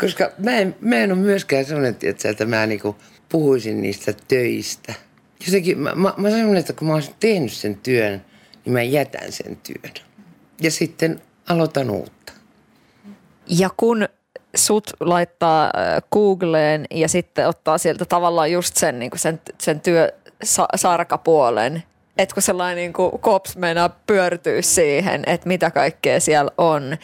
Koska 0.00 0.30
mä 0.38 0.58
en, 0.58 0.76
mä 0.80 0.96
en 0.96 1.12
ole 1.12 1.20
myöskään 1.20 1.64
sellainen, 1.64 1.96
että 2.24 2.44
mä 2.46 2.66
niinku 2.66 2.96
puhuisin 3.28 3.82
niistä 3.82 4.14
töistä. 4.28 4.94
Jotenkin 5.46 5.78
mä, 5.78 5.94
mä, 5.94 6.14
mä 6.16 6.30
sanon, 6.30 6.56
että 6.56 6.72
kun 6.72 6.88
mä 6.88 6.94
oon 6.94 7.02
tehnyt 7.20 7.52
sen 7.52 7.76
työn, 7.76 8.24
niin 8.64 8.72
mä 8.72 8.82
jätän 8.82 9.32
sen 9.32 9.56
työn 9.56 9.94
ja 10.60 10.70
sitten 10.70 11.22
aloitan 11.48 11.90
uutta. 11.90 12.32
Ja 13.46 13.70
kun 13.76 14.08
sut 14.56 14.90
laittaa 15.00 15.64
äh, 15.64 16.02
Googleen 16.12 16.86
ja 16.90 17.08
sitten 17.08 17.48
ottaa 17.48 17.78
sieltä 17.78 18.04
tavallaan 18.04 18.52
just 18.52 18.76
sen, 18.76 18.98
niin 18.98 19.10
sen, 19.16 19.40
sen 19.58 19.80
työsarkapuolen, 19.80 21.82
että 22.18 22.34
kun 22.34 22.42
sellainen 22.42 22.76
niin 22.76 22.92
kuin 22.92 23.20
kops 23.20 23.56
meinaa 23.56 24.00
pyörtyy 24.06 24.62
siihen, 24.62 25.22
että 25.26 25.48
mitä 25.48 25.70
kaikkea 25.70 26.20
siellä 26.20 26.50
on. 26.58 26.96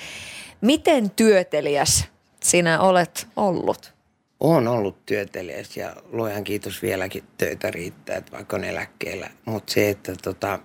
Miten 0.61 1.11
työtelijäs 1.11 2.05
sinä 2.43 2.81
olet 2.81 3.27
ollut? 3.37 3.93
Olen 4.41 4.69
ollut 4.69 5.07
työtelijäs 5.07 5.77
ja 5.77 5.97
luojan 6.13 6.45
kiitos 6.45 6.83
vieläkin 6.83 7.25
töitä 7.39 7.71
riittää, 7.71 8.17
että 8.17 8.33
vaikka 8.33 8.57
on 8.57 8.65
eläkkeellä. 8.65 9.31
Mutta 9.45 9.73
se, 9.73 9.91
että 9.91 10.15
tota, 10.23 10.59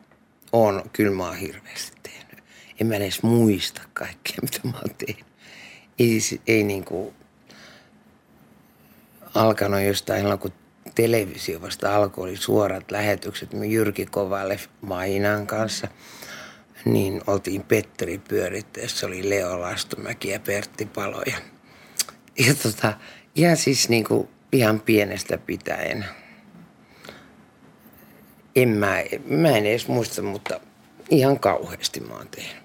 on, 0.51 0.84
kyllä 0.93 1.11
mä 1.11 1.26
oon 1.26 1.38
hirveästi 1.38 1.95
en 2.80 2.88
mä 2.88 2.95
edes 2.95 3.23
muista 3.23 3.82
kaikkea, 3.93 4.36
mitä 4.41 4.59
mä 4.63 4.78
oon 4.78 4.95
tehnyt. 5.05 5.26
Ei, 5.99 6.19
ei 6.47 6.63
niin 6.63 6.86
kuin 6.86 7.15
alkanut 9.36 9.82
jostain 9.82 10.39
kun 10.39 10.53
televisio 10.95 11.61
vasta 11.61 11.95
alkoi, 11.95 12.23
oli 12.23 12.38
suorat 12.38 12.91
lähetykset 12.91 13.49
Jyrki 13.69 14.05
Kovalle 14.05 14.59
Mainan 14.82 15.47
kanssa. 15.47 15.88
Niin 16.86 17.21
oltiin 17.28 17.63
Petteri 17.63 18.17
pyörittäessä, 18.17 19.07
oli 19.07 19.30
Leo 19.30 19.61
Lastomäki 19.61 20.30
ja 20.30 20.39
Pertti 20.39 20.86
Paloja. 20.86 21.38
Ja 22.47 22.55
tota, 22.63 22.93
ja 23.36 23.55
siis 23.55 23.89
niin 23.89 24.03
kuin 24.03 24.29
ihan 24.51 24.79
pienestä 24.79 25.38
pitäen. 25.38 26.05
En 28.55 28.69
mä, 28.69 28.95
mä 29.27 29.49
en 29.49 29.65
edes 29.65 29.88
muista, 29.88 30.21
mutta 30.21 30.59
ihan 31.09 31.39
kauheasti 31.39 31.99
mä 31.99 32.13
oon 32.13 32.27
tehnyt. 32.27 32.63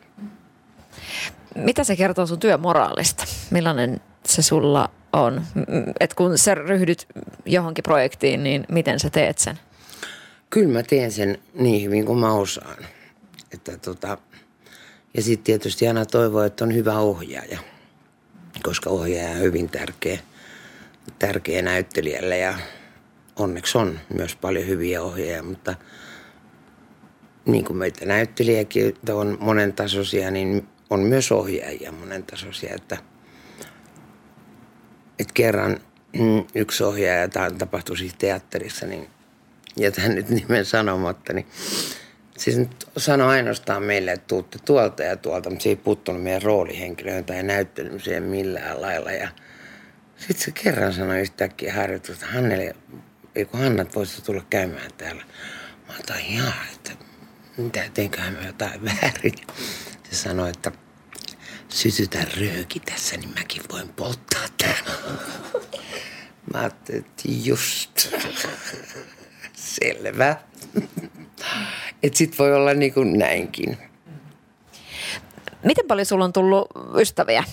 Mitä 1.54 1.84
se 1.84 1.96
kertoo 1.96 2.26
sun 2.26 2.38
työmoraalista? 2.38 3.24
Millainen 3.50 4.00
se 4.26 4.42
sulla 4.42 4.90
on? 5.12 5.42
Et 6.00 6.14
kun 6.14 6.38
sä 6.38 6.54
ryhdyt 6.54 7.08
johonkin 7.46 7.82
projektiin, 7.82 8.42
niin 8.42 8.64
miten 8.68 9.00
sä 9.00 9.10
teet 9.10 9.38
sen? 9.38 9.58
Kyllä 10.50 10.72
mä 10.72 10.82
teen 10.82 11.12
sen 11.12 11.38
niin 11.54 11.84
hyvin 11.84 12.06
kuin 12.06 12.18
mä 12.18 12.32
osaan. 12.32 12.86
Että 13.52 13.78
tota, 13.78 14.18
ja 15.14 15.22
sitten 15.22 15.44
tietysti 15.44 15.88
aina 15.88 16.06
toivoo, 16.06 16.42
että 16.42 16.64
on 16.64 16.74
hyvä 16.74 16.98
ohjaaja, 16.98 17.58
koska 18.62 18.90
ohjaaja 18.90 19.30
on 19.30 19.40
hyvin 19.40 19.68
tärkeä, 19.70 20.18
tärkeä 21.18 21.62
näyttelijälle 21.62 22.38
ja 22.38 22.54
onneksi 23.36 23.78
on 23.78 24.00
myös 24.14 24.36
paljon 24.36 24.66
hyviä 24.66 25.02
ohjaajia, 25.02 25.42
mutta 25.42 25.74
niin 27.44 27.64
kuin 27.64 27.76
meitä 27.76 28.06
näyttelijäkin 28.06 28.94
on 29.12 29.38
monen 29.40 29.72
tasoisia, 29.72 30.30
niin 30.30 30.68
on 30.90 31.00
myös 31.00 31.32
ohjaajia 31.32 31.92
monen 31.92 32.22
tasoisia, 32.22 32.74
että, 32.74 32.96
että 35.18 35.34
kerran 35.34 35.80
mm, 36.18 36.44
yksi 36.54 36.84
ohjaaja, 36.84 37.28
tämä 37.28 37.50
tapahtui 37.50 37.98
siis 37.98 38.14
teatterissa, 38.14 38.86
niin 38.86 39.08
jätän 39.76 40.14
nyt 40.14 40.28
nimen 40.28 40.64
sanomatta, 40.64 41.32
niin 41.32 41.46
siis 42.38 42.58
nyt 42.58 42.88
sanoi 42.96 43.28
ainoastaan 43.28 43.82
meille, 43.82 44.12
että 44.12 44.26
tuutte 44.26 44.58
tuolta 44.64 45.02
ja 45.02 45.16
tuolta, 45.16 45.50
mutta 45.50 45.62
se 45.62 45.68
ei 45.68 45.76
puuttunut 45.76 46.22
meidän 46.22 46.42
roolihenkilöön 46.42 47.24
tai 47.24 47.42
näyttelemiseen 47.42 48.22
millään 48.22 48.80
lailla. 48.80 49.12
Ja 49.12 49.28
sitten 50.20 50.44
se 50.44 50.50
kerran 50.50 50.92
sanoi 50.92 51.20
yhtäkkiä 51.20 51.74
harjoitusta, 51.74 52.26
Hannele, 52.26 52.76
eikö 53.34 53.56
Hannat 53.56 53.94
voisi 53.94 54.22
tulla 54.22 54.44
käymään 54.50 54.90
täällä. 54.98 55.24
Mä 55.88 55.94
otan 56.00 56.34
jaa, 56.34 56.64
että 56.72 56.90
mitä 57.56 57.90
teinköhän 57.94 58.32
mä 58.32 58.46
jotain 58.46 58.84
väärin. 58.84 59.34
Se 60.10 60.16
sanoi, 60.16 60.50
että 60.50 60.72
sytytä 61.68 62.26
rööki 62.40 62.80
tässä, 62.80 63.16
niin 63.16 63.34
mäkin 63.38 63.62
voin 63.72 63.88
polttaa 63.88 64.44
täällä. 64.58 64.90
Mä 66.52 66.60
ajattelin, 66.60 67.00
että 67.00 67.22
just. 67.26 68.14
Selvä. 69.54 70.36
Että 72.02 72.18
sit 72.18 72.38
voi 72.38 72.54
olla 72.54 72.74
niin 72.74 72.94
kuin 72.94 73.18
näinkin. 73.18 73.78
Miten 75.64 75.86
paljon 75.88 76.06
sulla 76.06 76.24
on 76.24 76.32
tullut 76.32 76.68
ystäviä 76.98 77.44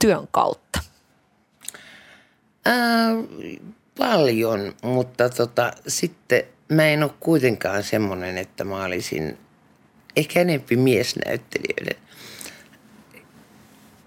työn 0.00 0.28
kautta? 0.30 0.83
Ää, 2.64 3.10
paljon, 3.98 4.74
mutta 4.82 5.28
tota, 5.28 5.72
sitten 5.86 6.42
mä 6.68 6.86
en 6.86 7.02
ole 7.02 7.10
kuitenkaan 7.20 7.82
semmoinen, 7.82 8.38
että 8.38 8.64
mä 8.64 8.84
olisin 8.84 9.38
ehkä 10.16 10.40
enempi 10.40 10.76
miesnäyttelijöiden. 10.76 12.02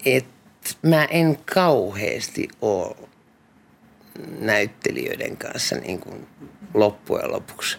Et 0.05 0.25
mä 0.81 1.05
en 1.05 1.37
kauheasti 1.53 2.49
ole 2.61 2.95
näyttelijöiden 4.39 5.37
kanssa 5.37 5.75
niin 5.75 5.99
kuin 5.99 6.27
loppujen 6.73 7.31
lopuksi. 7.31 7.77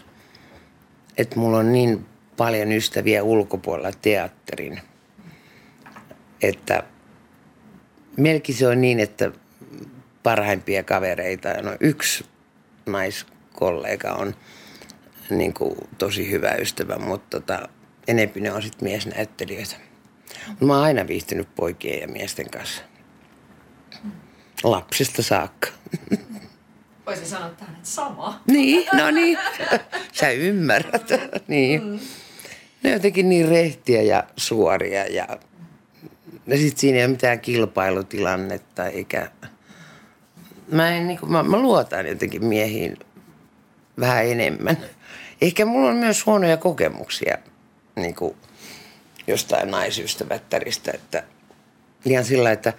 Että 1.17 1.39
mulla 1.39 1.59
on 1.59 1.73
niin 1.73 2.07
paljon 2.37 2.73
ystäviä 2.73 3.23
ulkopuolella 3.23 3.93
teatterin, 4.03 4.81
että 6.43 6.83
melkein 8.17 8.59
se 8.59 8.69
on 8.69 8.81
niin, 8.81 9.01
että 9.01 9.33
parhaimpia 10.29 10.83
kavereita, 10.83 11.49
no 11.63 11.77
yksi 11.81 12.25
naiskollega 12.87 14.13
on 14.13 14.35
niin 15.31 15.55
kuin 15.55 15.75
tosi 15.99 16.31
hyvä 16.31 16.51
ystävä, 16.51 16.99
mutta 16.99 17.41
tota, 17.41 17.69
enempi 18.09 18.41
ne 18.41 18.53
on 18.53 18.63
sitten 18.63 18.89
miesnäyttelijöitä. 18.89 19.77
Mä 20.61 20.75
oon 20.75 20.85
aina 20.85 21.07
viihtynyt 21.07 21.55
poikien 21.55 22.01
ja 22.01 22.09
miesten 22.09 22.51
kanssa. 22.51 22.83
Lapsista 24.65 25.23
saakka. 25.23 25.69
Voisin 27.07 27.27
sanoa 27.27 27.51
tähän, 27.51 27.75
että 27.75 27.89
sama. 27.89 28.43
Niin, 28.47 28.89
no 28.93 29.11
niin. 29.11 29.39
Sä 30.13 30.31
ymmärrät. 30.31 31.09
niin. 31.49 32.01
Ne 32.83 32.91
on 32.91 32.93
jotenkin 32.93 33.29
niin 33.29 33.49
rehtiä 33.49 34.03
ja 34.03 34.25
suoria 34.37 35.07
ja, 35.07 35.39
ja 36.47 36.59
sit 36.59 36.79
siinä 36.79 36.99
ei 36.99 37.05
ole 37.05 37.11
mitään 37.11 37.41
kilpailutilannetta 37.41 38.87
eikä... 38.87 39.31
Mä, 40.73 40.91
en, 40.91 41.07
niin 41.09 41.19
kuin, 41.19 41.33
mä, 41.33 41.43
mä 41.43 41.57
luotan 41.57 42.07
jotenkin 42.07 42.45
miehiin 42.45 42.97
vähän 44.01 44.27
enemmän. 44.27 44.77
Ehkä 45.41 45.65
mulla 45.65 45.91
on 45.91 45.97
myös 45.97 46.27
huonoja 46.27 46.57
kokemuksia 46.57 47.39
niin 47.97 48.15
kuin 48.15 48.37
jostain 49.27 49.71
naisystävättäristä, 49.71 50.91
että 50.95 51.23
ihan 52.05 52.25
sillä, 52.25 52.53
että 52.53 52.73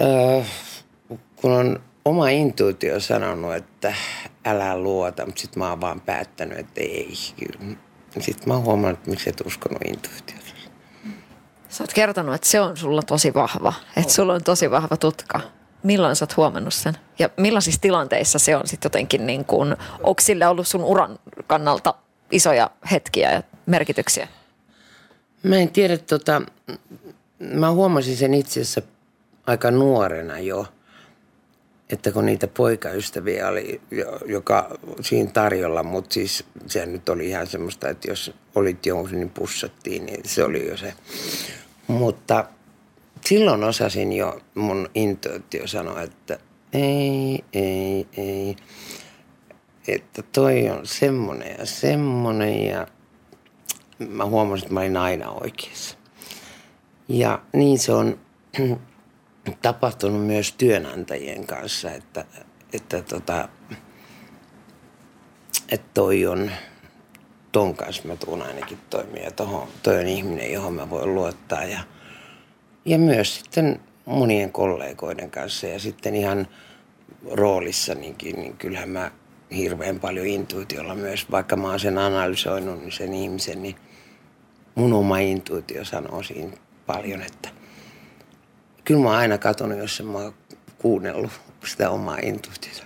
öö, 0.00 0.42
kun 1.36 1.52
on 1.52 1.80
oma 2.04 2.28
intuitio 2.28 3.00
sanonut, 3.00 3.54
että 3.54 3.94
älä 4.44 4.78
luota, 4.78 5.26
mutta 5.26 5.40
sitten 5.40 5.58
mä 5.58 5.68
oon 5.68 5.80
vaan 5.80 6.00
päättänyt, 6.00 6.58
että 6.58 6.80
ei. 6.80 7.14
Sitten 8.20 8.48
mä 8.48 8.54
oon 8.54 8.64
huomannut, 8.64 8.98
että 8.98 9.10
miksi 9.10 9.30
et 9.30 9.46
uskonut 9.46 9.82
intuitiota. 9.84 10.42
Sä 11.68 11.84
oot 11.84 11.92
kertonut, 11.92 12.34
että 12.34 12.48
se 12.48 12.60
on 12.60 12.76
sulla 12.76 13.02
tosi 13.02 13.34
vahva, 13.34 13.72
että 13.96 14.12
sulla 14.12 14.34
on 14.34 14.44
tosi 14.44 14.70
vahva 14.70 14.96
tutka. 14.96 15.40
Milloin 15.86 16.16
sä 16.16 16.22
oot 16.22 16.36
huomannut 16.36 16.74
sen? 16.74 16.94
Ja 17.18 17.30
millaisissa 17.36 17.80
tilanteissa 17.80 18.38
se 18.38 18.56
on 18.56 18.66
sitten 18.66 18.86
jotenkin 18.86 19.26
niin 19.26 19.44
kuin, 19.44 19.76
onko 20.02 20.20
sillä 20.20 20.50
ollut 20.50 20.68
sun 20.68 20.84
uran 20.84 21.18
kannalta 21.46 21.94
isoja 22.30 22.70
hetkiä 22.90 23.32
ja 23.32 23.42
merkityksiä? 23.66 24.28
Mä 25.42 25.56
en 25.56 25.68
tiedä, 25.68 25.98
tota, 25.98 26.42
mä 27.38 27.70
huomasin 27.70 28.16
sen 28.16 28.34
itse 28.34 28.60
asiassa 28.60 28.82
aika 29.46 29.70
nuorena 29.70 30.38
jo, 30.38 30.66
että 31.90 32.12
kun 32.12 32.26
niitä 32.26 32.46
poikaystäviä 32.46 33.48
oli, 33.48 33.80
joka 34.26 34.78
siinä 35.00 35.30
tarjolla, 35.30 35.82
mutta 35.82 36.14
siis 36.14 36.44
se 36.66 36.86
nyt 36.86 37.08
oli 37.08 37.28
ihan 37.28 37.46
semmoista, 37.46 37.88
että 37.88 38.10
jos 38.10 38.32
olit 38.54 38.86
jonkun, 38.86 39.12
niin 39.12 39.30
pussattiin, 39.30 40.06
niin 40.06 40.28
se 40.28 40.44
oli 40.44 40.68
jo 40.68 40.76
se. 40.76 40.94
Mutta 41.86 42.44
silloin 43.26 43.64
osasin 43.64 44.12
jo 44.12 44.40
mun 44.54 44.90
intuitio 44.94 45.66
sanoa, 45.66 46.02
että 46.02 46.38
ei, 46.72 47.44
ei, 47.52 48.06
ei. 48.16 48.56
Että 49.88 50.22
toi 50.22 50.70
on 50.70 50.86
semmonen 50.86 51.56
ja 51.58 51.66
semmonen 51.66 52.66
ja 52.66 52.86
mä 53.98 54.24
huomasin, 54.24 54.64
että 54.64 54.74
mä 54.74 54.80
olin 54.80 54.96
aina 54.96 55.30
oikeassa. 55.30 55.96
Ja 57.08 57.42
niin 57.52 57.78
se 57.78 57.92
on 57.92 58.18
tapahtunut 59.62 60.26
myös 60.26 60.52
työnantajien 60.52 61.46
kanssa, 61.46 61.90
että, 61.90 62.24
että, 62.72 63.02
tota, 63.02 63.48
että 65.68 65.90
toi 65.94 66.26
on, 66.26 66.50
ton 67.52 67.74
kanssa 67.76 68.08
mä 68.08 68.16
tuun 68.16 68.42
ainakin 68.42 68.78
toimia 68.90 69.30
toi 69.82 70.00
on 70.00 70.06
ihminen, 70.06 70.52
johon 70.52 70.74
mä 70.74 70.90
voin 70.90 71.14
luottaa 71.14 71.64
ja, 71.64 71.80
ja 72.86 72.98
myös 72.98 73.34
sitten 73.34 73.80
monien 74.04 74.52
kollegoiden 74.52 75.30
kanssa 75.30 75.66
ja 75.66 75.78
sitten 75.78 76.14
ihan 76.14 76.48
roolissanikin, 77.30 78.36
niin 78.36 78.56
kyllähän 78.56 78.88
mä 78.88 79.10
hirveän 79.56 80.00
paljon 80.00 80.26
intuitiolla 80.26 80.94
myös, 80.94 81.30
vaikka 81.30 81.56
mä 81.56 81.68
oon 81.68 81.80
sen 81.80 81.98
analysoinut, 81.98 82.80
niin 82.80 82.92
sen 82.92 83.14
ihmisen, 83.14 83.62
niin 83.62 83.76
mun 84.74 84.92
oma 84.92 85.18
intuitio 85.18 85.84
sanoo 85.84 86.22
siinä 86.22 86.52
paljon, 86.86 87.22
että 87.22 87.48
kyllä 88.84 89.00
mä 89.00 89.08
oon 89.08 89.18
aina 89.18 89.38
katsonut, 89.38 89.78
jos 89.78 90.02
mä 90.02 90.18
oon 90.18 90.34
kuunnellut 90.78 91.30
sitä 91.64 91.90
omaa 91.90 92.18
intuitiota. 92.22 92.82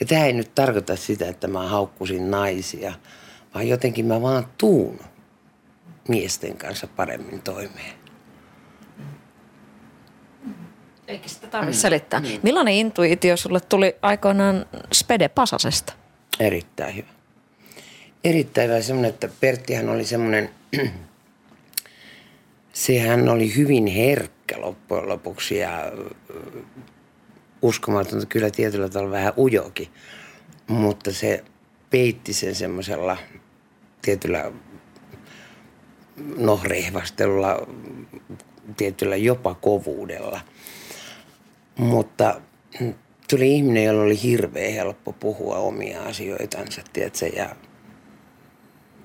Ja 0.00 0.06
tämä 0.06 0.24
ei 0.24 0.32
nyt 0.32 0.54
tarkoita 0.54 0.96
sitä, 0.96 1.28
että 1.28 1.48
mä 1.48 1.68
haukkusin 1.68 2.30
naisia, 2.30 2.92
vaan 3.54 3.68
jotenkin 3.68 4.06
mä 4.06 4.22
vaan 4.22 4.46
tuun 4.58 5.00
miesten 6.08 6.56
kanssa 6.56 6.86
paremmin 6.86 7.42
toimeen. 7.42 8.01
Eikä 11.12 11.28
sitä 11.28 11.46
tarvitse 11.46 11.80
selittää. 11.80 12.20
Mm. 12.20 12.26
Millainen 12.42 12.74
intuitio 12.74 13.36
sulle 13.36 13.60
tuli 13.60 13.96
aikoinaan 14.02 14.66
Spede 14.92 15.28
Pasasesta? 15.28 15.92
Erittäin 16.40 16.96
hyvä. 16.96 17.08
Erittäin 18.24 18.70
hyvä 18.70 18.80
semmoinen, 18.80 19.08
että 19.08 19.28
Perttihän 19.40 19.88
oli 19.88 20.04
semmoinen, 20.04 20.50
sehän 22.72 23.28
oli 23.28 23.56
hyvin 23.56 23.86
herkkä 23.86 24.60
loppujen 24.60 25.08
lopuksi 25.08 25.58
ja 25.58 25.92
uskomatonta 27.62 28.26
kyllä 28.26 28.50
tietyllä 28.50 28.88
tavalla 28.88 29.10
vähän 29.10 29.32
ujokin. 29.38 29.88
Mutta 30.66 31.12
se 31.12 31.44
peitti 31.90 32.32
sen 32.32 32.54
semmoisella 32.54 33.16
tietyllä 34.02 34.52
no 36.36 36.60
rehvastelulla, 36.64 37.66
tietyllä 38.76 39.16
jopa 39.16 39.54
kovuudella. 39.54 40.40
Mutta 41.82 42.40
tuli 43.30 43.54
ihminen, 43.54 43.84
jolla 43.84 44.02
oli 44.02 44.22
hirveän 44.22 44.72
helppo 44.72 45.12
puhua 45.12 45.56
omia 45.56 46.02
asioitansa, 46.02 46.82
tiedätkö, 46.92 47.26
ja 47.26 47.56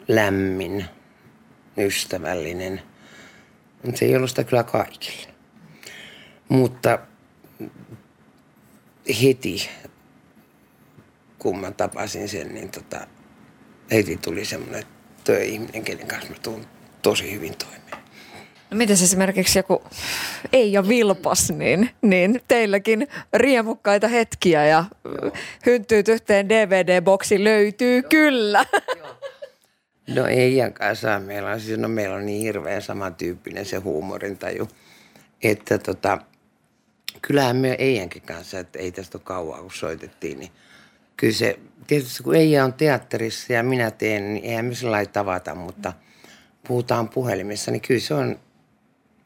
lämmin, 0.07 0.85
ystävällinen. 1.77 2.81
Mutta 3.83 3.99
se 3.99 4.05
ei 4.05 4.15
ollut 4.15 4.29
sitä 4.29 4.43
kyllä 4.43 4.63
kaikille. 4.63 5.27
Mutta 6.49 6.99
heti, 9.23 9.69
kun 11.39 11.59
mä 11.59 11.71
tapasin 11.71 12.29
sen, 12.29 12.53
niin 12.53 12.69
tota, 12.69 13.07
heti 13.91 14.17
tuli 14.17 14.45
semmoinen 14.45 14.83
työihminen, 15.23 15.83
kenen 15.83 16.07
kanssa 16.07 16.29
mä 16.29 16.35
tuun 16.43 16.65
tosi 17.01 17.31
hyvin 17.33 17.55
toimeen. 17.55 18.06
No 18.71 18.77
miten 18.77 18.93
esimerkiksi 18.93 19.59
joku 19.59 19.83
Eija 20.53 20.87
Vilpas, 20.87 21.51
niin, 21.51 21.89
niin 22.01 22.41
teilläkin 22.47 23.07
riemukkaita 23.33 24.07
hetkiä 24.07 24.65
ja 24.65 24.85
hynttyyt 25.65 26.07
yhteen 26.07 26.49
DVD-boksi 26.49 27.43
löytyy 27.43 28.03
kyllä. 28.03 28.65
No 30.15 30.25
ei 30.25 30.57
kanssa. 30.73 31.19
Meillä 31.19 31.49
on, 31.49 31.59
siis, 31.59 31.79
no, 31.79 31.87
meillä 31.87 32.15
on 32.15 32.25
niin 32.25 32.41
hirveän 32.41 32.81
samantyyppinen 32.81 33.65
se 33.65 33.77
huumorintaju, 33.77 34.67
että 35.43 35.77
tota, 35.77 36.17
kyllähän 37.21 37.55
me 37.55 37.75
Eijankin 37.79 38.21
kanssa, 38.21 38.59
että 38.59 38.79
ei 38.79 38.91
tästä 38.91 39.17
ole 39.17 39.23
kauan 39.25 39.61
kun 39.61 39.71
soitettiin, 39.71 40.39
niin 40.39 40.51
kyllä 41.17 41.33
se, 41.33 41.59
tietysti 41.87 42.23
kun 42.23 42.35
Eija 42.35 42.65
on 42.65 42.73
teatterissa 42.73 43.53
ja 43.53 43.63
minä 43.63 43.91
teen, 43.91 44.33
niin 44.33 44.45
eihän 44.45 44.65
me 44.65 44.75
sillä 44.75 45.05
tavata, 45.05 45.55
mutta 45.55 45.93
puhutaan 46.67 47.09
puhelimessa, 47.09 47.71
niin 47.71 47.81
kyllä 47.81 47.99
se 47.99 48.13
on 48.13 48.39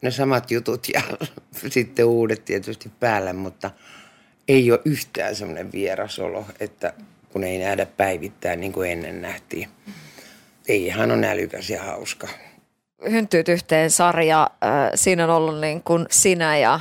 ne 0.02 0.10
samat 0.10 0.50
jutut 0.50 0.86
ja 0.94 1.02
sitten 1.68 2.04
uudet 2.04 2.44
tietysti 2.44 2.90
päällä, 3.00 3.32
mutta 3.32 3.70
ei 4.48 4.72
ole 4.72 4.80
yhtään 4.84 5.36
semmoinen 5.36 5.72
vierasolo, 5.72 6.46
että 6.60 6.94
kun 7.32 7.44
ei 7.44 7.58
nähdä 7.58 7.86
päivittäin 7.86 8.60
niin 8.60 8.72
kuin 8.72 8.90
ennen 8.90 9.22
nähtiin. 9.22 9.68
Ei 10.68 10.86
ihan 10.86 11.10
on 11.10 11.24
älykäs 11.24 11.70
ja 11.70 11.82
hauska. 11.82 12.28
Hynttyyt 13.10 13.48
yhteen 13.48 13.90
sarja. 13.90 14.50
Siinä 14.94 15.24
on 15.24 15.30
ollut 15.30 15.60
niin 15.60 15.82
kuin 15.82 16.06
sinä 16.10 16.58
ja 16.58 16.80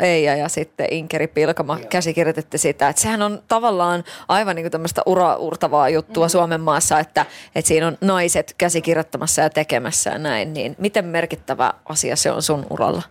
Eija 0.00 0.36
ja 0.36 0.48
sitten 0.48 0.86
Inkeri 0.90 1.26
Pilkama 1.26 1.78
Joo. 1.78 1.88
käsikirjoititte 1.88 2.58
sitä. 2.58 2.88
Että 2.88 3.02
sehän 3.02 3.22
on 3.22 3.42
tavallaan 3.48 4.04
aivan 4.28 4.56
niin 4.56 4.70
tämmöistä 4.70 5.02
uraurtavaa 5.06 5.88
juttua 5.88 6.26
mm. 6.26 6.30
Suomen 6.30 6.60
maassa, 6.60 7.00
että, 7.00 7.26
että 7.54 7.68
siinä 7.68 7.86
on 7.86 7.98
naiset 8.00 8.54
käsikirjoittamassa 8.58 9.42
ja 9.42 9.50
tekemässä 9.50 10.10
ja 10.10 10.18
näin. 10.18 10.54
Niin 10.54 10.76
miten 10.78 11.04
merkittävä 11.04 11.74
asia 11.84 12.16
se 12.16 12.30
on 12.30 12.42
sun 12.42 12.66
uralla? 12.70 13.02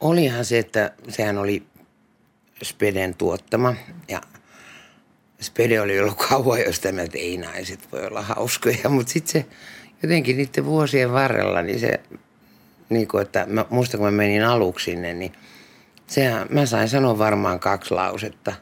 Olihan 0.00 0.44
se, 0.44 0.58
että 0.58 0.90
sehän 1.08 1.38
oli 1.38 1.62
Speden 2.62 3.14
tuottama 3.14 3.74
ja 4.08 4.20
Spede 5.40 5.80
oli 5.80 6.00
ollut 6.00 6.18
kauan 6.28 6.60
jo 6.60 6.72
sitä, 6.72 6.88
että 6.88 7.18
ei 7.18 7.36
naiset 7.36 7.92
voi 7.92 8.06
olla 8.06 8.22
hauskoja, 8.22 8.88
mutta 8.88 9.12
sitten 9.12 9.32
se 9.32 9.46
jotenkin 10.02 10.36
niiden 10.36 10.64
vuosien 10.64 11.12
varrella, 11.12 11.62
niin 11.62 11.80
se, 11.80 12.00
niin 12.88 13.08
kuin, 13.08 13.22
että 13.22 13.46
mä 13.48 13.64
muistan 13.70 13.98
kun 13.98 14.06
mä 14.06 14.10
menin 14.10 14.44
aluksi 14.44 14.84
sinne, 14.84 15.14
niin 15.14 15.32
sehän, 16.10 16.46
mä 16.50 16.66
sain 16.66 16.88
sanoa 16.88 17.18
varmaan 17.18 17.60
kaksi 17.60 17.94
lausetta. 17.94 18.52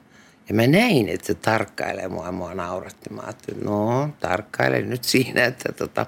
Ja 0.49 0.55
mä 0.55 0.67
näin, 0.67 1.09
että 1.09 1.27
se 1.27 1.35
tarkkailee 1.35 2.09
mua, 2.09 2.33
mua 2.33 2.55
nauratti. 2.55 3.11
Mä 3.11 3.23
ajattelin, 3.23 3.65
no 3.65 4.09
tarkkaile 4.21 4.83
nyt 4.83 5.05
siinä, 5.05 5.45
että 5.45 5.73
tota, 5.73 6.07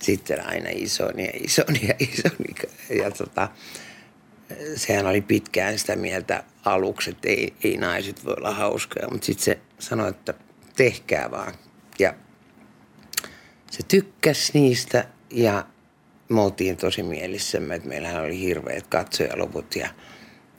sitten 0.00 0.46
aina 0.46 0.68
isoni 0.72 1.24
ja 1.24 1.32
isoni 1.34 1.80
ja 1.88 1.94
isoni. 1.98 2.54
Ja 3.02 3.10
tota, 3.10 3.48
sehän 4.76 5.06
oli 5.06 5.20
pitkään 5.20 5.78
sitä 5.78 5.96
mieltä 5.96 6.44
aluksi, 6.64 7.10
että 7.10 7.28
ei, 7.28 7.54
ei 7.64 7.76
naiset 7.76 8.24
voi 8.24 8.34
olla 8.36 8.54
hauskoja, 8.54 9.08
mutta 9.10 9.26
sitten 9.26 9.44
se 9.44 9.58
sanoi, 9.78 10.08
että 10.08 10.34
tehkää 10.76 11.30
vaan. 11.30 11.54
Ja 11.98 12.14
se 13.70 13.82
tykkäsi 13.88 14.50
niistä 14.54 15.04
ja 15.30 15.66
me 16.28 16.40
oltiin 16.40 16.76
tosi 16.76 17.02
mielissämme, 17.02 17.74
että 17.74 17.88
meillähän 17.88 18.24
oli 18.24 18.40
hirveät 18.40 18.86
katsojaluvut 18.86 19.76
ja 19.76 19.88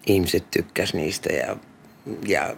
ihmiset 0.07 0.51
tykkäs 0.51 0.93
niistä 0.93 1.33
ja, 1.33 1.57
ja 2.27 2.55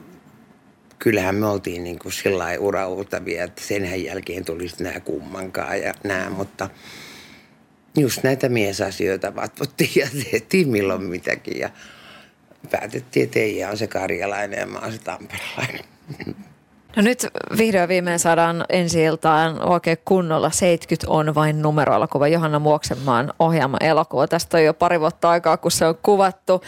kyllähän 1.00 1.36
me 1.36 1.47
oltiin 1.47 1.84
niin 1.84 2.00
kuin 2.00 2.12
sillä 2.12 2.38
lailla 2.38 2.66
urautavia, 2.66 3.43
että 3.43 3.62
sen 3.66 4.04
jälkeen 4.04 4.45
tuli 4.45 4.68
nämä 4.80 5.00
kummankaan 5.00 5.82
ja 5.82 5.93
nämä, 6.04 6.30
mutta 6.30 6.70
just 7.97 8.24
näitä 8.24 8.50
miesasioita 8.50 9.36
vatvottiin 9.36 9.91
ja 9.95 10.08
tehtiin 10.32 10.70
milloin 10.70 11.04
mitäkin 11.04 11.60
ja 11.60 11.70
päätettiin, 12.72 13.24
että 13.24 13.39
Eija 13.39 13.70
on 13.70 13.78
se 13.78 13.88
karjalainen 13.88 14.60
ja 14.60 14.66
mä 14.66 14.80
oon 14.80 14.91
se 14.91 14.97
tamperalainen. 14.97 15.86
No 16.95 17.02
nyt 17.02 17.28
vihdoin 17.58 17.89
viimein 17.89 18.20
saadaan 18.20 18.66
ensi 18.70 19.04
iltaan 19.04 19.62
oikein 19.70 19.97
kunnolla 20.06 20.52
70 20.52 21.12
on 21.12 21.36
vain 21.36 21.62
numeroelokuva 21.62 22.28
Johanna 22.28 22.60
Muoksenmaan 22.60 23.34
ohjaama 23.39 23.78
elokuva. 23.82 24.28
Tästä 24.28 24.58
on 24.58 24.64
jo 24.64 24.74
pari 24.74 25.00
vuotta 25.00 25.30
aikaa, 25.30 25.58
kun 25.58 25.72
se 25.72 25.86
on 25.86 25.97
kuvattu. 26.04 26.62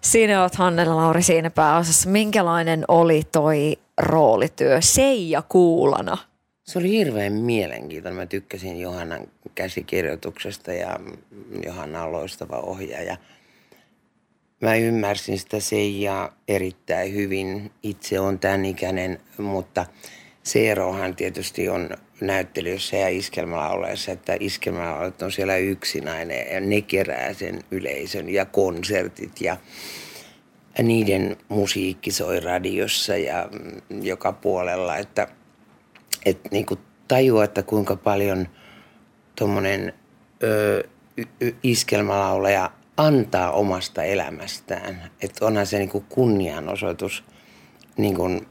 Siinä 0.00 0.42
olet 0.42 0.54
Hannella 0.54 0.96
Lauri 0.96 1.22
siinä 1.22 1.50
pääosassa. 1.50 2.10
Minkälainen 2.10 2.84
oli 2.88 3.22
toi 3.32 3.78
roolityö 3.98 4.80
Seija 4.80 5.42
Kuulana? 5.42 6.18
Se 6.64 6.78
oli 6.78 6.90
hirveän 6.90 7.32
mielenkiintoinen. 7.32 8.16
Mä 8.16 8.26
tykkäsin 8.26 8.80
Johannan 8.80 9.26
käsikirjoituksesta 9.54 10.72
ja 10.72 11.00
Johanna 11.64 12.04
on 12.04 12.12
loistava 12.12 12.56
ohjaaja– 12.56 13.16
Mä 14.60 14.74
ymmärsin 14.74 15.38
sitä 15.38 15.60
Seijaa 15.60 16.36
erittäin 16.48 17.14
hyvin. 17.14 17.70
Itse 17.82 18.20
on 18.20 18.38
tämän 18.38 18.64
ikäinen, 18.64 19.20
mutta 19.38 19.86
se 20.42 20.70
erohan 20.70 21.16
tietysti 21.16 21.68
on 21.68 21.90
näyttelyssä 22.20 22.96
ja 22.96 23.08
iskelmälauleessa, 23.08 24.12
että 24.12 24.36
iskelmälaulet 24.40 25.22
on 25.22 25.32
siellä 25.32 25.56
yksinäinen 25.56 26.54
ja 26.54 26.60
ne 26.60 26.80
kerää 26.80 27.34
sen 27.34 27.60
yleisön 27.70 28.28
ja 28.28 28.44
konsertit 28.44 29.40
ja 29.40 29.56
niiden 30.82 31.36
musiikki 31.48 32.10
soi 32.10 32.40
radiossa 32.40 33.16
ja 33.16 33.48
joka 34.02 34.32
puolella, 34.32 34.96
että, 34.96 35.28
että 36.24 36.48
niin 36.52 36.66
kuin 36.66 36.80
tajua, 37.08 37.44
että 37.44 37.62
kuinka 37.62 37.96
paljon 37.96 38.48
tuommoinen 39.36 39.94
iskelmälaulaja 41.62 42.70
antaa 42.96 43.52
omasta 43.52 44.02
elämästään. 44.02 45.10
Että 45.22 45.46
onhan 45.46 45.66
se 45.66 45.78
niin 45.78 45.88
kuin 45.88 46.04
kunnianosoitus 46.08 47.24
niin 47.96 48.14
kuin 48.14 48.46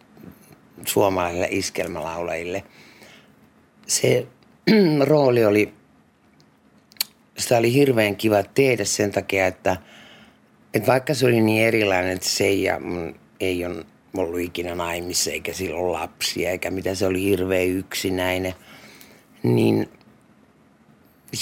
suomalaisille 0.86 1.47
iskelmälaulajille. 1.51 2.63
Se 3.88 4.27
rooli 5.09 5.45
oli, 5.45 5.73
sitä 7.38 7.57
oli 7.57 7.73
hirveän 7.73 8.15
kiva 8.15 8.43
tehdä 8.43 8.85
sen 8.85 9.11
takia, 9.11 9.47
että, 9.47 9.77
että 10.73 10.88
vaikka 10.88 11.13
se 11.13 11.25
oli 11.25 11.41
niin 11.41 11.67
erilainen, 11.67 12.11
että 12.11 12.29
se 12.29 12.43
ei, 12.43 12.65
ei 13.39 13.65
ole 13.65 13.85
ollut 14.17 14.39
ikinä 14.39 14.75
naimissa 14.75 15.31
eikä 15.31 15.53
sillä 15.53 15.77
ole 15.77 15.91
lapsia 15.91 16.49
eikä 16.49 16.71
mitä 16.71 16.95
se 16.95 17.05
oli 17.05 17.21
hirveän 17.21 17.67
yksinäinen, 17.67 18.53
niin 19.43 19.89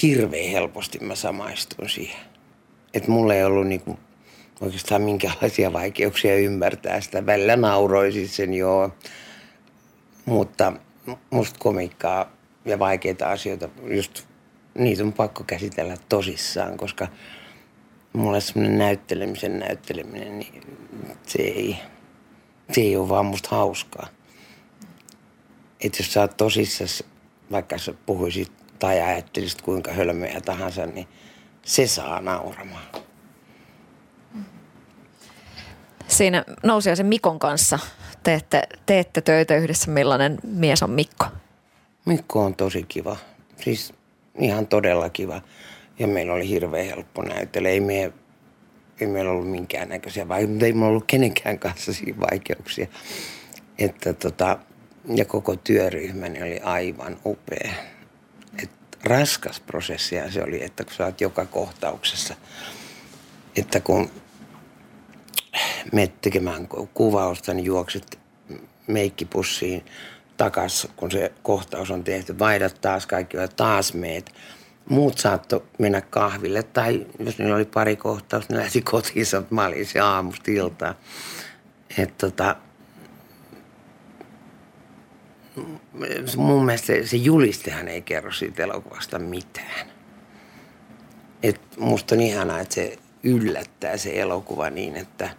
hirveän 0.01 0.51
helposti 0.51 0.99
mä 0.99 1.15
samaistuin 1.15 1.89
siihen 1.89 2.35
että 2.95 3.11
mulla 3.11 3.33
ei 3.33 3.43
ollut 3.43 3.67
niinku 3.67 3.99
oikeastaan 4.61 5.01
minkälaisia 5.01 5.73
vaikeuksia 5.73 6.37
ymmärtää 6.37 7.01
sitä. 7.01 7.25
Välillä 7.25 7.55
nauroisin 7.55 8.29
sen 8.29 8.53
joo, 8.53 8.89
mutta 10.25 10.73
musta 11.29 11.59
komikkaa 11.59 12.34
ja 12.65 12.79
vaikeita 12.79 13.31
asioita, 13.31 13.69
just 13.83 14.23
niitä 14.73 15.03
on 15.03 15.13
pakko 15.13 15.43
käsitellä 15.43 15.97
tosissaan, 16.09 16.77
koska 16.77 17.07
mulle 18.13 18.41
semmoinen 18.41 18.77
näyttelemisen 18.77 19.59
näytteleminen, 19.59 20.39
niin 20.39 20.61
se 21.27 21.41
ei, 21.41 21.77
se 22.71 22.81
ei 22.81 22.97
ole 22.97 23.09
vaan 23.09 23.25
musta 23.25 23.49
hauskaa. 23.55 24.07
Että 25.81 25.97
jos 25.99 26.13
sä 26.13 26.21
oot 26.21 26.37
tosissaan, 26.37 27.09
vaikka 27.51 27.77
sä 27.77 27.93
puhuisit 28.05 28.51
tai 28.79 29.01
ajattelisit 29.01 29.61
kuinka 29.61 29.91
hölmöjä 29.91 30.41
tahansa, 30.41 30.85
niin– 30.85 31.07
se 31.65 31.87
saa 31.87 32.21
nauramaan. 32.21 32.83
Siinä 36.07 36.43
nousiaisen 36.63 37.05
Mikon 37.05 37.39
kanssa 37.39 37.79
teette, 38.23 38.63
teette 38.85 39.21
töitä 39.21 39.55
yhdessä. 39.55 39.91
Millainen 39.91 40.37
mies 40.43 40.83
on 40.83 40.89
Mikko? 40.89 41.25
Mikko 42.05 42.45
on 42.45 42.55
tosi 42.55 42.83
kiva. 42.83 43.17
Siis 43.63 43.93
ihan 44.39 44.67
todella 44.67 45.09
kiva. 45.09 45.41
Ja 45.99 46.07
meillä 46.07 46.33
oli 46.33 46.49
hirveän 46.49 46.85
helppo 46.85 47.21
näytellä. 47.21 47.69
Ei, 47.69 47.79
me, 47.79 48.11
ei 49.01 49.07
meillä 49.07 49.31
ollut 49.31 49.51
minkäännäköisiä 49.51 50.27
vaikeuksia, 50.27 50.67
ei 50.67 50.73
meillä 50.73 50.87
ollut 50.87 51.05
kenenkään 51.07 51.59
kanssa 51.59 51.93
siinä 51.93 52.19
vaikeuksia. 52.31 52.87
Että 53.77 54.13
tota, 54.13 54.59
ja 55.15 55.25
koko 55.25 55.55
työryhmäni 55.55 56.43
oli 56.43 56.59
aivan 56.59 57.17
upea 57.25 57.73
raskas 59.05 59.59
prosessi 59.59 60.15
se 60.29 60.43
oli, 60.43 60.63
että 60.63 60.83
kun 60.83 60.93
sä 60.93 61.05
oot 61.05 61.21
joka 61.21 61.45
kohtauksessa, 61.45 62.35
että 63.55 63.79
kun 63.79 64.11
menet 65.91 66.21
tekemään 66.21 66.67
kuvausta, 66.93 67.53
niin 67.53 67.65
juokset 67.65 68.19
meikkipussiin 68.87 69.85
takas, 70.37 70.87
kun 70.95 71.11
se 71.11 71.31
kohtaus 71.43 71.91
on 71.91 72.03
tehty, 72.03 72.39
vaihdat 72.39 72.81
taas 72.81 73.07
kaikki 73.07 73.37
ja 73.37 73.47
taas 73.47 73.93
meet. 73.93 74.31
Muut 74.89 75.17
saattoi 75.17 75.63
mennä 75.79 76.01
kahville 76.01 76.63
tai 76.63 77.05
jos 77.19 77.37
niillä 77.37 77.55
oli 77.55 77.65
pari 77.65 77.95
kohtausta, 77.95 78.53
niin 78.53 78.61
lähti 78.61 78.81
kotiin, 78.81 79.25
että 79.39 79.55
mä 79.55 79.65
olin 79.65 79.85
se 79.85 79.99
aamusta 79.99 80.51
iltaa. 80.51 80.95
Että 81.97 82.27
tota, 82.27 82.55
mun 86.37 86.65
mielestä 86.65 86.87
se, 86.87 87.07
se 87.07 87.17
julistehan 87.17 87.87
ei 87.87 88.01
kerro 88.01 88.31
siitä 88.31 88.63
elokuvasta 88.63 89.19
mitään. 89.19 89.87
Et 91.43 91.61
musta 91.77 92.15
on 92.15 92.21
ihanaa, 92.21 92.59
että 92.59 92.75
se 92.75 92.97
yllättää 93.23 93.97
se 93.97 94.21
elokuva 94.21 94.69
niin, 94.69 94.95
että, 94.95 95.29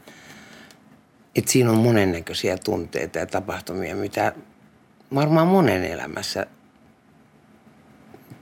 että 1.37 1.53
siinä 1.53 1.71
on 1.71 1.77
monennäköisiä 1.77 2.59
tunteita 2.59 3.19
ja 3.19 3.27
tapahtumia, 3.27 3.97
mitä 3.97 4.33
varmaan 5.15 5.47
monen 5.47 5.85
elämässä 5.85 6.47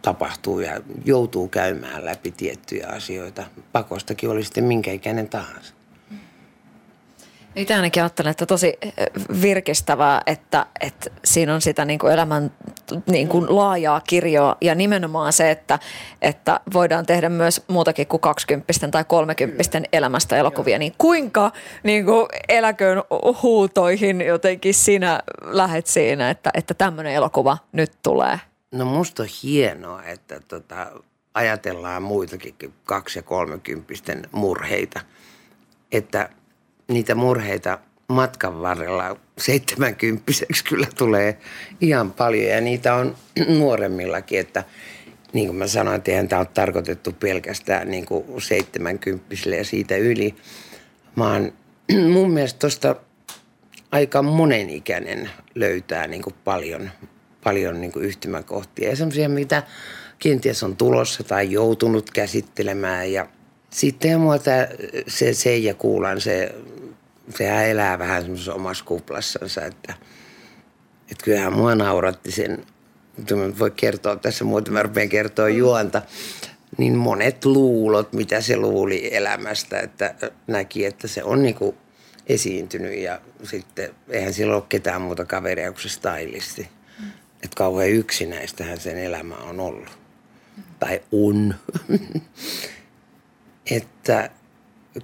tapahtuu 0.02 0.60
ja 0.60 0.80
joutuu 1.04 1.48
käymään 1.48 2.04
läpi 2.04 2.30
tiettyjä 2.30 2.88
asioita. 2.88 3.46
Pakostakin 3.72 4.30
oli 4.30 4.44
sitten 4.44 4.64
minkä 4.64 4.92
ikäinen 4.92 5.28
tahansa. 5.28 5.74
Itse 7.56 7.74
ainakin 7.74 8.02
ajattelen, 8.02 8.30
että 8.30 8.46
tosi 8.46 8.78
eh, 8.82 8.92
virkistävää, 9.42 10.22
että, 10.26 10.66
että 10.80 11.10
siinä 11.24 11.54
on 11.54 11.60
sitä 11.60 11.84
niin 11.84 11.98
kuin 11.98 12.12
elämän 12.12 12.50
niin 13.06 13.28
kuin 13.28 13.56
laajaa 13.56 14.00
kirjoa 14.00 14.56
ja 14.60 14.74
nimenomaan 14.74 15.32
se, 15.32 15.50
että, 15.50 15.78
että 16.22 16.60
voidaan 16.72 17.06
tehdä 17.06 17.28
myös 17.28 17.62
muutakin 17.68 18.06
kuin 18.06 18.20
20 18.20 18.88
tai 18.90 19.04
30 19.04 19.82
elämästä 19.92 20.36
elokuvia. 20.36 20.78
Niin 20.78 20.94
kuinka 20.98 21.52
niin 21.82 22.04
kuin 22.04 22.26
eläköön 22.48 23.02
huutoihin 23.42 24.20
jotenkin 24.20 24.74
sinä 24.74 25.20
lähet 25.42 25.86
siinä, 25.86 26.30
että, 26.30 26.50
että 26.54 26.74
tämmöinen 26.74 27.12
elokuva 27.12 27.58
nyt 27.72 27.92
tulee? 28.02 28.40
No 28.72 28.84
musta 28.84 29.22
on 29.22 29.28
hienoa, 29.42 30.02
että 30.02 30.40
tota, 30.48 30.86
ajatellaan 31.34 32.02
muitakin 32.02 32.54
kaksi- 32.84 33.18
ja 33.18 33.22
kolmekymppisten 33.22 34.28
murheita. 34.32 35.00
Että 35.92 36.28
niitä 36.88 37.14
murheita 37.14 37.78
matkan 38.08 38.62
varrella. 38.62 39.16
Seitsemänkymppiseksi 39.38 40.64
kyllä 40.64 40.86
tulee 40.98 41.38
ihan 41.80 42.12
paljon. 42.12 42.50
Ja 42.50 42.60
niitä 42.60 42.94
on 42.94 43.16
nuoremmillakin, 43.58 44.40
että 44.40 44.64
niin 45.32 45.46
kuin 45.46 45.56
mä 45.56 45.66
sanoin, 45.66 45.96
että 45.96 46.10
eihän 46.10 46.28
tämä 46.28 46.40
ole 46.40 46.48
tarkoitettu 46.54 47.12
pelkästään 47.12 47.90
niin 47.90 48.06
kuin 48.06 48.24
seitsemänkymppisille 48.42 49.56
ja 49.56 49.64
siitä 49.64 49.96
yli, 49.96 50.34
vaan 51.18 51.52
mun 52.12 52.30
mielestä 52.30 52.58
tuosta 52.58 52.96
aika 53.92 54.22
monenikäinen 54.22 55.30
löytää 55.54 56.06
niin 56.06 56.22
kuin 56.22 56.34
paljon, 56.44 56.90
paljon 57.44 57.80
niin 57.80 57.92
kuin 57.92 58.04
yhtymäkohtia. 58.04 58.90
Ja 58.90 58.96
semmoisia, 58.96 59.28
mitä 59.28 59.62
kenties 60.18 60.62
on 60.62 60.76
tulossa 60.76 61.24
tai 61.24 61.52
joutunut 61.52 62.10
käsittelemään 62.10 63.12
ja 63.12 63.26
sitten 63.74 64.20
mua 64.20 64.38
tämä, 64.38 64.68
se 65.08 65.34
Seija 65.34 65.74
Kuulan, 65.74 66.20
se, 66.20 66.54
sehän 67.36 67.66
elää 67.66 67.98
vähän 67.98 68.22
semmoisessa 68.22 68.54
omassa 68.54 68.84
kuplassansa, 68.84 69.64
että, 69.64 69.94
että 71.10 71.24
kyllähän 71.24 71.52
mua 71.52 71.74
nauratti 71.74 72.32
sen, 72.32 72.66
voi 73.58 73.70
kertoa 73.70 74.16
tässä 74.16 74.44
muuten, 74.44 74.72
mä 74.72 74.82
rupean 74.82 75.08
kertoa 75.08 75.48
juonta, 75.48 76.02
niin 76.78 76.96
monet 76.96 77.44
luulot, 77.44 78.12
mitä 78.12 78.40
se 78.40 78.56
luuli 78.56 79.14
elämästä, 79.14 79.80
että 79.80 80.14
näki, 80.46 80.84
että 80.84 81.08
se 81.08 81.24
on 81.24 81.42
niinku 81.42 81.74
esiintynyt 82.26 82.98
ja 82.98 83.20
sitten 83.42 83.90
eihän 84.08 84.32
sillä 84.32 84.56
ole 84.56 84.64
ketään 84.68 85.02
muuta 85.02 85.24
kaveria 85.24 85.72
kuin 85.72 85.82
se 85.82 85.88
stylisti. 85.88 86.68
Mm. 87.00 87.06
Että 87.42 87.56
kauhean 87.56 87.90
yksinäistähän 87.90 88.80
sen 88.80 88.98
elämä 88.98 89.36
on 89.36 89.60
ollut. 89.60 89.98
Tai 90.78 91.02
on. 91.12 91.54
että 93.70 94.30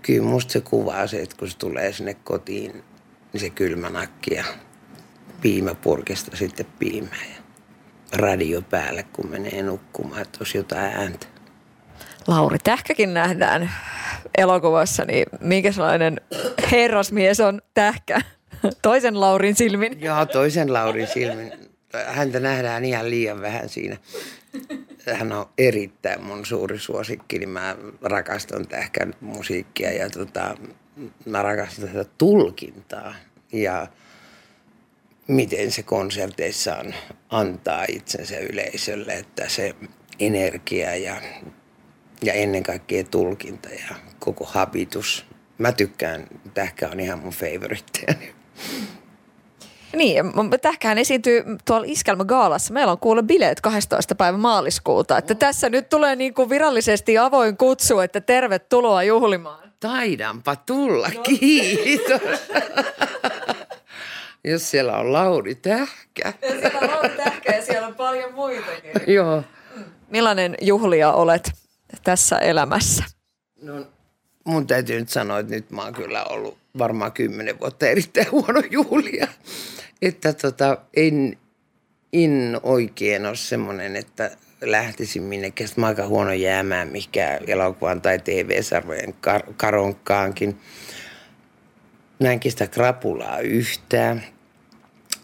kyllä 0.02 0.28
musta 0.28 0.52
se 0.52 0.60
kuvaa 0.60 1.06
se, 1.06 1.22
että 1.22 1.36
kun 1.36 1.50
se 1.50 1.58
tulee 1.58 1.92
sinne 1.92 2.14
kotiin, 2.14 2.84
niin 3.32 3.40
se 3.40 3.50
kylmä 3.50 3.90
nakki 3.90 4.34
ja 4.34 4.44
piimäpurkista 5.40 6.36
sitten 6.36 6.66
piimää 6.78 7.24
ja 7.34 7.42
radio 8.12 8.62
päälle, 8.62 9.02
kun 9.12 9.30
menee 9.30 9.62
nukkumaan, 9.62 10.22
että 10.22 10.38
olisi 10.40 10.58
jotain 10.58 10.92
ääntä. 10.92 11.26
Lauri 12.26 12.58
Tähkäkin 12.64 13.14
nähdään 13.14 13.70
elokuvassa, 14.38 15.04
niin 15.04 15.26
minkä 15.40 15.72
sellainen 15.72 16.20
herrasmies 16.70 17.40
on 17.40 17.62
Tähkä? 17.74 18.20
Toisen 18.82 19.20
Laurin 19.20 19.56
silmin. 19.56 20.00
Joo, 20.00 20.26
toisen 20.26 20.72
Laurin 20.72 21.06
silmin. 21.06 21.52
Häntä 22.06 22.40
nähdään 22.40 22.84
ihan 22.84 23.10
liian 23.10 23.40
vähän 23.40 23.68
siinä 23.68 23.96
hän 25.14 25.32
on 25.32 25.46
erittäin 25.58 26.24
mun 26.24 26.46
suuri 26.46 26.78
suosikki, 26.78 27.38
niin 27.38 27.48
mä 27.48 27.76
rakastan 28.02 28.68
tähkän 28.68 29.14
musiikkia 29.20 29.92
ja 29.92 30.10
tota, 30.10 30.56
mä 31.26 31.42
rakastan 31.42 31.88
tätä 31.88 32.10
tulkintaa 32.18 33.14
ja 33.52 33.86
miten 35.28 35.72
se 35.72 35.82
konserteissaan 35.82 36.94
antaa 37.28 37.84
itsensä 37.88 38.38
yleisölle, 38.38 39.12
että 39.12 39.48
se 39.48 39.74
energia 40.20 40.96
ja, 40.96 41.22
ja 42.22 42.32
ennen 42.32 42.62
kaikkea 42.62 43.04
tulkinta 43.04 43.68
ja 43.68 43.94
koko 44.18 44.44
habitus. 44.44 45.26
Mä 45.58 45.72
tykkään, 45.72 46.26
tähkä 46.54 46.88
on 46.88 47.00
ihan 47.00 47.18
mun 47.18 47.32
favoriteja. 47.32 48.14
Niin, 49.96 50.24
tähkään 50.62 50.98
esiintyy 50.98 51.44
tuolla 51.64 51.86
Iskelmä 51.88 52.24
Gaalassa. 52.24 52.74
Meillä 52.74 52.92
on 52.92 52.98
kuule 52.98 53.22
bileet 53.22 53.60
12. 53.60 54.14
päivä 54.14 54.38
maaliskuuta. 54.38 55.18
Että 55.18 55.34
tässä 55.34 55.68
nyt 55.68 55.88
tulee 55.88 56.16
niin 56.16 56.34
kuin 56.34 56.50
virallisesti 56.50 57.18
avoin 57.18 57.56
kutsu, 57.56 57.98
että 58.00 58.20
tervetuloa 58.20 59.02
juhlimaan. 59.02 59.72
Taidanpa 59.80 60.56
tulla, 60.56 61.08
no. 61.14 61.22
kiitos. 61.28 62.20
Jos 64.44 64.70
siellä 64.70 64.96
on 64.96 65.12
Lauri 65.12 65.54
Tähkä. 65.54 66.32
Ja 66.42 66.60
siellä 66.60 66.78
on 66.78 66.90
Lauri 66.90 67.08
Tähkä 67.08 67.56
ja 67.56 67.62
siellä 67.62 67.86
on 67.86 67.94
paljon 67.94 68.34
muitakin. 68.34 68.92
Joo. 69.06 69.42
Millainen 70.08 70.54
juhlia 70.60 71.12
olet 71.12 71.52
tässä 72.04 72.38
elämässä? 72.38 73.04
No, 73.62 73.86
mun 74.44 74.66
täytyy 74.66 75.00
nyt 75.00 75.08
sanoa, 75.08 75.38
että 75.38 75.54
nyt 75.54 75.70
mä 75.70 75.82
oon 75.82 75.94
kyllä 75.94 76.24
ollut 76.24 76.58
varmaan 76.78 77.12
kymmenen 77.12 77.60
vuotta 77.60 77.86
erittäin 77.86 78.30
huono 78.30 78.62
juhlia 78.70 79.28
että 80.02 80.32
tota, 80.32 80.78
en, 80.96 81.36
en 82.12 82.60
oikein 82.62 83.26
ole 83.26 83.36
semmoinen, 83.36 83.96
että 83.96 84.30
lähtisin 84.60 85.22
minnekään. 85.22 85.70
Mä 85.76 85.86
aika 85.86 86.06
huono 86.06 86.32
jäämään 86.32 86.88
mikä 86.88 87.40
elokuvan 87.46 88.02
tai 88.02 88.18
TV-sarvojen 88.18 89.14
kar- 89.26 89.52
karonkaankin. 89.56 90.60
Mä 92.20 92.32
enkin 92.32 92.52
sitä 92.52 92.66
krapulaa 92.66 93.38
yhtään. 93.38 94.24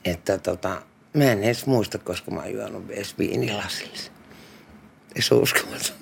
Että 0.04 0.38
tota, 0.38 0.82
mä 1.14 1.24
en 1.24 1.44
edes 1.44 1.66
muista, 1.66 1.98
koska 1.98 2.30
mä 2.30 2.40
oon 2.40 2.52
juonut 2.52 2.90
edes 2.90 3.18
viinilasillisen. 3.18 4.12
Se 5.20 5.34
on 5.34 5.42
uskomaton. 5.42 5.96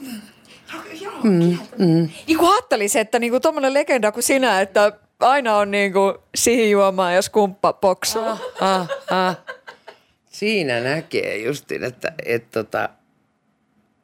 Joo, 1.01 1.21
mm, 1.23 1.59
mm. 1.79 2.09
Niin 2.27 2.39
kuin 2.39 2.53
ajattelisin, 2.53 3.01
että 3.01 3.19
niin 3.19 3.31
kuin 3.31 3.43
tuommoinen 3.43 3.75
legenda 3.75 4.13
kuin 4.13 4.23
sinä, 4.23 4.61
että 4.61 4.93
aina 5.21 5.57
on 5.57 5.71
niinku 5.71 6.23
sihijuomaa 6.35 7.13
ja 7.13 7.21
poksuu. 7.81 8.23
Ah, 8.23 8.41
ah, 8.61 8.89
ah. 9.11 9.39
Siinä 10.31 10.81
näkee 10.81 11.39
justin, 11.39 11.85
että 11.85 12.13
et 12.25 12.51
tota, 12.51 12.89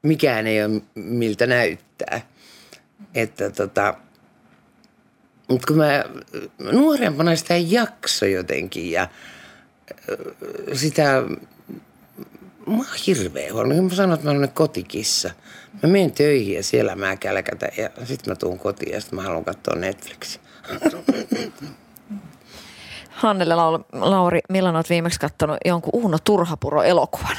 mikään 0.03 0.47
ei 0.47 0.65
ole 0.65 0.83
miltä 0.95 1.47
näyttää. 1.47 2.21
Että 3.15 3.51
tota, 3.51 3.95
mutta 5.49 5.67
kun 5.67 5.77
mä 5.77 6.05
nuorempana 6.73 7.37
sitä 7.37 7.57
jakso 7.57 8.27
jotenkin 8.27 8.91
ja 8.91 9.09
sitä, 10.73 11.23
mä 12.67 12.77
oon 12.77 12.87
hirveä 13.07 13.53
huono. 13.53 13.83
Mä 13.83 13.95
sanon, 13.95 14.15
että 14.15 14.27
mä 14.27 14.31
olen 14.31 14.49
kotikissa. 14.49 15.31
Mä 15.83 15.89
menen 15.89 16.13
töihin 16.13 16.55
ja 16.55 16.63
siellä 16.63 16.97
mä 16.97 17.17
kälkätä 17.17 17.69
ja 17.77 17.91
sitten 18.05 18.31
mä 18.31 18.35
tuun 18.35 18.59
kotiin 18.59 18.93
ja 18.93 19.01
sitten 19.01 19.17
mä 19.17 19.23
haluan 19.23 19.45
katsoa 19.45 19.77
Netflixiä. 19.77 20.41
Hannele 23.11 23.55
Lauri, 23.93 24.41
milloin 24.49 24.77
olet 24.77 24.91
viimeksi 24.91 25.21
katsonut 25.21 25.59
jonkun 25.65 25.91
Uuno 25.93 26.19
Turhapuro-elokuvan? 26.25 27.37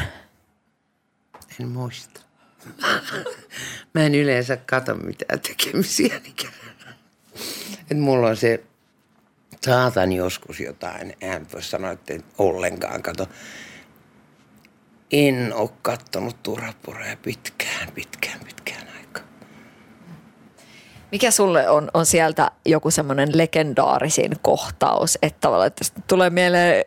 En 1.60 1.68
muista. 1.68 2.22
Mä 3.94 4.04
en 4.04 4.16
yleensä 4.16 4.58
katso 4.58 4.96
mitään 4.96 5.40
tekemisiä. 5.40 6.22
Et 7.92 8.00
mulla 8.00 8.28
on 8.28 8.38
se, 8.38 8.64
saatan 9.66 10.12
joskus 10.12 10.60
jotain, 10.60 11.14
en 11.22 11.48
voi 11.54 11.64
sanoa, 11.64 11.92
että 11.92 12.14
ollenkaan 12.38 13.02
kato. 13.04 13.30
En 15.12 15.54
ole 15.54 15.70
kattonut 15.82 16.44
turhapuroja 16.44 17.18
pitkään, 17.18 17.92
pitkään, 17.96 18.40
pitkään 18.40 18.61
mikä 21.12 21.32
sulle 21.32 21.70
on, 21.70 21.92
on 21.94 22.06
sieltä 22.06 22.52
joku 22.66 22.92
semmoinen 22.92 23.30
legendaarisin 23.38 24.32
kohtaus, 24.42 25.18
että 25.22 25.38
tavallaan 25.42 25.68
että 25.68 25.86
tulee 26.08 26.30
mieleen 26.30 26.86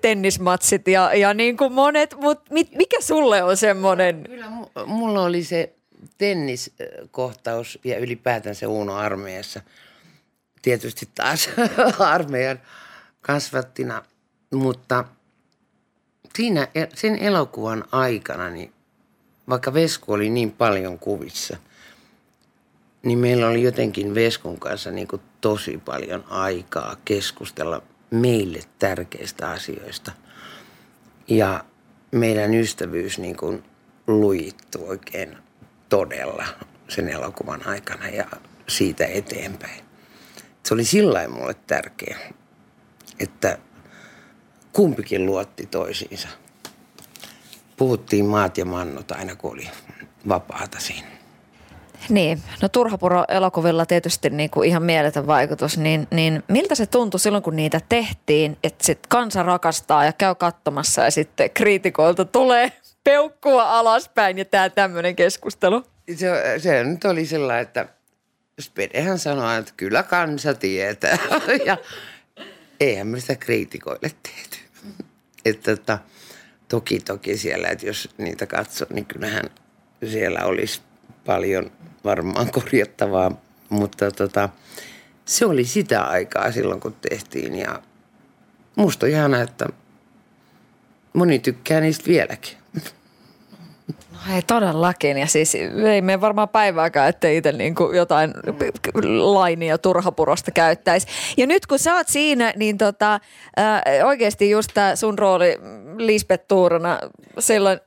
tennismatsit 0.00 0.88
ja, 0.88 1.14
ja 1.14 1.34
niin 1.34 1.56
kuin 1.56 1.72
monet, 1.72 2.16
mutta 2.20 2.44
mikä 2.50 3.00
sulle 3.00 3.42
on 3.42 3.56
semmoinen? 3.56 4.24
Kyllä 4.24 4.46
mulla 4.86 5.22
oli 5.22 5.44
se 5.44 5.74
tenniskohtaus 6.18 7.78
ja 7.84 7.98
ylipäätään 7.98 8.54
se 8.54 8.66
Uno 8.66 8.96
armeijassa. 8.96 9.60
Tietysti 10.62 11.08
taas 11.14 11.50
armeijan 11.98 12.60
kasvattina, 13.20 14.02
mutta 14.52 15.04
siinä 16.34 16.68
e, 16.74 16.86
sen 16.94 17.18
elokuvan 17.18 17.84
aikana, 17.92 18.50
niin 18.50 18.72
vaikka 19.48 19.74
Vesku 19.74 20.12
oli 20.12 20.30
niin 20.30 20.52
paljon 20.52 20.98
kuvissa– 20.98 21.56
niin 23.02 23.18
meillä 23.18 23.48
oli 23.48 23.62
jotenkin 23.62 24.14
Veskun 24.14 24.60
kanssa 24.60 24.90
niin 24.90 25.08
kuin 25.08 25.22
tosi 25.40 25.80
paljon 25.84 26.24
aikaa 26.30 26.96
keskustella 27.04 27.82
meille 28.10 28.60
tärkeistä 28.78 29.50
asioista. 29.50 30.12
Ja 31.28 31.64
meidän 32.12 32.54
ystävyys 32.54 33.18
niin 33.18 33.36
kuin 33.36 33.64
lujittu 34.06 34.86
oikein 34.86 35.36
todella 35.88 36.46
sen 36.88 37.08
elokuvan 37.08 37.66
aikana 37.66 38.08
ja 38.08 38.26
siitä 38.68 39.06
eteenpäin. 39.06 39.84
Se 40.62 40.74
oli 40.74 40.84
sillä 40.84 41.28
mulle 41.28 41.54
tärkeä, 41.66 42.18
että 43.18 43.58
kumpikin 44.72 45.26
luotti 45.26 45.66
toisiinsa. 45.66 46.28
Puhuttiin 47.76 48.24
maat 48.24 48.58
ja 48.58 48.64
mannut 48.64 49.10
aina 49.10 49.36
kun 49.36 49.52
oli 49.52 49.68
vapaata 50.28 50.80
siinä. 50.80 51.09
Niin, 52.08 52.42
no 52.62 52.68
Turhapuro 52.68 53.24
elokuvilla 53.28 53.86
tietysti 53.86 54.30
niin 54.30 54.50
kuin 54.50 54.68
ihan 54.68 54.82
mieletön 54.82 55.26
vaikutus, 55.26 55.78
niin, 55.78 56.08
niin 56.10 56.42
miltä 56.48 56.74
se 56.74 56.86
tuntui 56.86 57.20
silloin, 57.20 57.42
kun 57.42 57.56
niitä 57.56 57.80
tehtiin, 57.88 58.58
että 58.64 58.84
sitten 58.84 59.08
kansa 59.08 59.42
rakastaa 59.42 60.04
ja 60.04 60.12
käy 60.12 60.34
katsomassa 60.34 61.02
ja 61.04 61.10
sitten 61.10 61.50
kriitikoilta 61.50 62.24
tulee 62.24 62.72
peukkua 63.04 63.78
alaspäin 63.78 64.38
ja 64.38 64.44
tämä 64.44 64.70
tämmöinen 64.70 65.16
keskustelu? 65.16 65.82
Se, 66.16 66.58
se 66.58 66.84
nyt 66.84 67.04
oli 67.04 67.26
sellainen, 67.26 67.62
että 67.62 67.86
Spedehän 68.60 69.18
sanoi, 69.18 69.58
että 69.58 69.72
kyllä 69.76 70.02
kansa 70.02 70.54
tietää 70.54 71.18
ja 71.66 71.76
eihän 72.80 73.06
me 73.06 73.20
sitä 73.20 73.36
kriitikoille 73.36 74.10
tehty. 74.22 74.58
Että, 75.44 75.72
että 75.72 75.98
toki 76.68 77.00
toki 77.00 77.36
siellä, 77.36 77.68
että 77.68 77.86
jos 77.86 78.08
niitä 78.18 78.46
katsoo, 78.46 78.86
niin 78.90 79.06
kyllähän 79.06 79.50
siellä 80.10 80.44
olisi 80.44 80.80
paljon 81.26 81.72
varmaan 82.04 82.50
korjattavaa, 82.60 83.32
mutta 83.68 84.10
tota, 84.10 84.48
se 85.24 85.46
oli 85.46 85.64
sitä 85.64 86.02
aikaa 86.02 86.52
silloin, 86.52 86.80
kun 86.80 86.96
tehtiin 87.08 87.58
ja 87.58 87.82
musta 88.76 89.06
on 89.06 89.12
ihana, 89.12 89.40
että 89.40 89.66
moni 91.12 91.38
tykkää 91.38 91.80
niistä 91.80 92.06
vieläkin. 92.06 92.56
No 94.12 94.34
ei 94.34 94.42
todellakin. 94.42 95.18
Ja 95.18 95.26
siis 95.26 95.54
ei 95.54 96.02
mene 96.02 96.20
varmaan 96.20 96.48
päivääkään, 96.48 97.08
ettei 97.08 97.36
itse 97.36 97.52
niin 97.52 97.74
kuin 97.74 97.96
jotain 97.96 98.34
lainia 99.20 99.78
turhapurosta 99.78 100.50
käyttäisi. 100.50 101.06
Ja 101.36 101.46
nyt 101.46 101.66
kun 101.66 101.78
sä 101.78 101.94
oot 101.94 102.08
siinä, 102.08 102.52
niin 102.56 102.78
tota, 102.78 103.14
äh, 103.14 103.82
oikeasti 104.06 104.50
just 104.50 104.70
tämä 104.74 104.96
sun 104.96 105.18
rooli 105.18 105.58
Lisbeth 105.96 106.44
Tuurana 106.48 106.98
silloin 107.38 107.80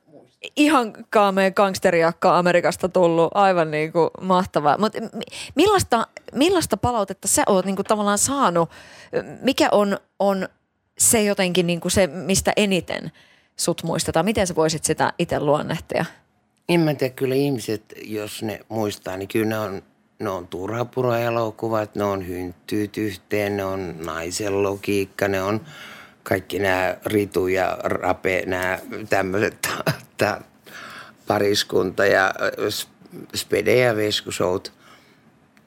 ihan 0.55 0.93
kaamea 1.09 1.51
gangsteriakka 1.51 2.37
Amerikasta 2.37 2.89
tullut, 2.89 3.31
aivan 3.33 3.71
niin 3.71 3.91
kuin 3.91 4.09
mahtavaa. 4.21 4.77
Mutta 4.77 4.99
millaista, 5.55 6.07
millaista 6.33 6.77
palautetta 6.77 7.27
sä 7.27 7.43
oot 7.47 7.65
niin 7.65 7.75
kuin 7.75 7.85
tavallaan 7.85 8.17
saanut? 8.17 8.69
Mikä 9.41 9.69
on, 9.71 9.97
on 10.19 10.49
se 10.97 11.23
jotenkin 11.23 11.67
niin 11.67 11.79
kuin 11.79 11.91
se, 11.91 12.07
mistä 12.07 12.53
eniten 12.55 13.11
sut 13.57 13.83
muistetaan? 13.83 14.25
Miten 14.25 14.47
sä 14.47 14.55
voisit 14.55 14.83
sitä 14.83 15.13
itse 15.19 15.39
luonnehtia? 15.39 16.05
En 16.69 16.79
mä 16.79 16.93
tiedä, 16.93 17.13
kyllä 17.13 17.35
ihmiset, 17.35 17.81
jos 18.03 18.43
ne 18.43 18.59
muistaa, 18.69 19.17
niin 19.17 19.27
kyllä 19.27 19.45
ne 19.45 19.59
on, 19.59 19.81
ne 20.19 20.29
on 20.29 20.47
turhapuro-elokuvat, 20.47 21.95
ne 21.95 22.03
on 22.03 22.27
hynttyyt 22.27 22.97
yhteen, 22.97 23.57
ne 23.57 23.65
on 23.65 23.95
naisen 24.05 24.63
logiikka, 24.63 25.27
ne 25.27 25.43
on 25.43 25.61
kaikki 26.23 26.59
nämä 26.59 26.97
Ritu 27.05 27.47
ja 27.47 27.77
Rape, 27.83 28.43
nämä 28.45 28.79
tämmöiset 29.09 29.69
pariskunta 31.27 32.05
ja 32.05 32.33
Spede 33.35 33.75
ja 33.75 33.95
Veskusout. 33.95 34.73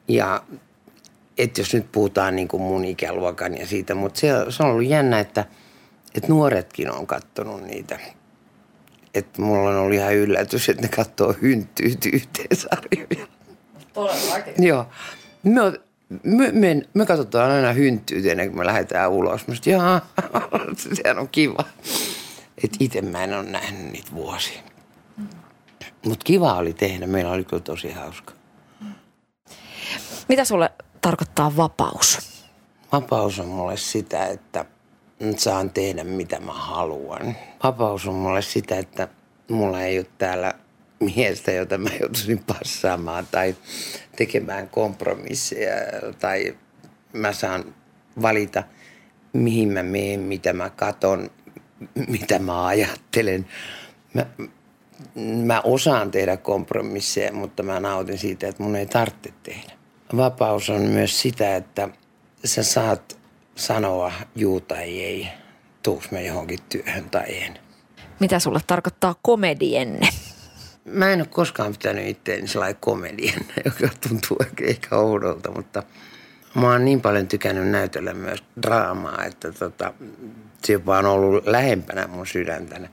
Ja 0.07 0.43
että 1.37 1.61
jos 1.61 1.73
nyt 1.73 1.91
puhutaan 1.91 2.35
niin 2.35 2.47
kuin 2.47 2.63
mun 2.63 2.85
ikäluokan 2.85 3.57
ja 3.57 3.67
siitä, 3.67 3.95
mutta 3.95 4.19
se, 4.19 4.27
se 4.49 4.63
on 4.63 4.69
ollut 4.69 4.89
jännä, 4.89 5.19
että, 5.19 5.45
että 6.15 6.27
nuoretkin 6.27 6.91
on 6.91 7.07
katsonut 7.07 7.63
niitä 7.63 7.99
että 9.17 9.41
mulla 9.41 9.69
on 9.69 9.75
ollut 9.75 9.93
ihan 9.93 10.15
yllätys, 10.15 10.69
että 10.69 10.81
ne 10.81 10.87
katsoo 10.87 11.35
hynttyyt 11.41 12.05
yhteen 12.13 12.55
sarjoja. 12.55 13.27
Joo. 14.59 14.87
Me, 15.43 15.61
me, 16.23 16.51
me, 16.51 16.81
me 16.93 17.05
katsotaan 17.05 17.51
aina 17.51 17.73
hynttyyt 17.73 18.25
ennen 18.25 18.47
kuin 18.47 18.57
me 18.57 18.65
lähdetään 18.65 19.11
ulos. 19.11 19.47
Mä 19.47 19.55
sanoin, 19.55 20.01
sehän 20.95 21.19
on 21.19 21.29
kiva. 21.29 21.63
Että 22.63 22.77
itse 22.79 23.01
mä 23.01 23.23
en 23.23 23.33
ole 23.33 23.43
nähnyt 23.43 23.91
niitä 23.91 24.11
vuosia. 24.11 24.61
Mutta 26.05 26.23
kiva 26.23 26.53
oli 26.53 26.73
tehdä. 26.73 27.07
Meillä 27.07 27.31
oli 27.31 27.43
kyllä 27.43 27.63
tosi 27.63 27.91
hauska. 27.91 28.33
Mitä 30.29 30.45
sulle 30.45 30.71
tarkoittaa 31.01 31.57
vapaus? 31.57 32.17
Vapaus 32.91 33.39
on 33.39 33.47
mulle 33.47 33.77
sitä, 33.77 34.25
että– 34.25 34.65
saan 35.37 35.69
tehdä 35.69 36.03
mitä 36.03 36.39
mä 36.39 36.53
haluan. 36.53 37.35
Vapaus 37.63 38.07
on 38.07 38.15
mulle 38.15 38.41
sitä, 38.41 38.77
että 38.77 39.07
mulla 39.49 39.81
ei 39.81 39.99
ole 39.99 40.07
täällä 40.17 40.53
miestä, 40.99 41.51
jota 41.51 41.77
mä 41.77 41.89
joutuisin 41.99 42.43
passaamaan 42.47 43.27
tai 43.31 43.55
tekemään 44.15 44.69
kompromisseja 44.69 45.71
tai 46.19 46.57
mä 47.13 47.33
saan 47.33 47.75
valita, 48.21 48.63
mihin 49.33 49.69
mä 49.69 49.83
menen, 49.83 50.19
mitä 50.19 50.53
mä 50.53 50.69
katon, 50.69 51.29
mitä 52.07 52.39
mä 52.39 52.65
ajattelen. 52.65 53.47
Mä, 54.13 54.25
mä 55.45 55.61
osaan 55.61 56.11
tehdä 56.11 56.37
kompromisseja, 56.37 57.33
mutta 57.33 57.63
mä 57.63 57.79
nautin 57.79 58.17
siitä, 58.17 58.47
että 58.47 58.63
mun 58.63 58.75
ei 58.75 58.85
tarvitse 58.85 59.33
tehdä. 59.43 59.71
Vapaus 60.17 60.69
on 60.69 60.81
myös 60.81 61.21
sitä, 61.21 61.55
että 61.55 61.89
sä 62.45 62.63
saat 62.63 63.17
sanoa 63.55 64.11
juu 64.35 64.61
tai 64.61 65.03
ei, 65.03 65.27
tuuks 65.83 66.11
me 66.11 66.23
johonkin 66.23 66.59
työhön 66.69 67.09
tai 67.09 67.43
en. 67.43 67.59
Mitä 68.19 68.39
sulle 68.39 68.59
tarkoittaa 68.67 69.15
komedienne? 69.21 70.09
Mä 70.85 71.09
en 71.09 71.19
ole 71.19 71.27
koskaan 71.27 71.71
pitänyt 71.71 72.07
itseäni 72.07 72.47
sellainen 72.47 72.77
komedian, 72.79 73.41
joka 73.65 73.87
tuntuu 74.07 74.37
ehkä 74.61 74.95
oudolta, 74.95 75.51
mutta 75.51 75.83
mä 76.55 76.71
oon 76.71 76.85
niin 76.85 77.01
paljon 77.01 77.27
tykännyt 77.27 77.67
näytellä 77.67 78.13
myös 78.13 78.43
draamaa, 78.61 79.25
että 79.25 79.51
tota, 79.51 79.93
se 80.63 80.73
jopa 80.73 80.97
on 80.97 81.05
ollut 81.05 81.47
lähempänä 81.47 82.07
mun 82.07 82.27
sydäntäni. 82.27 82.89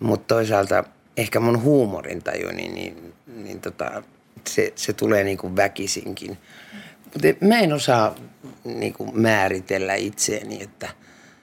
Mutta 0.00 0.34
toisaalta 0.34 0.84
ehkä 1.16 1.40
mun 1.40 1.62
huumorintaju, 1.62 2.48
niin, 2.52 2.74
niin, 2.74 3.14
niin 3.26 3.60
tota, 3.60 4.02
se, 4.48 4.72
se 4.76 4.92
tulee 4.92 5.24
niin 5.24 5.38
kuin 5.38 5.56
väkisinkin. 5.56 6.38
Mutta 7.04 7.44
mä 7.46 7.58
en 7.58 7.72
osaa 7.72 8.14
niin 8.64 8.92
kuin 8.92 9.20
määritellä 9.20 9.94
itseäni, 9.94 10.62
että 10.62 10.88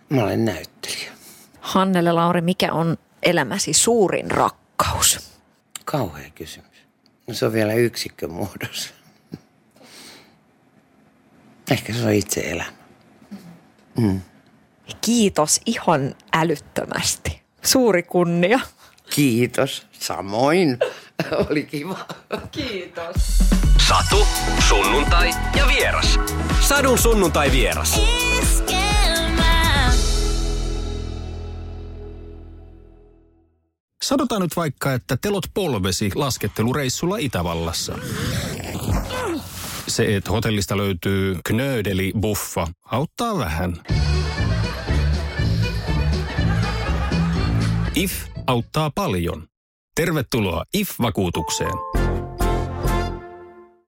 mä 0.09 0.24
olen 0.24 0.45
näyttelijä. 0.45 1.11
Hannele 1.59 2.11
Lauri, 2.11 2.41
mikä 2.41 2.74
on 2.74 2.97
elämäsi 3.24 3.74
suurin 3.74 4.32
rakkaus? 4.32 5.34
Kauhea 5.86 6.30
kysymys. 6.36 6.69
No 7.28 7.34
se 7.34 7.45
on 7.45 7.53
vielä 7.53 7.74
yksikkömuodossa. 7.74 8.93
Ehkä 11.71 11.93
se 11.93 12.05
on 12.05 12.13
itse 12.13 12.41
elämä. 12.41 12.74
Mm. 13.97 14.21
Kiitos 15.01 15.61
ihan 15.65 16.15
älyttömästi. 16.34 17.41
Suuri 17.61 18.03
kunnia. 18.03 18.59
Kiitos. 19.15 19.88
Samoin. 19.91 20.77
Oli 21.49 21.63
kiva. 21.63 21.97
Kiitos. 22.51 23.15
Satu, 23.88 24.27
sunnuntai 24.67 25.29
ja 25.57 25.67
vieras. 25.67 26.19
Sadun 26.61 26.97
sunnuntai 26.97 27.51
vieras. 27.51 27.99
Sanotaan 34.03 34.41
nyt 34.41 34.55
vaikka, 34.55 34.93
että 34.93 35.17
telot 35.17 35.45
polvesi 35.53 36.11
laskettelureissulla 36.15 37.17
Itävallassa. 37.17 37.97
Se, 39.88 40.15
että 40.15 40.31
hotellista 40.31 40.77
löytyy 40.77 41.39
knöydeli 41.45 42.11
buffa, 42.19 42.67
auttaa 42.86 43.38
vähän. 43.38 43.77
IF 47.96 48.12
auttaa 48.48 48.91
paljon. 48.96 49.44
Tervetuloa 49.96 50.64
IF-vakuutukseen. 50.74 51.74